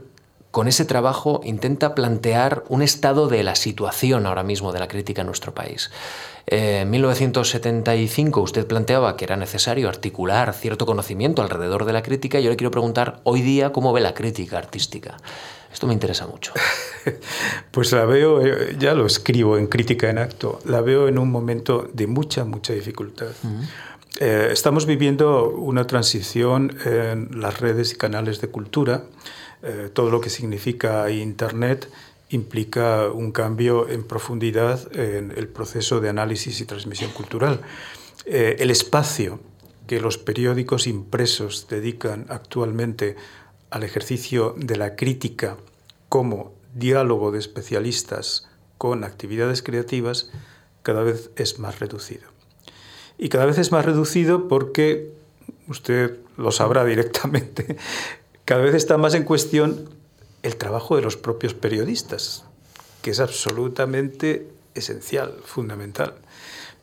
con 0.52 0.68
ese 0.68 0.86
trabajo 0.86 1.42
intenta 1.44 1.94
plantear 1.94 2.64
un 2.70 2.82
estado 2.82 3.28
de 3.28 3.44
la 3.44 3.56
situación 3.56 4.26
ahora 4.26 4.44
mismo 4.44 4.72
de 4.72 4.80
la 4.80 4.88
crítica 4.88 5.22
en 5.22 5.28
nuestro 5.28 5.54
país. 5.54 5.92
Eh, 6.48 6.82
en 6.82 6.90
1975 6.90 8.42
usted 8.42 8.66
planteaba 8.66 9.16
que 9.16 9.26
era 9.26 9.38
necesario 9.38 9.88
articular 9.88 10.54
cierto 10.54 10.88
conocimiento 10.88 11.44
alrededor 11.44 11.86
de 11.86 11.94
la 11.94 12.02
crítica 12.02 12.40
y 12.40 12.44
yo 12.44 12.50
le 12.50 12.56
quiero 12.56 12.72
preguntar 12.72 13.20
hoy 13.24 13.42
día 13.42 13.72
cómo 13.72 13.94
ve 13.94 14.02
la 14.02 14.16
crítica 14.16 14.58
artística. 14.58 15.18
Esto 15.72 15.86
me 15.86 15.94
interesa 15.94 16.26
mucho. 16.28 16.54
Pues 17.72 17.92
la 17.94 18.06
veo, 18.06 18.46
eh, 18.46 18.76
ya 18.78 18.94
lo 18.94 19.06
escribo 19.06 19.58
en 19.58 19.68
Crítica 19.68 20.10
en 20.10 20.18
Acto, 20.18 20.60
la 20.66 20.82
veo 20.82 21.08
en 21.08 21.18
un 21.18 21.32
momento 21.32 21.90
de 21.94 22.08
mucha, 22.08 22.44
mucha 22.44 22.74
dificultad. 22.74 23.30
Eh, 24.20 24.50
estamos 24.52 24.86
viviendo 24.86 25.50
una 25.50 25.88
transición 25.88 26.76
en 26.86 27.40
las 27.40 27.60
redes 27.60 27.94
y 27.94 27.96
canales 27.96 28.42
de 28.42 28.50
cultura. 28.50 29.04
Todo 29.94 30.10
lo 30.10 30.22
que 30.22 30.30
significa 30.30 31.10
Internet 31.12 31.90
implica 32.30 33.10
un 33.12 33.32
cambio 33.32 33.90
en 33.90 34.04
profundidad 34.04 34.96
en 34.96 35.32
el 35.36 35.48
proceso 35.48 36.00
de 36.00 36.10
análisis 36.10 36.62
y 36.62 36.66
transmisión 36.66 37.12
cultural. 37.12 37.62
Eh, 38.26 38.58
el 38.60 38.70
espacio 38.70 39.40
que 39.88 40.00
los 40.00 40.18
periódicos 40.18 40.86
impresos 40.86 41.68
dedican 41.68 42.28
actualmente 42.30 43.16
al 43.72 43.84
ejercicio 43.84 44.54
de 44.58 44.78
la 44.78 44.96
crítica 44.96 45.58
como 46.10 46.54
diálogo 46.76 47.32
de 47.32 47.40
especialistas 47.40 48.48
con 48.78 49.04
actividades 49.04 49.64
creativas 49.64 50.32
cada 50.84 51.02
vez 51.02 51.32
es 51.36 51.60
más 51.60 51.80
reducido. 51.80 52.28
Y 53.18 53.30
cada 53.30 53.46
vez 53.46 53.58
es 53.58 53.72
más 53.72 53.84
reducido 53.84 54.48
porque, 54.48 55.12
usted 55.68 56.20
lo 56.38 56.52
sabrá 56.52 56.86
directamente, 56.86 57.78
cada 58.50 58.64
vez 58.64 58.74
está 58.74 58.98
más 58.98 59.14
en 59.14 59.26
cuestión 59.26 59.88
el 60.42 60.56
trabajo 60.56 60.96
de 60.96 61.04
los 61.04 61.18
propios 61.18 61.54
periodistas, 61.54 62.46
que 63.04 63.12
es 63.12 63.20
absolutamente 63.20 64.48
esencial, 64.74 65.36
fundamental. 65.46 66.16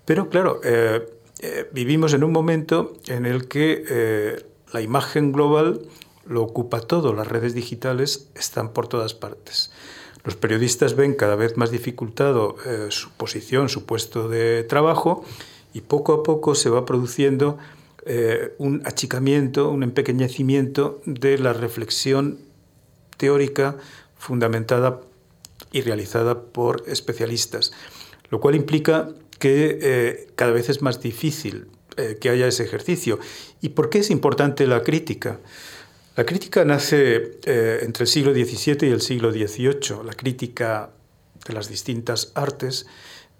Pero 0.04 0.28
claro, 0.28 0.60
eh, 0.62 1.04
eh, 1.40 1.68
vivimos 1.72 2.12
en 2.12 2.22
un 2.22 2.30
momento 2.30 2.96
en 3.08 3.26
el 3.26 3.48
que 3.48 3.84
eh, 3.90 4.46
la 4.72 4.80
imagen 4.80 5.32
global 5.32 5.80
lo 6.24 6.44
ocupa 6.44 6.82
todo, 6.82 7.12
las 7.12 7.26
redes 7.26 7.52
digitales 7.52 8.28
están 8.36 8.68
por 8.68 8.86
todas 8.86 9.14
partes. 9.14 9.72
Los 10.22 10.36
periodistas 10.36 10.94
ven 10.94 11.14
cada 11.14 11.34
vez 11.34 11.56
más 11.56 11.72
dificultado 11.72 12.54
su 12.90 13.10
posición, 13.10 13.68
su 13.68 13.86
puesto 13.86 14.28
de 14.28 14.62
trabajo, 14.62 15.24
y 15.74 15.80
poco 15.80 16.12
a 16.12 16.22
poco 16.22 16.54
se 16.54 16.70
va 16.70 16.86
produciendo 16.86 17.58
un 18.58 18.82
achicamiento, 18.84 19.70
un 19.70 19.82
empequeñecimiento 19.82 21.00
de 21.06 21.38
la 21.38 21.52
reflexión 21.52 22.38
teórica 23.16 23.76
fundamentada 24.16 25.00
y 25.72 25.82
realizada 25.82 26.40
por 26.40 26.84
especialistas, 26.86 27.72
lo 28.30 28.40
cual 28.40 28.54
implica 28.54 29.08
que 29.38 29.78
eh, 29.80 30.28
cada 30.34 30.52
vez 30.52 30.68
es 30.68 30.82
más 30.82 31.00
difícil 31.00 31.66
eh, 31.96 32.16
que 32.20 32.30
haya 32.30 32.46
ese 32.46 32.64
ejercicio. 32.64 33.18
¿Y 33.60 33.70
por 33.70 33.90
qué 33.90 33.98
es 33.98 34.10
importante 34.10 34.66
la 34.66 34.82
crítica? 34.82 35.40
La 36.16 36.24
crítica 36.24 36.64
nace 36.64 37.38
eh, 37.44 37.80
entre 37.82 38.04
el 38.04 38.08
siglo 38.08 38.32
XVII 38.32 38.88
y 38.88 38.92
el 38.92 39.02
siglo 39.02 39.30
XVIII, 39.32 40.04
la 40.04 40.14
crítica 40.14 40.90
de 41.46 41.54
las 41.54 41.68
distintas 41.68 42.32
artes, 42.34 42.86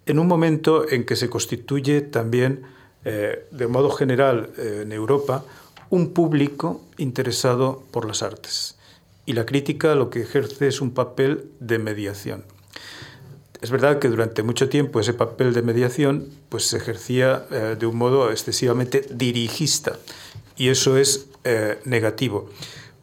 en 0.05 0.19
un 0.19 0.27
momento 0.27 0.89
en 0.89 1.05
que 1.05 1.17
se 1.17 1.31
constituye 1.31 2.03
también, 2.03 2.63
de 3.07 3.67
modo 3.69 3.91
general 3.91 4.51
en 4.59 4.91
Europa, 4.91 5.45
un 5.91 6.13
público 6.13 6.83
interesado 6.99 7.85
por 7.93 8.05
las 8.05 8.23
artes 8.23 8.77
y 9.27 9.33
la 9.33 9.45
crítica 9.45 9.95
lo 9.95 10.09
que 10.09 10.23
ejerce 10.23 10.69
es 10.69 10.81
un 10.81 10.93
papel 10.93 11.51
de 11.59 11.79
mediación. 11.79 12.45
Es 13.61 13.71
verdad 13.71 13.99
que 13.99 14.09
durante 14.09 14.43
mucho 14.43 14.69
tiempo 14.69 15.01
ese 15.01 15.13
papel 15.13 15.53
de 15.53 15.63
mediación 15.63 16.29
pues, 16.49 16.67
se 16.67 16.77
ejercía 16.77 17.45
eh, 17.51 17.77
de 17.79 17.87
un 17.87 17.97
modo 17.97 18.31
excesivamente 18.31 19.05
dirigista 19.11 19.99
y 20.57 20.69
eso 20.69 20.97
es 20.97 21.27
eh, 21.45 21.79
negativo. 21.85 22.49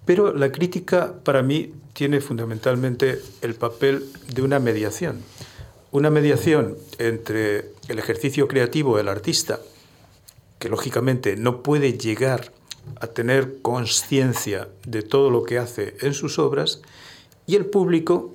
Pero 0.05 0.33
la 0.33 0.51
crítica 0.51 1.13
para 1.23 1.43
mí 1.43 1.73
tiene 1.93 2.21
fundamentalmente 2.21 3.21
el 3.41 3.55
papel 3.55 4.05
de 4.33 4.41
una 4.41 4.59
mediación. 4.59 5.21
Una 5.91 6.09
mediación 6.09 6.75
entre 6.97 7.71
el 7.87 7.99
ejercicio 7.99 8.47
creativo 8.47 8.97
del 8.97 9.09
artista, 9.09 9.59
que 10.63 10.69
lógicamente 10.69 11.35
no 11.35 11.61
puede 11.61 11.97
llegar 11.97 12.53
a 13.01 13.07
tener 13.07 13.61
conciencia 13.61 14.69
de 14.87 15.01
todo 15.01 15.29
lo 15.29 15.43
que 15.43 15.57
hace 15.57 15.97
en 15.99 16.13
sus 16.13 16.39
obras 16.39 16.81
y 17.45 17.57
el 17.57 17.65
público 17.65 18.33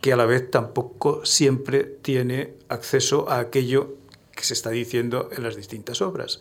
que 0.00 0.14
a 0.14 0.16
la 0.16 0.24
vez 0.24 0.50
tampoco 0.50 1.26
siempre 1.26 1.84
tiene 1.84 2.54
acceso 2.70 3.28
a 3.28 3.40
aquello 3.40 3.94
que 4.34 4.42
se 4.44 4.54
está 4.54 4.70
diciendo 4.70 5.28
en 5.36 5.42
las 5.42 5.54
distintas 5.54 6.00
obras. 6.00 6.40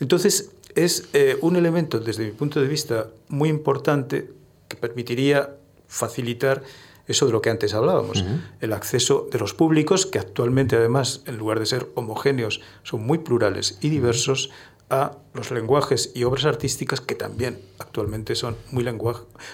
Entonces, 0.00 0.50
es 0.74 1.10
eh, 1.12 1.36
un 1.42 1.56
elemento, 1.56 2.00
desde 2.00 2.24
mi 2.24 2.30
punto 2.30 2.58
de 2.58 2.66
vista, 2.66 3.10
muy 3.28 3.50
importante 3.50 4.30
que 4.66 4.78
permitiría 4.78 5.56
facilitar 5.88 6.62
eso 7.10 7.26
de 7.26 7.32
lo 7.32 7.42
que 7.42 7.50
antes 7.50 7.74
hablábamos, 7.74 8.24
el 8.60 8.72
acceso 8.72 9.28
de 9.32 9.38
los 9.40 9.52
públicos, 9.52 10.06
que 10.06 10.20
actualmente 10.20 10.76
además, 10.76 11.22
en 11.26 11.38
lugar 11.38 11.58
de 11.58 11.66
ser 11.66 11.88
homogéneos, 11.96 12.60
son 12.84 13.04
muy 13.04 13.18
plurales 13.18 13.78
y 13.80 13.88
diversos, 13.88 14.50
a 14.90 15.16
los 15.32 15.50
lenguajes 15.50 16.10
y 16.14 16.24
obras 16.24 16.44
artísticas 16.44 17.00
que 17.00 17.14
también 17.14 17.60
actualmente 17.78 18.34
son 18.34 18.56
muy, 18.72 18.84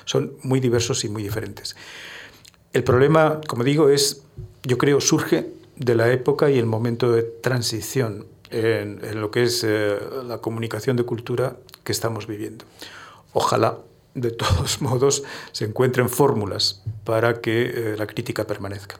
son 0.05 0.33
muy 0.43 0.61
diversos 0.61 1.05
y 1.05 1.09
muy 1.09 1.23
diferentes. 1.23 1.77
El 2.73 2.85
problema, 2.85 3.41
como 3.47 3.63
digo, 3.63 3.89
es, 3.89 4.23
yo 4.65 4.79
creo, 4.79 5.01
surge 5.01 5.53
de 5.77 5.95
la 5.95 6.11
época 6.11 6.51
y 6.51 6.59
el 6.59 6.67
momento 6.67 7.13
de 7.13 7.23
transición 7.23 8.27
en, 8.51 9.21
lo 9.21 9.31
que 9.31 9.45
es 9.45 9.65
eh, 9.65 9.99
la 10.25 10.39
comunicación 10.39 10.97
de 10.97 11.05
cultura 11.05 11.57
que 11.85 11.93
estamos 11.93 12.27
viviendo. 12.27 12.65
Ojalá, 13.33 13.79
de 14.15 14.31
todos 14.43 14.81
modos, 14.81 15.23
se 15.53 15.67
encuentren 15.67 16.09
fórmulas 16.09 16.83
para 17.05 17.41
que 17.41 17.63
eh, 17.63 17.97
la 17.99 18.07
crítica 18.07 18.47
permanezca. 18.47 18.97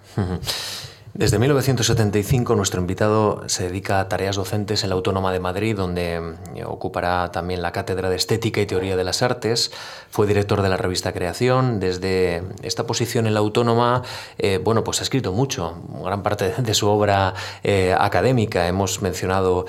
Desde 1.17 1.39
1975 1.39 2.57
nuestro 2.57 2.79
invitado 2.79 3.49
se 3.49 3.63
dedica 3.63 4.01
a 4.01 4.09
tareas 4.09 4.37
docentes 4.37 4.83
en 4.83 4.91
la 4.91 4.97
Autónoma 4.97 5.33
de 5.33 5.41
Madrid, 5.41 5.75
donde 5.75 6.35
eh, 6.55 6.65
ocupará 6.67 7.33
también 7.33 7.63
la 7.63 7.73
cátedra 7.73 8.11
de 8.11 8.17
Estética 8.17 8.61
y 8.61 8.67
Teoría 8.67 8.99
de 8.99 9.05
las 9.05 9.23
Artes. 9.23 9.73
Fue 10.11 10.27
director 10.27 10.61
de 10.61 10.69
la 10.69 10.77
revista 10.77 11.15
Creación. 11.15 11.81
Desde 11.81 12.43
esta 12.63 12.87
posición 12.87 13.27
en 13.27 13.33
la 13.33 13.41
Autónoma, 13.41 14.03
eh, 14.37 14.61
bueno, 14.63 14.85
pues 14.85 15.01
ha 15.01 15.05
escrito 15.05 15.33
mucho, 15.33 15.83
gran 16.05 16.23
parte 16.23 16.53
de 16.59 16.75
su 16.75 16.87
obra 16.87 17.33
eh, 17.65 17.97
académica. 17.99 18.69
Hemos 18.69 19.01
mencionado, 19.01 19.65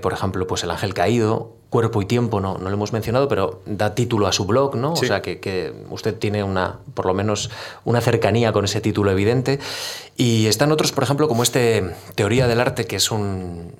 por 0.00 0.14
ejemplo, 0.14 0.46
pues 0.46 0.62
El 0.62 0.70
Ángel 0.70 0.94
Caído, 0.94 1.57
Cuerpo 1.70 2.00
y 2.00 2.06
Tiempo 2.06 2.40
no, 2.40 2.56
no 2.56 2.70
lo 2.70 2.74
hemos 2.74 2.94
mencionado, 2.94 3.28
pero 3.28 3.60
da 3.66 3.94
título 3.94 4.26
a 4.26 4.32
su 4.32 4.46
blog, 4.46 4.74
¿no? 4.76 4.94
O 4.94 4.96
sea, 4.96 5.20
que, 5.20 5.38
que, 5.38 5.74
usted 5.90 6.16
tiene 6.16 6.42
una, 6.42 6.78
por 6.94 7.04
lo 7.04 7.12
menos 7.12 7.50
una 7.84 8.00
cercanía 8.00 8.52
con 8.52 8.64
ese 8.64 8.80
título 8.80 9.10
evidente. 9.10 9.58
Y 10.16 10.46
están 10.46 10.72
otros, 10.72 10.92
por 10.92 11.04
ejemplo, 11.04 11.28
como 11.28 11.42
este 11.42 11.94
Teoría 12.14 12.48
del 12.48 12.60
Arte, 12.60 12.86
que 12.86 12.96
es 12.96 13.10
un 13.10 13.74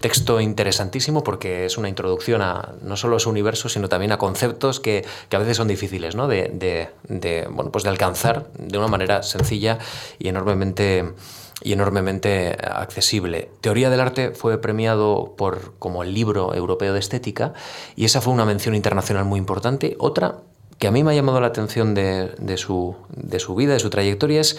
texto 0.00 0.40
interesantísimo 0.40 1.22
porque 1.22 1.64
es 1.64 1.78
una 1.78 1.88
introducción 1.88 2.42
a 2.42 2.74
no 2.82 2.96
solo 2.96 3.16
a 3.16 3.20
su 3.20 3.30
universo, 3.30 3.68
sino 3.68 3.88
también 3.88 4.12
a 4.12 4.18
conceptos 4.18 4.80
que, 4.80 5.04
que 5.28 5.36
a 5.36 5.38
veces 5.38 5.56
son 5.56 5.68
difíciles 5.68 6.16
¿no? 6.16 6.26
de, 6.26 6.50
de, 6.52 6.88
de, 7.08 7.46
bueno, 7.50 7.70
pues 7.70 7.84
de 7.84 7.90
alcanzar 7.90 8.48
de 8.58 8.78
una 8.78 8.88
manera 8.88 9.22
sencilla 9.22 9.78
y 10.18 10.28
enormemente 10.28 11.14
y 11.62 11.72
enormemente 11.72 12.56
accesible. 12.62 13.50
Teoría 13.60 13.90
del 13.90 14.00
arte 14.00 14.30
fue 14.30 14.60
premiado 14.60 15.34
por, 15.36 15.74
como 15.78 16.02
el 16.02 16.14
libro 16.14 16.54
europeo 16.54 16.92
de 16.92 17.00
estética 17.00 17.52
y 17.96 18.04
esa 18.04 18.20
fue 18.20 18.32
una 18.32 18.44
mención 18.44 18.74
internacional 18.74 19.24
muy 19.24 19.38
importante. 19.38 19.96
Otra 19.98 20.36
que 20.78 20.86
a 20.86 20.92
mí 20.92 21.02
me 21.02 21.10
ha 21.10 21.14
llamado 21.14 21.40
la 21.40 21.48
atención 21.48 21.94
de, 21.94 22.56
su, 22.56 22.96
de 23.10 23.40
su 23.40 23.54
vida, 23.54 23.72
de 23.72 23.80
su 23.80 23.90
trayectoria, 23.90 24.40
es 24.40 24.58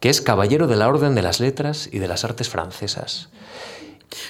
que 0.00 0.08
es 0.08 0.20
caballero 0.20 0.68
de 0.68 0.76
la 0.76 0.88
Orden 0.88 1.14
de 1.14 1.22
las 1.22 1.40
Letras 1.40 1.88
y 1.90 1.98
de 1.98 2.06
las 2.06 2.24
Artes 2.24 2.48
Francesas. 2.48 3.28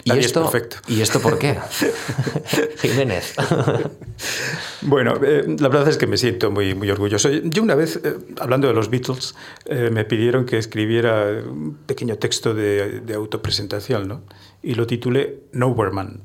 ¿Y 0.04 0.12
esto, 0.18 0.42
perfecto. 0.42 0.76
¿Y 0.88 1.00
esto 1.00 1.20
por 1.20 1.38
qué? 1.38 1.56
Jiménez. 2.82 3.34
bueno, 4.82 5.18
eh, 5.22 5.44
la 5.58 5.68
verdad 5.68 5.88
es 5.88 5.96
que 5.96 6.06
me 6.06 6.16
siento 6.16 6.50
muy, 6.50 6.74
muy 6.74 6.90
orgulloso. 6.90 7.30
Yo 7.30 7.62
una 7.62 7.74
vez, 7.74 8.00
eh, 8.02 8.16
hablando 8.40 8.68
de 8.68 8.74
los 8.74 8.90
Beatles, 8.90 9.34
eh, 9.66 9.90
me 9.92 10.04
pidieron 10.04 10.46
que 10.46 10.58
escribiera 10.58 11.26
un 11.44 11.78
pequeño 11.86 12.16
texto 12.16 12.54
de, 12.54 13.00
de 13.00 13.14
autopresentación, 13.14 14.08
¿no? 14.08 14.22
Y 14.62 14.74
lo 14.74 14.86
titulé 14.86 15.40
Nowhere 15.52 15.92
Man, 15.92 16.22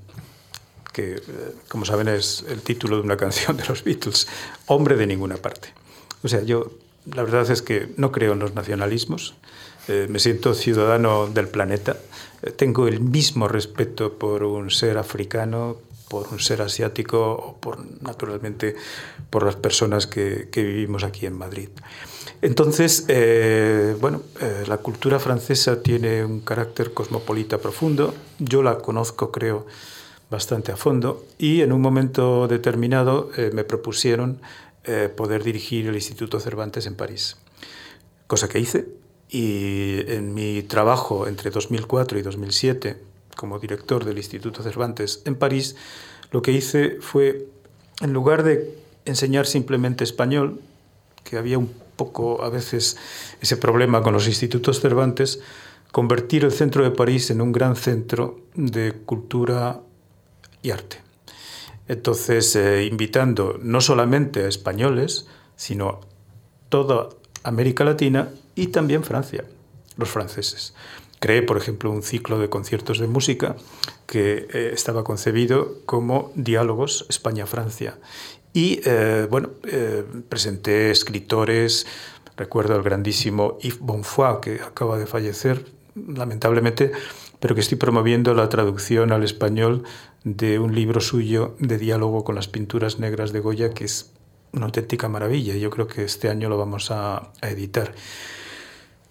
que, 0.91 1.21
como 1.67 1.85
saben, 1.85 2.07
es 2.07 2.45
el 2.49 2.61
título 2.61 2.97
de 2.97 3.03
una 3.03 3.17
canción 3.23 3.57
de 3.57 3.65
los 3.65 3.83
Beatles, 3.83 4.27
Hombre 4.67 4.95
de 4.95 5.07
ninguna 5.07 5.37
parte. 5.37 5.73
O 6.23 6.27
sea, 6.27 6.41
yo 6.41 6.71
la 7.05 7.23
verdad 7.23 7.49
es 7.49 7.61
que 7.61 7.89
no 7.97 8.11
creo 8.11 8.33
en 8.33 8.39
los 8.39 8.55
nacionalismos, 8.55 9.35
me 9.87 10.19
siento 10.19 10.53
ciudadano 10.53 11.27
del 11.27 11.47
planeta 11.47 11.97
tengo 12.51 12.87
el 12.87 12.99
mismo 12.99 13.47
respeto 13.47 14.13
por 14.13 14.43
un 14.43 14.69
ser 14.69 14.97
africano, 14.97 15.77
por 16.09 16.27
un 16.31 16.39
ser 16.39 16.61
asiático 16.61 17.31
o 17.31 17.57
por, 17.57 17.79
naturalmente, 18.01 18.75
por 19.29 19.45
las 19.45 19.55
personas 19.55 20.07
que, 20.07 20.49
vivimos 20.53 21.03
aquí 21.03 21.25
en 21.25 21.37
Madrid. 21.37 21.69
Entonces, 22.41 23.05
bueno, 23.99 24.21
la 24.67 24.77
cultura 24.77 25.19
francesa 25.19 25.81
tiene 25.81 26.25
un 26.25 26.41
carácter 26.41 26.93
cosmopolita 26.93 27.57
profundo. 27.59 28.13
Yo 28.39 28.61
la 28.61 28.77
conozco, 28.79 29.31
creo, 29.31 29.65
bastante 30.29 30.71
a 30.71 30.77
fondo 30.77 31.25
y 31.37 31.61
en 31.61 31.71
un 31.71 31.81
momento 31.81 32.47
determinado 32.47 33.29
me 33.53 33.63
propusieron 33.63 34.39
poder 35.15 35.43
dirigir 35.43 35.87
el 35.87 35.95
Instituto 35.95 36.41
Cervantes 36.41 36.85
en 36.87 36.95
París, 36.95 37.37
cosa 38.27 38.49
que 38.49 38.59
hice. 38.59 39.02
Y 39.33 40.11
en 40.11 40.35
mi 40.35 40.61
trabajo 40.61 41.27
entre 41.27 41.49
2004 41.49 42.19
y 42.19 42.21
2007 42.21 43.01
como 43.35 43.57
director 43.57 44.05
del 44.05 44.19
Instituto 44.19 44.61
Cervantes 44.61 45.23
en 45.25 45.33
París, 45.33 45.75
lo 46.29 46.43
que 46.43 46.51
hice 46.51 46.97
fue, 47.01 47.47
en 47.99 48.13
lugar 48.13 48.43
de 48.43 48.77
enseñar 49.05 49.47
simplemente 49.47 50.03
español, 50.03 50.61
que 51.23 51.37
había 51.37 51.57
un 51.57 51.73
poco 51.95 52.43
a 52.43 52.49
veces 52.49 52.95
ese 53.41 53.57
problema 53.57 54.03
con 54.03 54.13
los 54.13 54.27
institutos 54.27 54.81
Cervantes, 54.81 55.39
convertir 55.91 56.45
el 56.45 56.51
centro 56.51 56.83
de 56.83 56.91
París 56.91 57.31
en 57.31 57.41
un 57.41 57.51
gran 57.51 57.75
centro 57.75 58.39
de 58.53 58.93
cultura 58.93 59.81
y 60.61 60.69
arte. 60.69 61.01
Entonces, 61.87 62.55
eh, 62.55 62.85
invitando 62.85 63.57
no 63.59 63.81
solamente 63.81 64.43
a 64.43 64.47
españoles, 64.47 65.25
sino 65.55 65.89
a 65.89 65.99
toda 66.69 67.09
América 67.43 67.83
Latina 67.83 68.29
y 68.55 68.67
también 68.67 69.03
Francia, 69.03 69.45
los 69.97 70.09
franceses. 70.09 70.73
Creé, 71.19 71.41
por 71.41 71.57
ejemplo, 71.57 71.89
un 71.89 72.03
ciclo 72.03 72.37
de 72.37 72.49
conciertos 72.49 72.99
de 72.99 73.07
música 73.07 73.55
que 74.07 74.47
eh, 74.53 74.71
estaba 74.73 75.03
concebido 75.03 75.77
como 75.85 76.31
Diálogos 76.35 77.05
España-Francia. 77.09 77.97
Y 78.51 78.81
eh, 78.85 79.27
bueno, 79.29 79.51
eh, 79.63 80.03
presenté 80.27 80.91
escritores, 80.91 81.87
recuerdo 82.35 82.75
al 82.75 82.83
grandísimo 82.83 83.57
Yves 83.61 83.79
Bonfoy, 83.79 84.41
que 84.41 84.55
acaba 84.55 84.97
de 84.97 85.07
fallecer, 85.07 85.65
lamentablemente, 85.95 86.91
pero 87.39 87.55
que 87.55 87.61
estoy 87.61 87.77
promoviendo 87.77 88.33
la 88.33 88.49
traducción 88.49 89.11
al 89.11 89.23
español 89.23 89.83
de 90.23 90.59
un 90.59 90.75
libro 90.75 91.01
suyo 91.01 91.55
de 91.59 91.77
diálogo 91.77 92.23
con 92.23 92.35
las 92.35 92.47
pinturas 92.47 92.99
negras 92.99 93.31
de 93.33 93.39
Goya, 93.39 93.69
que 93.73 93.85
es 93.85 94.11
una 94.53 94.67
auténtica 94.67 95.09
maravilla. 95.09 95.55
Yo 95.55 95.69
creo 95.69 95.87
que 95.87 96.03
este 96.03 96.29
año 96.29 96.49
lo 96.49 96.57
vamos 96.57 96.91
a, 96.91 97.31
a 97.41 97.49
editar. 97.49 97.93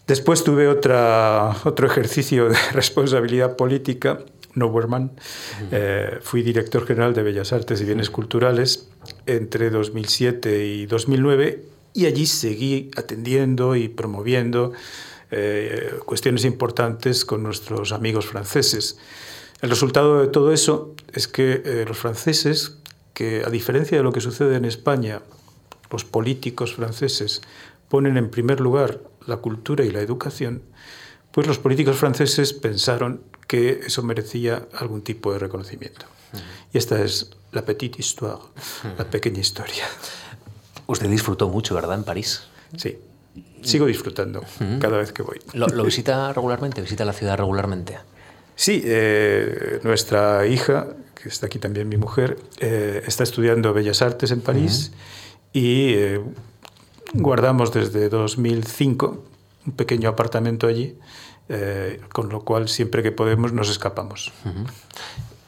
Después 0.07 0.43
tuve 0.43 0.69
otra, 0.69 1.55
otro 1.65 1.87
ejercicio 1.87 2.49
de 2.49 2.57
responsabilidad 2.73 3.57
política, 3.57 4.21
Nowhereman. 4.55 5.13
Eh, 5.71 6.19
fui 6.23 6.43
director 6.43 6.87
general 6.87 7.15
de 7.15 7.23
Bellas 7.23 7.53
Artes 7.53 7.81
y 7.81 7.85
Bienes 7.85 8.11
Culturales 8.11 8.89
entre 9.27 9.71
2007 9.71 10.67
y 10.67 10.87
2009 10.87 11.65
y 11.95 12.07
allí 12.07 12.27
seguí 12.27 12.91
atendiendo 12.97 13.77
y 13.77 13.89
promoviendo 13.89 14.73
eh, 15.31 15.95
cuestiones 16.05 16.45
importantes 16.45 17.25
con 17.25 17.43
nuestros 17.43 17.93
amigos 17.93 18.27
franceses. 18.27 18.99
El 19.61 19.71
resultado 19.71 20.21
de 20.21 20.27
todo 20.27 20.53
eso 20.53 20.95
es 21.13 21.29
que 21.29 21.63
eh, 21.65 21.85
los 21.87 21.97
franceses, 21.97 22.79
que 23.15 23.43
a 23.45 23.51
diferencia 23.51 23.97
de 23.97 24.03
lo 24.03 24.13
que 24.13 24.21
sucede 24.21 24.57
en 24.57 24.65
España, 24.65 25.23
los 25.91 26.05
políticos 26.05 26.75
franceses 26.75 27.43
ponen 27.89 28.17
en 28.17 28.31
primer 28.31 28.61
lugar 28.61 29.01
la 29.27 29.37
cultura 29.37 29.85
y 29.85 29.91
la 29.91 30.01
educación, 30.01 30.63
pues 31.31 31.47
los 31.47 31.59
políticos 31.59 31.97
franceses 31.97 32.53
pensaron 32.53 33.23
que 33.47 33.81
eso 33.87 34.03
merecía 34.03 34.67
algún 34.75 35.03
tipo 35.03 35.33
de 35.33 35.39
reconocimiento. 35.39 36.07
Y 36.73 36.79
esta 36.79 37.03
es 37.03 37.31
la 37.53 37.65
petite 37.65 38.01
histoire, 38.01 38.41
la 38.97 39.05
pequeña 39.05 39.41
historia. 39.41 39.85
Usted 40.87 41.09
disfrutó 41.09 41.49
mucho, 41.49 41.75
¿verdad, 41.75 41.99
en 41.99 42.05
París? 42.05 42.45
Sí, 42.77 42.99
sigo 43.63 43.87
disfrutando 43.87 44.43
cada 44.81 44.99
vez 44.99 45.13
que 45.13 45.23
voy. 45.23 45.39
¿Lo, 45.53 45.67
visita 45.85 46.33
regularmente? 46.33 46.81
¿Visita 46.81 47.05
la 47.05 47.13
ciudad 47.13 47.37
regularmente? 47.37 47.99
Sí, 48.57 48.83
eh, 48.85 49.81
nuestra 49.83 50.47
hija, 50.47 50.89
que 51.23 51.29
está 51.29 51.47
aquí 51.47 51.59
también 51.59 51.89
mi 51.89 51.97
mujer, 51.97 52.39
eh, 52.59 53.03
está 53.07 53.23
estudiando 53.23 53.73
Bellas 53.73 54.03
Artes 54.03 54.31
en 54.33 54.41
París 54.41 54.93
y 55.53 55.95
eh, 55.95 56.21
guardamos 57.15 57.73
desde 57.73 58.09
2005 58.09 59.25
un 59.67 59.73
pequeño 59.73 60.09
apartamento 60.09 60.67
allí, 60.67 60.99
eh, 61.49 62.01
con 62.13 62.29
lo 62.29 62.41
cual 62.45 62.69
siempre 62.69 63.03
que 63.03 63.13
podemos 63.13 63.53
nos 63.53 63.71
escapamos. 63.71 64.33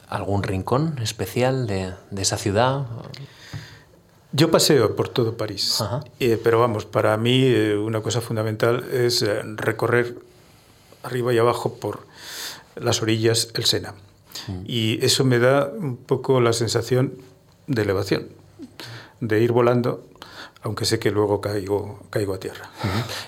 ¿Algún 0.07 0.43
rincón 0.43 0.99
especial 1.01 1.67
de, 1.67 1.93
esa 2.17 2.37
ciudad? 2.37 2.85
Yo 4.31 4.51
paseo 4.51 4.95
por 4.95 5.09
todo 5.09 5.37
París, 5.37 5.83
eh, 6.19 6.39
pero 6.41 6.59
vamos, 6.59 6.85
para 6.85 7.15
mí 7.17 7.43
eh, 7.43 7.75
una 7.77 8.01
cosa 8.01 8.21
fundamental 8.21 8.85
es 8.91 9.25
recorrer 9.55 10.17
arriba 11.03 11.33
y 11.33 11.37
abajo 11.37 11.75
por 11.75 12.05
las 12.75 13.01
orillas 13.01 13.49
el 13.53 13.65
Sena. 13.65 13.93
Y 14.65 15.03
eso 15.05 15.23
me 15.23 15.39
da 15.39 15.67
un 15.67 15.97
poco 15.97 16.39
la 16.41 16.53
sensación 16.53 17.13
de 17.67 17.81
elevación, 17.81 18.27
de 19.21 19.41
ir 19.41 19.51
volando 19.51 20.03
aunque 20.65 20.85
sé 20.85 20.97
que 20.97 21.11
luego 21.11 21.41
caigo, 21.41 21.99
caigo 22.09 22.33
a 22.33 22.39
tierra. 22.39 22.71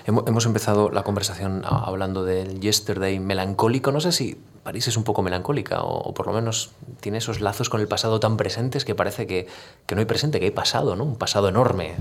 Hemos 0.06 0.44
empezado 0.44 0.90
la 0.90 1.04
conversación 1.04 1.62
hablando 1.64 2.24
del 2.24 2.58
yesterday 2.58 3.20
melancólico. 3.20 3.92
No 3.92 4.00
sé 4.00 4.10
si 4.10 4.36
París 4.64 4.88
es 4.88 4.96
un 4.96 5.04
poco 5.04 5.22
melancólica 5.22 5.82
o, 5.82 6.12
por 6.14 6.26
lo 6.26 6.32
menos 6.32 6.72
tiene 7.00 7.18
esos 7.18 7.40
lazos 7.40 7.70
con 7.70 7.80
el 7.80 7.86
pasado 7.86 8.18
tan 8.18 8.36
presentes 8.36 8.84
que 8.84 8.96
parece 8.96 9.28
que, 9.28 9.46
que 9.86 9.94
no 9.94 10.00
hay 10.00 10.04
presente, 10.04 10.40
que 10.40 10.46
hay 10.46 10.50
pasado, 10.50 10.96
¿no? 10.96 11.04
un 11.04 11.16
pasado 11.16 11.48
enorme. 11.48 11.94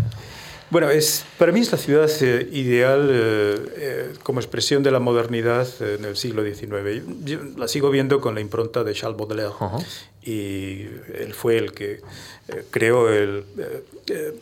Bueno, 0.70 0.90
es, 0.90 1.24
para 1.38 1.54
mí 1.54 1.62
es 1.62 1.72
la 1.72 1.78
ciudad 1.78 2.10
eh, 2.22 2.50
ideal 2.52 3.10
eh, 3.10 3.74
eh, 3.78 4.14
como 4.24 4.42
expresión 4.42 4.84
de 4.84 4.92
la 4.92 5.00
modernidad 5.00 5.66
en 5.82 6.04
el 6.04 6.18
siglo 6.18 6.44
XIX. 6.44 7.06
Yo 7.24 7.40
la 7.56 7.70
sigo 7.70 7.90
viendo 7.90 8.20
con 8.20 8.36
la 8.36 8.42
impronta 8.42 8.84
de 8.84 8.94
Charles 8.94 9.18
Baudelaire. 9.18 9.54
Y 10.24 10.82
él 11.16 11.34
fue 11.34 11.58
el 11.58 11.72
que 11.72 12.02
creó 12.70 13.08
el, 13.08 13.46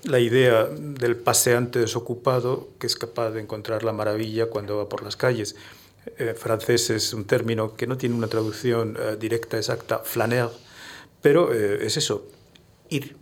la 0.03 0.19
idea 0.19 0.65
del 0.65 1.15
paseante 1.15 1.77
desocupado 1.77 2.69
que 2.79 2.87
es 2.87 2.95
capaz 2.95 3.29
de 3.29 3.41
encontrar 3.41 3.83
la 3.83 3.93
maravilla 3.93 4.47
cuando 4.47 4.77
va 4.77 4.89
por 4.89 5.03
las 5.03 5.15
calles. 5.15 5.55
francés 6.37 6.89
es 6.89 7.13
un 7.13 7.25
término 7.25 7.75
que 7.75 7.85
no 7.85 7.97
tiene 7.97 8.15
una 8.15 8.27
traducción 8.27 8.97
directa, 9.19 9.57
exacta, 9.57 9.99
flaner, 9.99 10.49
pero 11.21 11.53
es 11.53 11.97
eso, 11.97 12.25
ir 12.89 13.15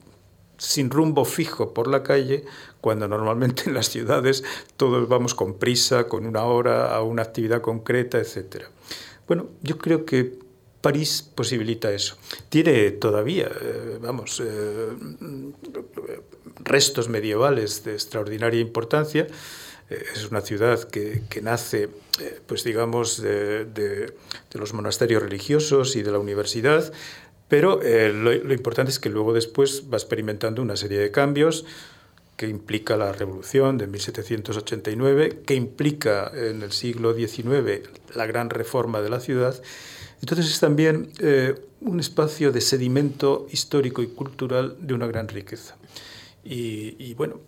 sin 0.64 0.89
rumbo 0.89 1.26
fijo 1.26 1.74
por 1.74 1.88
la 1.88 2.03
calle, 2.03 2.45
cuando 2.82 3.07
normalmente 3.07 3.64
en 3.68 3.74
las 3.74 3.89
ciudades 3.89 4.43
todos 4.78 5.07
vamos 5.07 5.36
con 5.36 5.59
prisa, 5.59 6.07
con 6.07 6.26
una 6.26 6.43
hora, 6.43 6.95
a 6.95 7.01
una 7.03 7.22
actividad 7.22 7.61
concreta, 7.61 8.18
etc. 8.18 8.66
Bueno, 9.28 9.47
yo 9.61 9.78
creo 9.78 10.05
que 10.05 10.39
París 10.82 11.30
posibilita 11.36 11.91
eso. 11.91 12.18
Tiene 12.49 12.91
todavía, 12.91 13.49
eh, 13.61 13.97
vamos, 14.01 14.41
eh, 14.43 14.89
restos 16.59 17.07
medievales 17.07 17.84
de 17.86 17.93
extraordinaria 17.93 18.59
importancia. 18.59 19.28
Eh, 19.89 20.03
es 20.14 20.30
una 20.30 20.41
ciudad 20.41 20.84
que, 20.84 21.24
nace, 21.41 21.89
pues 22.47 22.66
digamos, 22.66 23.22
de, 23.22 23.66
de, 23.66 24.14
los 24.53 24.74
monasterios 24.74 25.24
religiosos 25.24 25.95
y 25.95 26.03
de 26.03 26.11
la 26.11 26.20
universidad, 26.20 26.91
pero 27.47 27.81
eh, 27.81 28.11
lo, 28.13 28.53
importante 28.53 28.91
es 28.91 28.99
que 28.99 29.09
luego 29.09 29.33
después 29.33 29.83
va 29.91 29.97
experimentando 29.97 30.61
una 30.61 30.75
serie 30.75 30.99
de 30.99 31.11
cambios 31.11 31.65
que 32.37 32.47
implica 32.47 32.97
la 32.97 33.11
revolución 33.11 33.77
de 33.77 33.87
1789, 33.87 35.41
que 35.45 35.53
implica 35.53 36.31
en 36.33 36.63
el 36.63 36.71
siglo 36.71 37.13
XIX 37.13 37.87
la 38.15 38.25
gran 38.25 38.49
reforma 38.49 39.01
de 39.01 39.09
la 39.09 39.19
ciudad. 39.19 39.61
Entonces 40.19 40.47
es 40.47 40.59
también 40.59 41.11
eh, 41.19 41.53
un 41.81 41.99
espacio 41.99 42.51
de 42.51 42.61
sedimento 42.61 43.45
histórico 43.51 44.01
y 44.01 44.07
cultural 44.07 44.75
de 44.79 44.93
una 44.93 45.05
gran 45.05 45.27
riqueza. 45.27 45.75
Y, 46.43 46.95
y 46.97 47.13
bueno, 47.13 47.39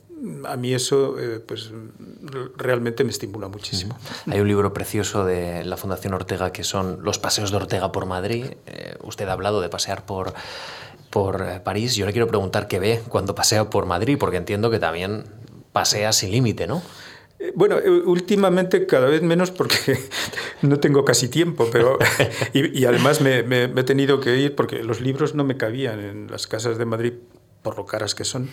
a 0.45 0.55
mí 0.55 0.73
eso 0.73 1.19
eh, 1.19 1.39
pues, 1.45 1.71
realmente 2.55 3.03
me 3.03 3.11
estimula 3.11 3.47
muchísimo. 3.47 3.97
Hay 4.27 4.39
un 4.39 4.47
libro 4.47 4.73
precioso 4.73 5.25
de 5.25 5.63
la 5.65 5.77
Fundación 5.77 6.13
Ortega 6.13 6.51
que 6.51 6.63
son 6.63 6.99
Los 7.03 7.19
paseos 7.19 7.51
de 7.51 7.57
Ortega 7.57 7.91
por 7.91 8.05
Madrid. 8.05 8.45
Eh, 8.65 8.95
usted 9.03 9.27
ha 9.27 9.33
hablado 9.33 9.61
de 9.61 9.69
pasear 9.69 10.05
por, 10.05 10.33
por 11.09 11.41
eh, 11.41 11.59
París. 11.59 11.95
Yo 11.95 12.05
le 12.05 12.13
quiero 12.13 12.27
preguntar 12.27 12.67
qué 12.67 12.79
ve 12.79 13.01
cuando 13.09 13.35
pasea 13.35 13.69
por 13.69 13.85
Madrid, 13.85 14.17
porque 14.19 14.37
entiendo 14.37 14.69
que 14.71 14.79
también 14.79 15.25
pasea 15.73 16.13
sin 16.13 16.31
límite, 16.31 16.67
¿no? 16.67 16.81
Bueno, 17.53 17.75
últimamente 18.05 18.87
cada 18.87 19.07
vez 19.07 19.21
menos 19.21 19.51
porque 19.51 19.99
no 20.61 20.79
tengo 20.79 21.03
casi 21.03 21.27
tiempo, 21.27 21.67
pero 21.71 21.99
y, 22.53 22.85
además 22.85 23.19
me, 23.19 23.39
he 23.39 23.83
tenido 23.83 24.21
que 24.21 24.37
ir 24.37 24.55
porque 24.55 24.83
los 24.83 25.01
libros 25.01 25.35
no 25.35 25.43
me 25.43 25.57
cabían 25.57 25.99
en 25.99 26.31
las 26.31 26.47
casas 26.47 26.77
de 26.77 26.85
Madrid 26.85 27.13
por 27.65 27.77
lo 27.77 27.85
caras 27.87 28.13
que 28.13 28.25
son, 28.25 28.47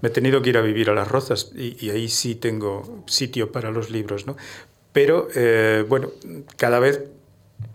me 0.00 0.08
he 0.08 0.10
tenido 0.10 0.40
que 0.40 0.48
ir 0.48 0.56
a 0.56 0.62
vivir 0.62 0.88
a 0.88 0.94
las 0.94 1.06
Rozas 1.06 1.52
y, 1.54 1.90
ahí 1.90 2.08
sí 2.08 2.34
tengo 2.34 3.04
sitio 3.06 3.52
para 3.52 3.70
los 3.70 3.90
libros, 3.90 4.26
¿no? 4.26 4.38
Pero, 4.94 5.28
eh, 5.34 5.84
bueno, 5.86 6.12
cada 6.56 6.78
vez 6.78 7.02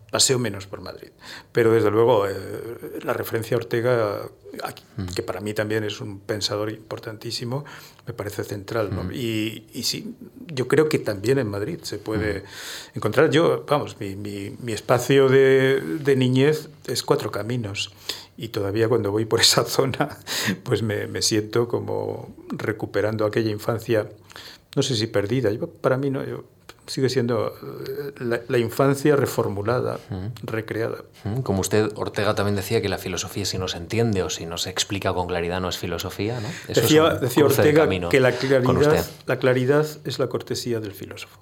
paseo 0.10 0.40
menos 0.40 0.66
por 0.66 0.82
Madrid. 0.82 1.10
Pero 1.52 1.72
desde 1.72 1.92
luego 1.92 2.28
eh, 2.28 2.34
la 3.04 3.14
referencia 3.14 3.56
a 3.56 3.60
Ortega, 3.60 4.22
mm. 4.98 5.06
que 5.14 5.22
para 5.22 5.42
mí 5.42 5.54
también 5.54 5.84
es 5.84 6.02
un 6.02 6.22
pensador 6.22 6.72
importantísimo, 6.72 7.66
me 8.08 8.14
parece 8.14 8.44
central. 8.44 8.90
Mm. 8.92 9.12
Y, 9.14 9.68
y, 9.74 9.84
sí, 9.84 10.16
yo 10.48 10.68
creo 10.68 10.90
que 10.90 10.98
también 10.98 11.38
en 11.38 11.48
Madrid 11.48 11.82
se 11.84 12.00
puede 12.00 12.40
mm. 12.40 12.44
encontrar. 12.96 13.30
Yo, 13.30 13.64
vamos, 13.68 13.98
mi, 14.00 14.16
mi, 14.16 14.74
espacio 14.74 15.30
de, 15.30 15.82
de, 15.82 16.16
niñez 16.16 16.70
es 16.88 17.04
cuatro 17.04 17.30
caminos. 17.30 17.94
Y 18.40 18.50
todavía 18.50 18.88
cuando 18.88 19.12
voy 19.12 19.26
por 19.26 19.42
esa 19.48 19.66
zona, 19.66 20.18
pues 20.64 20.82
me, 20.82 21.08
me 21.08 21.22
siento 21.22 21.68
como 21.68 22.34
recuperando 22.50 23.26
aquella 23.26 23.52
infancia, 23.52 24.10
no 24.76 24.82
sé 24.82 24.96
si 24.96 25.08
perdida. 25.08 25.52
Yo, 25.52 25.68
para 25.68 25.98
mí 25.98 26.10
no, 26.10 26.26
yo 26.26 26.46
sigue 26.88 27.10
siendo 27.10 27.54
eh, 28.18 28.42
la, 28.48 28.58
infancia 28.58 29.16
reformulada, 29.16 30.00
recreada. 30.42 31.04
Como 31.44 31.62
usted, 31.62 31.92
Ortega 31.96 32.34
también 32.34 32.56
decía 32.56 32.82
que 32.82 32.90
la 32.90 32.98
filosofía 32.98 33.46
si 33.46 33.58
no 33.58 33.68
se 33.68 33.78
entiende 33.78 34.24
o 34.24 34.30
si 34.30 34.46
no 34.46 34.58
se 34.58 34.70
explica 34.70 35.14
con 35.14 35.28
claridad 35.28 35.62
no 35.62 35.70
es 35.70 35.78
filosofía. 35.78 36.40
¿no? 36.40 36.48
decía, 36.68 37.10
decía 37.16 37.46
Ortega 37.46 37.88
que 38.10 38.20
la 38.20 38.32
claridad, 38.32 39.06
la 39.26 39.40
claridad 39.40 39.86
es 40.04 40.20
la 40.20 40.28
cortesía 40.28 40.80
del 40.80 40.94
filósofo. 40.94 41.40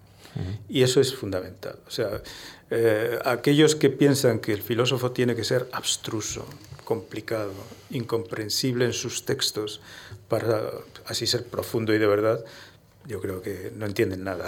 Y 0.69 0.83
eso 0.83 1.01
es 1.01 1.15
fundamental. 1.15 1.79
O 1.87 1.91
sea, 1.91 2.21
eh, 2.69 3.17
aquellos 3.25 3.75
que 3.75 3.89
piensan 3.89 4.39
que 4.39 4.53
el 4.53 4.61
filósofo 4.61 5.11
tiene 5.11 5.35
que 5.35 5.43
ser 5.43 5.67
abstruso, 5.71 6.45
complicado, 6.87 7.51
incomprensible 7.89 8.85
en 8.85 8.93
sus 8.93 9.25
textos, 9.25 9.81
para 10.29 10.71
así 11.05 11.27
ser 11.27 11.43
profundo 11.43 11.93
y 11.93 11.97
de 11.97 12.07
verdad, 12.07 12.45
yo 13.05 13.19
creo 13.19 13.41
que 13.41 13.73
no 13.75 13.85
entienden 13.85 14.23
nada. 14.23 14.45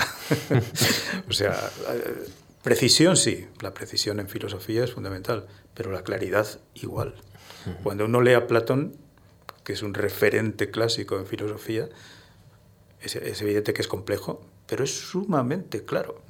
o 1.30 1.34
sea, 1.34 1.70
precisión 2.64 3.18
sí, 3.18 3.46
la 3.60 3.74
precisión 3.74 4.22
en 4.22 4.30
filosofía 4.30 4.86
es 4.86 4.94
fundamental, 4.94 5.48
pero 5.74 5.92
la 5.92 6.02
claridad 6.04 6.48
igual. 6.76 7.16
Cuando 7.84 8.06
uno 8.06 8.22
lee 8.22 8.36
a 8.36 8.48
Platón, 8.48 8.96
que 9.66 9.74
es 9.74 9.84
un 9.84 9.94
referente 9.94 10.72
clásico 10.72 11.18
en 11.18 11.26
filosofía, 11.26 11.90
es, 13.02 13.18
evidente 13.18 13.74
que 13.74 13.82
es 13.82 13.90
complejo, 13.90 14.42
pero 14.66 14.86
es 14.86 14.98
sumamente 14.98 15.84
claro. 15.84 16.22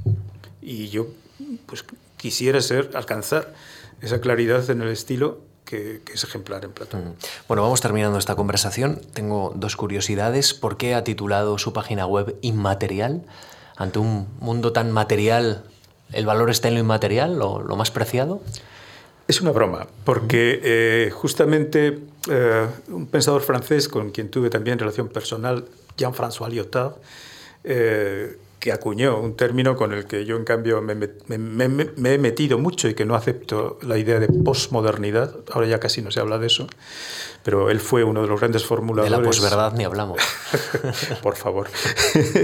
Y 0.59 0.89
yo 0.89 1.05
pues 1.67 1.85
quisiera 2.17 2.61
ser 2.61 2.89
alcanzar 2.95 3.53
esa 4.01 4.19
claridad 4.21 4.67
en 4.71 4.81
el 4.81 4.87
estilo 4.87 5.47
que, 5.69 6.01
es 6.11 6.23
ejemplar 6.23 6.65
en 6.65 6.71
Platón. 6.71 7.15
Bueno, 7.47 7.61
vamos 7.61 7.79
terminando 7.79 8.17
esta 8.17 8.35
conversación. 8.35 8.99
Tengo 9.13 9.53
dos 9.55 9.75
curiosidades. 9.75 10.55
¿Por 10.55 10.77
qué 10.77 10.95
ha 10.95 11.03
titulado 11.03 11.59
su 11.59 11.73
página 11.73 12.07
web 12.07 12.35
Inmaterial? 12.41 13.21
Ante 13.77 13.99
un 13.99 14.27
mundo 14.39 14.73
tan 14.73 14.91
material, 14.91 15.63
¿el 16.11 16.25
valor 16.25 16.49
está 16.49 16.69
en 16.69 16.73
lo 16.73 16.79
inmaterial, 16.79 17.37
lo, 17.37 17.61
lo 17.61 17.75
más 17.75 17.91
preciado? 17.91 18.41
Es 19.27 19.41
una 19.41 19.51
broma, 19.51 19.85
porque 20.05 20.59
eh, 20.63 21.11
justamente 21.11 21.99
eh, 22.29 22.67
un 22.87 23.05
pensador 23.05 23.43
francés 23.43 23.87
con 23.87 24.09
quien 24.09 24.29
tuve 24.29 24.49
también 24.49 24.79
relación 24.79 25.07
personal, 25.07 25.65
Jean-François 25.97 26.49
Lyotard, 26.49 26.93
eh, 27.63 28.37
que 28.59 28.73
acuñó 28.73 29.19
un 29.19 29.35
término 29.35 29.75
con 29.75 29.93
el 29.93 30.05
que 30.05 30.25
yo 30.25 30.35
en 30.35 30.43
cambio 30.43 30.81
me, 30.81 30.93
he 30.93 32.17
metido 32.17 32.57
mucho 32.57 32.89
y 32.89 32.93
que 32.93 33.05
no 33.05 33.15
acepto 33.15 33.79
la 33.81 33.97
idea 33.97 34.19
de 34.19 34.27
posmodernidad. 34.27 35.33
Ahora 35.51 35.67
ya 35.67 35.79
casi 35.79 36.01
no 36.01 36.11
se 36.11 36.19
habla 36.19 36.37
de 36.37 36.47
eso, 36.47 36.67
pero 37.43 37.69
él 37.69 37.79
fue 37.79 38.03
uno 38.03 38.21
de 38.21 38.27
los 38.27 38.39
grandes 38.39 38.65
formuladores. 38.65 39.11
De 39.11 39.17
la 39.17 39.23
posverdad 39.23 39.73
ni 39.73 39.85
hablamos. 39.85 40.21
Por 41.23 41.37
favor. 41.37 41.69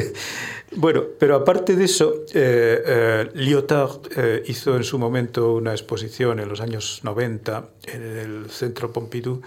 bueno, 0.77 1.03
pero 1.19 1.35
aparte 1.35 1.75
de 1.75 1.83
eso, 1.83 2.23
eh, 2.33 2.83
eh, 2.85 3.29
Lyotard 3.33 3.99
eh, 4.15 4.43
hizo 4.47 4.77
en 4.77 4.85
su 4.85 4.97
momento 4.97 5.53
una 5.53 5.71
exposición 5.71 6.39
en 6.39 6.47
los 6.47 6.61
años 6.61 7.01
90 7.03 7.65
en 7.87 8.01
el 8.01 8.49
Centro 8.49 8.93
Pompidou 8.93 9.41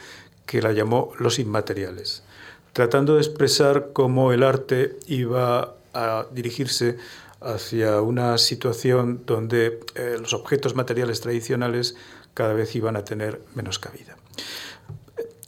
que 0.44 0.60
la 0.60 0.72
llamó 0.72 1.12
Los 1.18 1.38
Inmateriales 1.38 2.22
tratando 2.72 3.14
de 3.14 3.22
expresar 3.22 3.90
cómo 3.92 4.32
el 4.32 4.44
arte 4.44 4.98
iba 5.08 5.77
a 5.98 6.26
dirigirse 6.30 6.96
hacia 7.40 8.00
una 8.00 8.38
situación 8.38 9.22
donde 9.26 9.80
eh, 9.94 10.16
los 10.20 10.32
objetos 10.32 10.74
materiales 10.74 11.20
tradicionales 11.20 11.96
cada 12.34 12.52
vez 12.52 12.74
iban 12.74 12.96
a 12.96 13.04
tener 13.04 13.42
menos 13.54 13.78
cabida. 13.78 14.16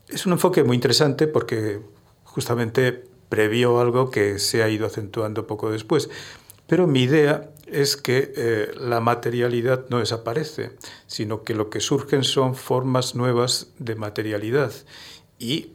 Es 0.09 0.27
un 0.27 0.33
enfoque 0.33 0.65
muy 0.65 0.77
interesante 0.77 1.27
porque 1.27 1.81
justamente 2.25 3.05
previó 3.29 3.81
algo 3.81 4.11
que 4.11 4.39
se 4.39 4.63
ha 4.63 4.69
ido 4.69 4.87
acentuando 4.87 5.47
poco 5.47 5.71
después. 5.71 6.11
Pero 6.67 6.87
mi 6.87 7.03
idea 7.03 7.51
es 7.67 7.97
que 7.97 8.33
eh, 8.37 8.73
la 8.79 9.01
materialidad 9.01 9.87
no 9.89 9.99
desaparece, 9.99 10.73
sino 11.07 11.43
que 11.43 11.55
lo 11.55 11.71
que 11.71 11.81
surgen 11.81 12.25
son 12.25 12.55
formas 12.55 13.15
nuevas 13.15 13.73
de 13.79 13.95
materialidad. 13.95 14.73
Y 15.39 15.73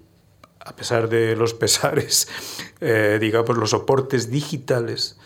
a 0.66 0.76
pesar 0.76 1.08
de 1.08 1.36
los 1.36 1.54
pesares, 1.54 2.28
eh, 2.82 3.18
digamos, 3.22 3.56
los 3.58 3.70
soportes 3.70 4.30
digitales 4.30 5.18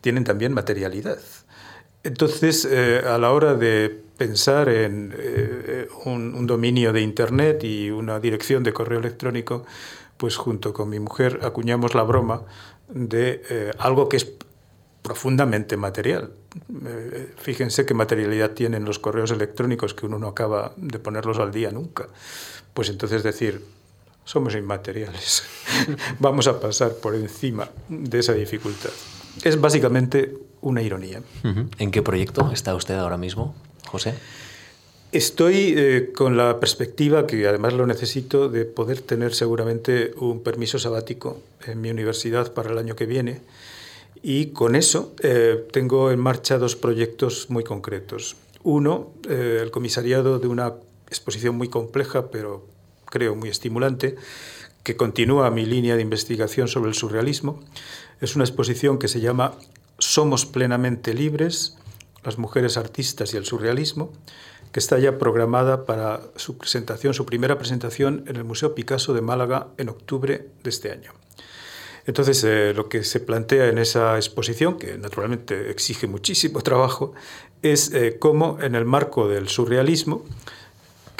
tienen 0.00 0.24
también 0.24 0.52
materialidad. 0.52 1.18
Entonces, 2.04 2.68
eh, 2.70 3.02
a 3.06 3.18
la 3.18 3.32
hora 3.32 3.54
de 3.54 4.02
pensar 4.18 4.68
en 4.68 5.14
eh, 5.16 5.88
un, 6.04 6.46
dominio 6.46 6.92
de 6.92 7.00
Internet 7.00 7.64
y 7.64 7.90
una 7.90 8.20
dirección 8.20 8.62
de 8.62 8.72
correo 8.72 8.98
electrónico, 8.98 9.64
pues 10.16 10.36
junto 10.36 10.72
con 10.72 10.88
mi 10.88 11.00
mujer 11.00 11.40
acuñamos 11.42 11.94
la 11.94 12.02
broma 12.02 12.42
de 12.88 13.72
algo 13.78 14.08
que 14.08 14.18
es 14.18 14.30
profundamente 15.02 15.76
material. 15.76 16.32
fíjense 17.38 17.86
qué 17.86 17.94
materialidad 17.94 18.50
tienen 18.50 18.84
los 18.84 18.98
correos 18.98 19.30
electrónicos 19.30 19.94
que 19.94 20.06
uno 20.06 20.18
no 20.18 20.28
acaba 20.28 20.74
de 20.76 20.98
ponerlos 20.98 21.38
al 21.38 21.50
día 21.50 21.70
nunca. 21.70 22.08
Pues 22.74 22.88
entonces 22.88 23.22
decir, 23.22 23.62
somos 24.24 24.54
inmateriales. 24.54 25.44
Vamos 26.18 26.46
a 26.46 26.60
pasar 26.60 26.94
por 26.94 27.14
encima 27.14 27.68
de 27.88 28.18
esa 28.18 28.32
dificultad. 28.32 28.90
Es 29.44 29.60
básicamente 29.60 30.34
una 30.60 30.82
ironía. 30.82 31.22
¿En 31.78 31.90
qué 31.90 32.02
proyecto 32.02 32.50
está 32.52 32.74
usted 32.74 32.94
ahora 32.94 33.16
mismo, 33.16 33.54
José? 33.86 34.14
Estoy 35.10 35.74
eh, 35.76 36.12
con 36.14 36.38
la 36.38 36.58
perspectiva, 36.58 37.26
que 37.26 37.46
además 37.46 37.74
lo 37.74 37.86
necesito, 37.86 38.48
de 38.48 38.64
poder 38.64 39.02
tener 39.02 39.34
seguramente 39.34 40.12
un 40.16 40.42
permiso 40.42 40.78
sabático 40.78 41.42
en 41.66 41.82
mi 41.82 41.90
universidad 41.90 42.54
para 42.54 42.70
el 42.70 42.78
año 42.78 42.96
que 42.96 43.04
viene. 43.04 43.42
Y 44.22 44.46
con 44.46 44.74
eso 44.74 45.12
eh, 45.22 45.66
tengo 45.72 46.12
en 46.12 46.20
marcha 46.20 46.56
dos 46.56 46.76
proyectos 46.76 47.50
muy 47.50 47.64
concretos. 47.64 48.36
Uno, 48.62 49.10
eh, 49.28 49.58
el 49.60 49.70
comisariado 49.70 50.38
de 50.38 50.46
una 50.46 50.74
exposición 51.08 51.56
muy 51.56 51.68
compleja, 51.68 52.30
pero 52.30 52.71
creo 53.12 53.36
muy 53.36 53.50
estimulante, 53.50 54.16
que 54.82 54.96
continúa 54.96 55.50
mi 55.50 55.66
línea 55.66 55.96
de 55.96 56.02
investigación 56.02 56.66
sobre 56.66 56.88
el 56.88 56.94
surrealismo. 56.94 57.60
Es 58.20 58.34
una 58.36 58.44
exposición 58.44 58.98
que 58.98 59.06
se 59.06 59.20
llama 59.20 59.52
Somos 59.98 60.46
plenamente 60.46 61.12
libres, 61.12 61.76
las 62.24 62.38
mujeres 62.38 62.78
artistas 62.78 63.34
y 63.34 63.36
el 63.36 63.44
surrealismo, 63.44 64.12
que 64.72 64.80
está 64.80 64.98
ya 64.98 65.18
programada 65.18 65.84
para 65.84 66.22
su 66.36 66.56
presentación, 66.56 67.12
su 67.12 67.26
primera 67.26 67.58
presentación 67.58 68.24
en 68.26 68.36
el 68.36 68.44
Museo 68.44 68.74
Picasso 68.74 69.12
de 69.12 69.20
Málaga 69.20 69.68
en 69.76 69.90
octubre 69.90 70.48
de 70.62 70.70
este 70.70 70.90
año. 70.90 71.12
Entonces, 72.06 72.42
eh, 72.42 72.72
lo 72.74 72.88
que 72.88 73.04
se 73.04 73.20
plantea 73.20 73.68
en 73.68 73.78
esa 73.78 74.16
exposición, 74.16 74.78
que 74.78 74.96
naturalmente 74.96 75.70
exige 75.70 76.06
muchísimo 76.06 76.60
trabajo, 76.62 77.12
es 77.60 77.92
eh, 77.92 78.16
cómo 78.18 78.58
en 78.62 78.74
el 78.74 78.86
marco 78.86 79.28
del 79.28 79.48
surrealismo 79.48 80.24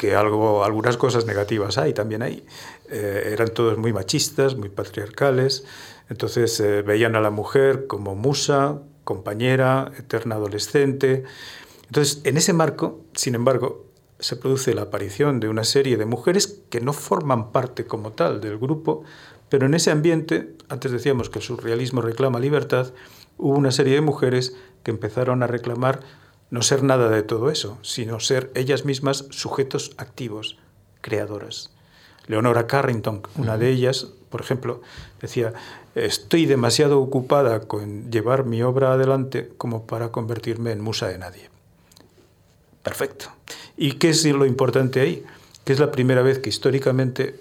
que 0.02 0.16
algo, 0.16 0.64
algunas 0.64 0.96
cosas 0.96 1.26
negativas 1.26 1.78
hay 1.78 1.92
también 1.92 2.22
ahí. 2.22 2.44
Eh, 2.90 3.30
eran 3.32 3.54
todos 3.54 3.78
muy 3.78 3.92
machistas, 3.92 4.56
muy 4.56 4.68
patriarcales, 4.68 5.64
entonces 6.08 6.58
eh, 6.58 6.82
veían 6.82 7.14
a 7.14 7.20
la 7.20 7.30
mujer 7.30 7.86
como 7.86 8.16
musa, 8.16 8.80
compañera, 9.04 9.92
eterna 9.96 10.34
adolescente. 10.34 11.22
Entonces, 11.86 12.20
en 12.24 12.36
ese 12.36 12.52
marco, 12.52 13.02
sin 13.14 13.36
embargo, 13.36 13.86
se 14.18 14.34
produce 14.34 14.74
la 14.74 14.82
aparición 14.82 15.38
de 15.38 15.48
una 15.48 15.62
serie 15.62 15.96
de 15.96 16.04
mujeres 16.04 16.48
que 16.68 16.80
no 16.80 16.92
forman 16.92 17.52
parte 17.52 17.86
como 17.86 18.10
tal 18.10 18.40
del 18.40 18.58
grupo, 18.58 19.04
pero 19.48 19.66
en 19.66 19.74
ese 19.74 19.92
ambiente, 19.92 20.56
antes 20.68 20.90
decíamos 20.90 21.30
que 21.30 21.38
el 21.38 21.44
surrealismo 21.44 22.02
reclama 22.02 22.40
libertad, 22.40 22.92
hubo 23.38 23.56
una 23.56 23.70
serie 23.70 23.94
de 23.94 24.00
mujeres 24.00 24.56
que 24.82 24.90
empezaron 24.90 25.44
a 25.44 25.46
reclamar 25.46 26.00
no 26.52 26.60
ser 26.60 26.82
nada 26.82 27.08
de 27.08 27.22
todo 27.22 27.50
eso, 27.50 27.78
sino 27.80 28.20
ser 28.20 28.50
ellas 28.54 28.84
mismas 28.84 29.24
sujetos 29.30 29.92
activos, 29.96 30.58
creadoras. 31.00 31.70
Leonora 32.26 32.66
Carrington, 32.66 33.22
una 33.36 33.56
de 33.56 33.70
ellas, 33.70 34.08
por 34.28 34.42
ejemplo, 34.42 34.82
decía, 35.22 35.54
estoy 35.94 36.44
demasiado 36.44 37.00
ocupada 37.00 37.60
con 37.60 38.10
llevar 38.10 38.44
mi 38.44 38.62
obra 38.62 38.92
adelante 38.92 39.50
como 39.56 39.86
para 39.86 40.12
convertirme 40.12 40.72
en 40.72 40.82
musa 40.82 41.08
de 41.08 41.16
nadie. 41.16 41.48
Perfecto. 42.82 43.32
¿Y 43.78 43.92
qué 43.92 44.10
es 44.10 44.22
lo 44.26 44.44
importante 44.44 45.00
ahí? 45.00 45.24
Que 45.64 45.72
es 45.72 45.80
la 45.80 45.90
primera 45.90 46.20
vez 46.20 46.38
que 46.38 46.50
históricamente 46.50 47.40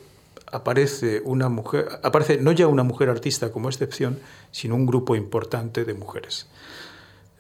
aparece 0.54 1.22
una 1.26 1.50
mujer, 1.50 2.00
aparece 2.02 2.38
no 2.38 2.54
ya 2.54 2.68
una 2.68 2.84
mujer 2.84 3.10
artista 3.10 3.52
como 3.52 3.68
excepción, 3.68 4.20
sino 4.52 4.76
un 4.76 4.86
grupo 4.86 5.18
importante 5.18 5.84
de 5.84 5.96
mujeres. 5.96 6.48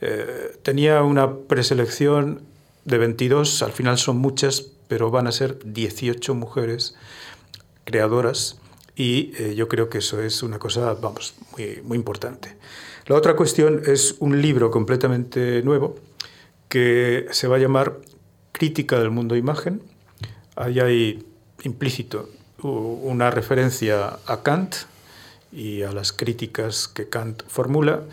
Eh, 0.02 0.58
tenía 0.64 1.04
una 1.04 1.36
preselección 1.36 2.42
de 2.86 2.98
22, 2.98 3.62
al 3.62 3.72
final 3.72 3.98
son 3.98 4.18
muchas, 4.18 4.62
pero 4.88 5.12
van 5.12 5.28
a 5.28 5.32
ser 5.32 5.60
18 5.64 6.34
mujeres 6.34 6.96
creadoras 7.86 8.60
y 8.96 9.34
eh, 9.38 9.56
yo 9.56 9.68
creo 9.68 9.90
que 9.90 10.00
eso 10.00 10.22
es 10.22 10.44
una 10.44 10.60
cosa, 10.60 10.94
vamos, 10.96 11.36
muy, 11.56 11.82
muy 11.84 11.98
importante. 11.98 12.58
La 13.06 13.16
otra 13.16 13.36
cuestión 13.36 13.82
es 13.86 14.16
un 14.20 14.42
libro 14.42 14.72
completamente 14.72 15.62
nuevo 15.64 15.96
que 16.68 17.28
se 17.32 17.48
va 17.48 17.58
a 17.58 17.60
llamar 17.60 18.00
Crítica 18.52 19.00
del 19.00 19.10
mundo 19.10 19.36
imagen. 19.36 19.82
Ahí 20.56 20.80
hay 20.80 21.26
implícito 21.64 22.30
una 22.62 23.32
referencia 23.32 24.20
a 24.26 24.44
Kant 24.44 24.76
y 25.52 25.82
a 25.82 25.92
las 25.92 26.12
críticas 26.12 26.88
que 26.88 27.10
Kant 27.10 27.44
formula, 27.48 28.04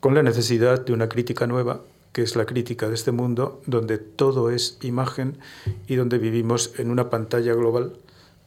con 0.00 0.14
la 0.14 0.22
necesidad 0.22 0.84
de 0.84 0.92
una 0.92 1.08
crítica 1.08 1.46
nueva, 1.46 1.82
que 2.12 2.22
es 2.22 2.36
la 2.36 2.46
crítica 2.46 2.88
de 2.88 2.94
este 2.94 3.12
mundo, 3.12 3.60
donde 3.66 3.98
todo 3.98 4.50
es 4.50 4.78
imagen 4.82 5.38
y 5.86 5.96
donde 5.96 6.18
vivimos 6.18 6.72
en 6.78 6.90
una 6.90 7.10
pantalla 7.10 7.52
global 7.52 7.98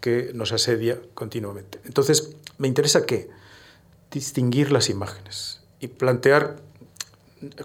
que 0.02 0.32
nos 0.34 0.52
asedia 0.52 1.00
continuamente. 1.14 1.80
Entonces, 1.86 2.36
me 2.58 2.68
interesa 2.68 3.06
qué? 3.06 3.30
Distinguir 4.12 4.72
las 4.72 4.90
imágenes 4.90 5.62
y 5.80 5.88
plantear, 5.88 6.58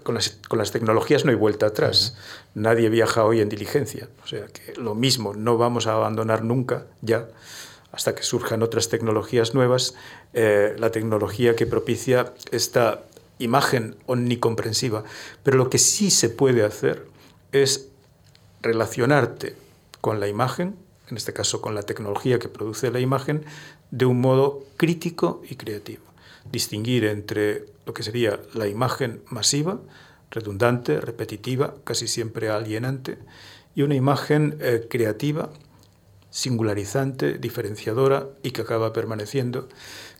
con 0.03 0.15
las, 0.15 0.37
con 0.47 0.59
las 0.59 0.71
tecnologías 0.71 1.25
no 1.25 1.31
hay 1.31 1.37
vuelta 1.37 1.65
atrás, 1.65 2.15
nadie 2.53 2.89
viaja 2.89 3.25
hoy 3.25 3.41
en 3.41 3.49
diligencia, 3.49 4.07
o 4.23 4.27
sea 4.27 4.45
que 4.47 4.79
lo 4.79 4.95
mismo, 4.95 5.33
no 5.33 5.57
vamos 5.57 5.87
a 5.87 5.93
abandonar 5.93 6.43
nunca 6.43 6.85
ya, 7.01 7.27
hasta 7.91 8.13
que 8.13 8.23
surjan 8.23 8.61
otras 8.61 8.89
tecnologías 8.89 9.53
nuevas, 9.53 9.95
eh, 10.33 10.75
la 10.77 10.91
tecnología 10.91 11.55
que 11.55 11.65
propicia 11.65 12.33
esta 12.51 13.03
imagen 13.39 13.95
omnicomprensiva. 14.05 15.03
Pero 15.43 15.57
lo 15.57 15.69
que 15.69 15.77
sí 15.77 16.11
se 16.11 16.29
puede 16.29 16.63
hacer 16.63 17.07
es 17.51 17.89
relacionarte 18.61 19.55
con 20.01 20.19
la 20.19 20.27
imagen 20.27 20.75
en 21.09 21.17
este 21.17 21.33
caso 21.33 21.61
con 21.61 21.75
la 21.75 21.83
tecnología 21.83 22.39
que 22.39 22.49
produce 22.49 22.91
la 22.91 22.99
imagen, 22.99 23.45
de 23.91 24.05
un 24.05 24.21
modo 24.21 24.63
crítico 24.77 25.41
y 25.47 25.55
creativo. 25.55 26.03
Distinguir 26.51 27.05
entre 27.05 27.65
lo 27.85 27.93
que 27.93 28.03
sería 28.03 28.39
la 28.53 28.67
imagen 28.67 29.21
masiva, 29.29 29.79
redundante, 30.31 30.99
repetitiva, 30.99 31.75
casi 31.83 32.07
siempre 32.07 32.49
alienante, 32.49 33.17
y 33.75 33.83
una 33.83 33.95
imagen 33.95 34.57
eh, 34.61 34.87
creativa, 34.89 35.49
singularizante, 36.29 37.37
diferenciadora 37.37 38.27
y 38.43 38.51
que 38.51 38.61
acaba 38.61 38.93
permaneciendo, 38.93 39.69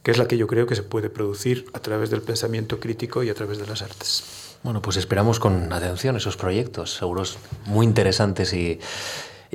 que 0.05 0.11
es 0.11 0.19
la 0.19 0.27
que 0.27 0.37
yo 0.37 0.45
creo 0.45 0.67
que 0.67 0.75
se 0.75 0.83
puede 0.83 1.09
producir 1.09 1.65
a 1.73 1.79
través 1.79 2.11
del 2.11 2.21
pensamiento 2.21 2.79
crítico 2.79 3.23
y 3.23 3.31
a 3.31 3.33
través 3.33 3.57
de 3.57 3.65
las 3.65 3.81
artes. 3.81 4.23
Bueno, 4.61 4.79
pues 4.79 4.97
esperamos 4.97 5.39
con 5.39 5.73
atención 5.73 6.15
esos 6.15 6.37
proyectos, 6.37 6.93
seguros 6.93 7.39
muy 7.65 7.87
interesantes 7.87 8.53
y 8.53 8.79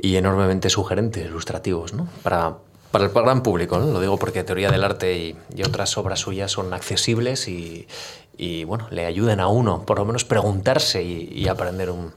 enormemente 0.01 0.69
sugerentes, 0.69 1.25
ilustrativos, 1.25 1.93
¿no? 1.93 2.09
Para, 2.21 2.57
para 2.91 3.05
el 3.05 3.11
gran 3.11 3.41
público. 3.41 3.79
Lo 3.79 3.99
digo 4.01 4.17
porque 4.17 4.43
Teoría 4.43 4.69
del 4.69 4.83
Arte 4.83 5.17
y 5.55 5.63
otras 5.63 5.97
obras 5.97 6.19
suyas 6.19 6.51
son 6.51 6.73
accesibles 6.73 7.47
y, 7.47 7.87
y, 8.37 8.63
bueno, 8.63 8.87
le 8.89 9.05
ayudan 9.05 9.39
a 9.39 9.47
uno, 9.47 9.85
por 9.85 9.99
lo 9.99 10.05
menos 10.05 10.25
preguntarse 10.25 11.03
y, 11.03 11.29
y 11.33 11.47
aprender, 11.47 11.89
un, 11.89 12.13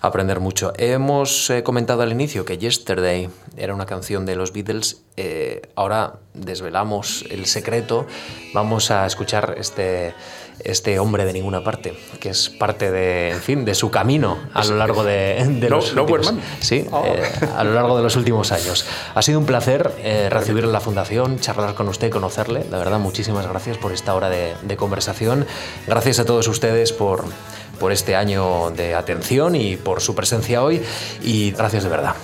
aprender 0.00 0.40
mucho. 0.40 0.72
Hemos 0.76 1.50
eh, 1.50 1.62
comentado 1.62 2.02
al 2.02 2.12
inicio 2.12 2.44
que 2.44 2.58
Yesterday 2.58 3.28
era 3.56 3.74
una 3.74 3.86
canción 3.86 4.26
de 4.26 4.36
los 4.36 4.52
Beatles, 4.52 5.02
eh, 5.16 5.62
ahora 5.74 6.14
desvelamos 6.34 7.24
el 7.30 7.46
secreto, 7.46 8.06
vamos 8.54 8.90
a 8.90 9.06
escuchar 9.06 9.54
este 9.58 10.14
este 10.64 10.98
hombre 10.98 11.24
de 11.24 11.32
ninguna 11.32 11.62
parte, 11.62 11.96
que 12.20 12.30
es 12.30 12.48
parte 12.48 12.90
de, 12.90 13.30
en 13.30 13.40
fin, 13.40 13.64
de 13.64 13.74
su 13.74 13.90
camino 13.90 14.38
a 14.52 14.64
lo 14.64 14.76
largo 14.76 15.04
de, 15.04 15.66
los 15.68 15.92
últimos, 15.92 16.34
sí, 16.60 16.86
oh. 16.90 17.04
eh, 17.04 17.22
a 17.56 17.64
lo 17.64 17.72
largo 17.72 17.96
de 17.96 18.02
los 18.02 18.16
últimos 18.16 18.52
años. 18.52 18.86
Ha 19.14 19.22
sido 19.22 19.38
un 19.38 19.46
placer 19.46 19.92
eh, 19.98 20.28
recibirle 20.30 20.68
en 20.68 20.72
la 20.72 20.80
fundación, 20.80 21.38
charlar 21.40 21.74
con 21.74 21.88
usted, 21.88 22.10
conocerle. 22.10 22.64
La 22.70 22.78
verdad, 22.78 22.98
muchísimas 22.98 23.46
gracias 23.46 23.78
por 23.78 23.92
esta 23.92 24.14
hora 24.14 24.28
de, 24.28 24.76
conversación. 24.76 25.46
Gracias 25.86 26.18
a 26.18 26.24
todos 26.24 26.48
ustedes 26.48 26.92
por 26.92 27.24
por 27.78 27.92
este 27.92 28.16
año 28.16 28.70
de 28.70 28.94
atención 28.94 29.54
y 29.54 29.76
por 29.76 30.00
su 30.00 30.14
presencia 30.14 30.62
hoy 30.62 30.82
y 31.22 31.50
gracias 31.52 31.84
de 31.84 31.90
verdad. 31.90 32.14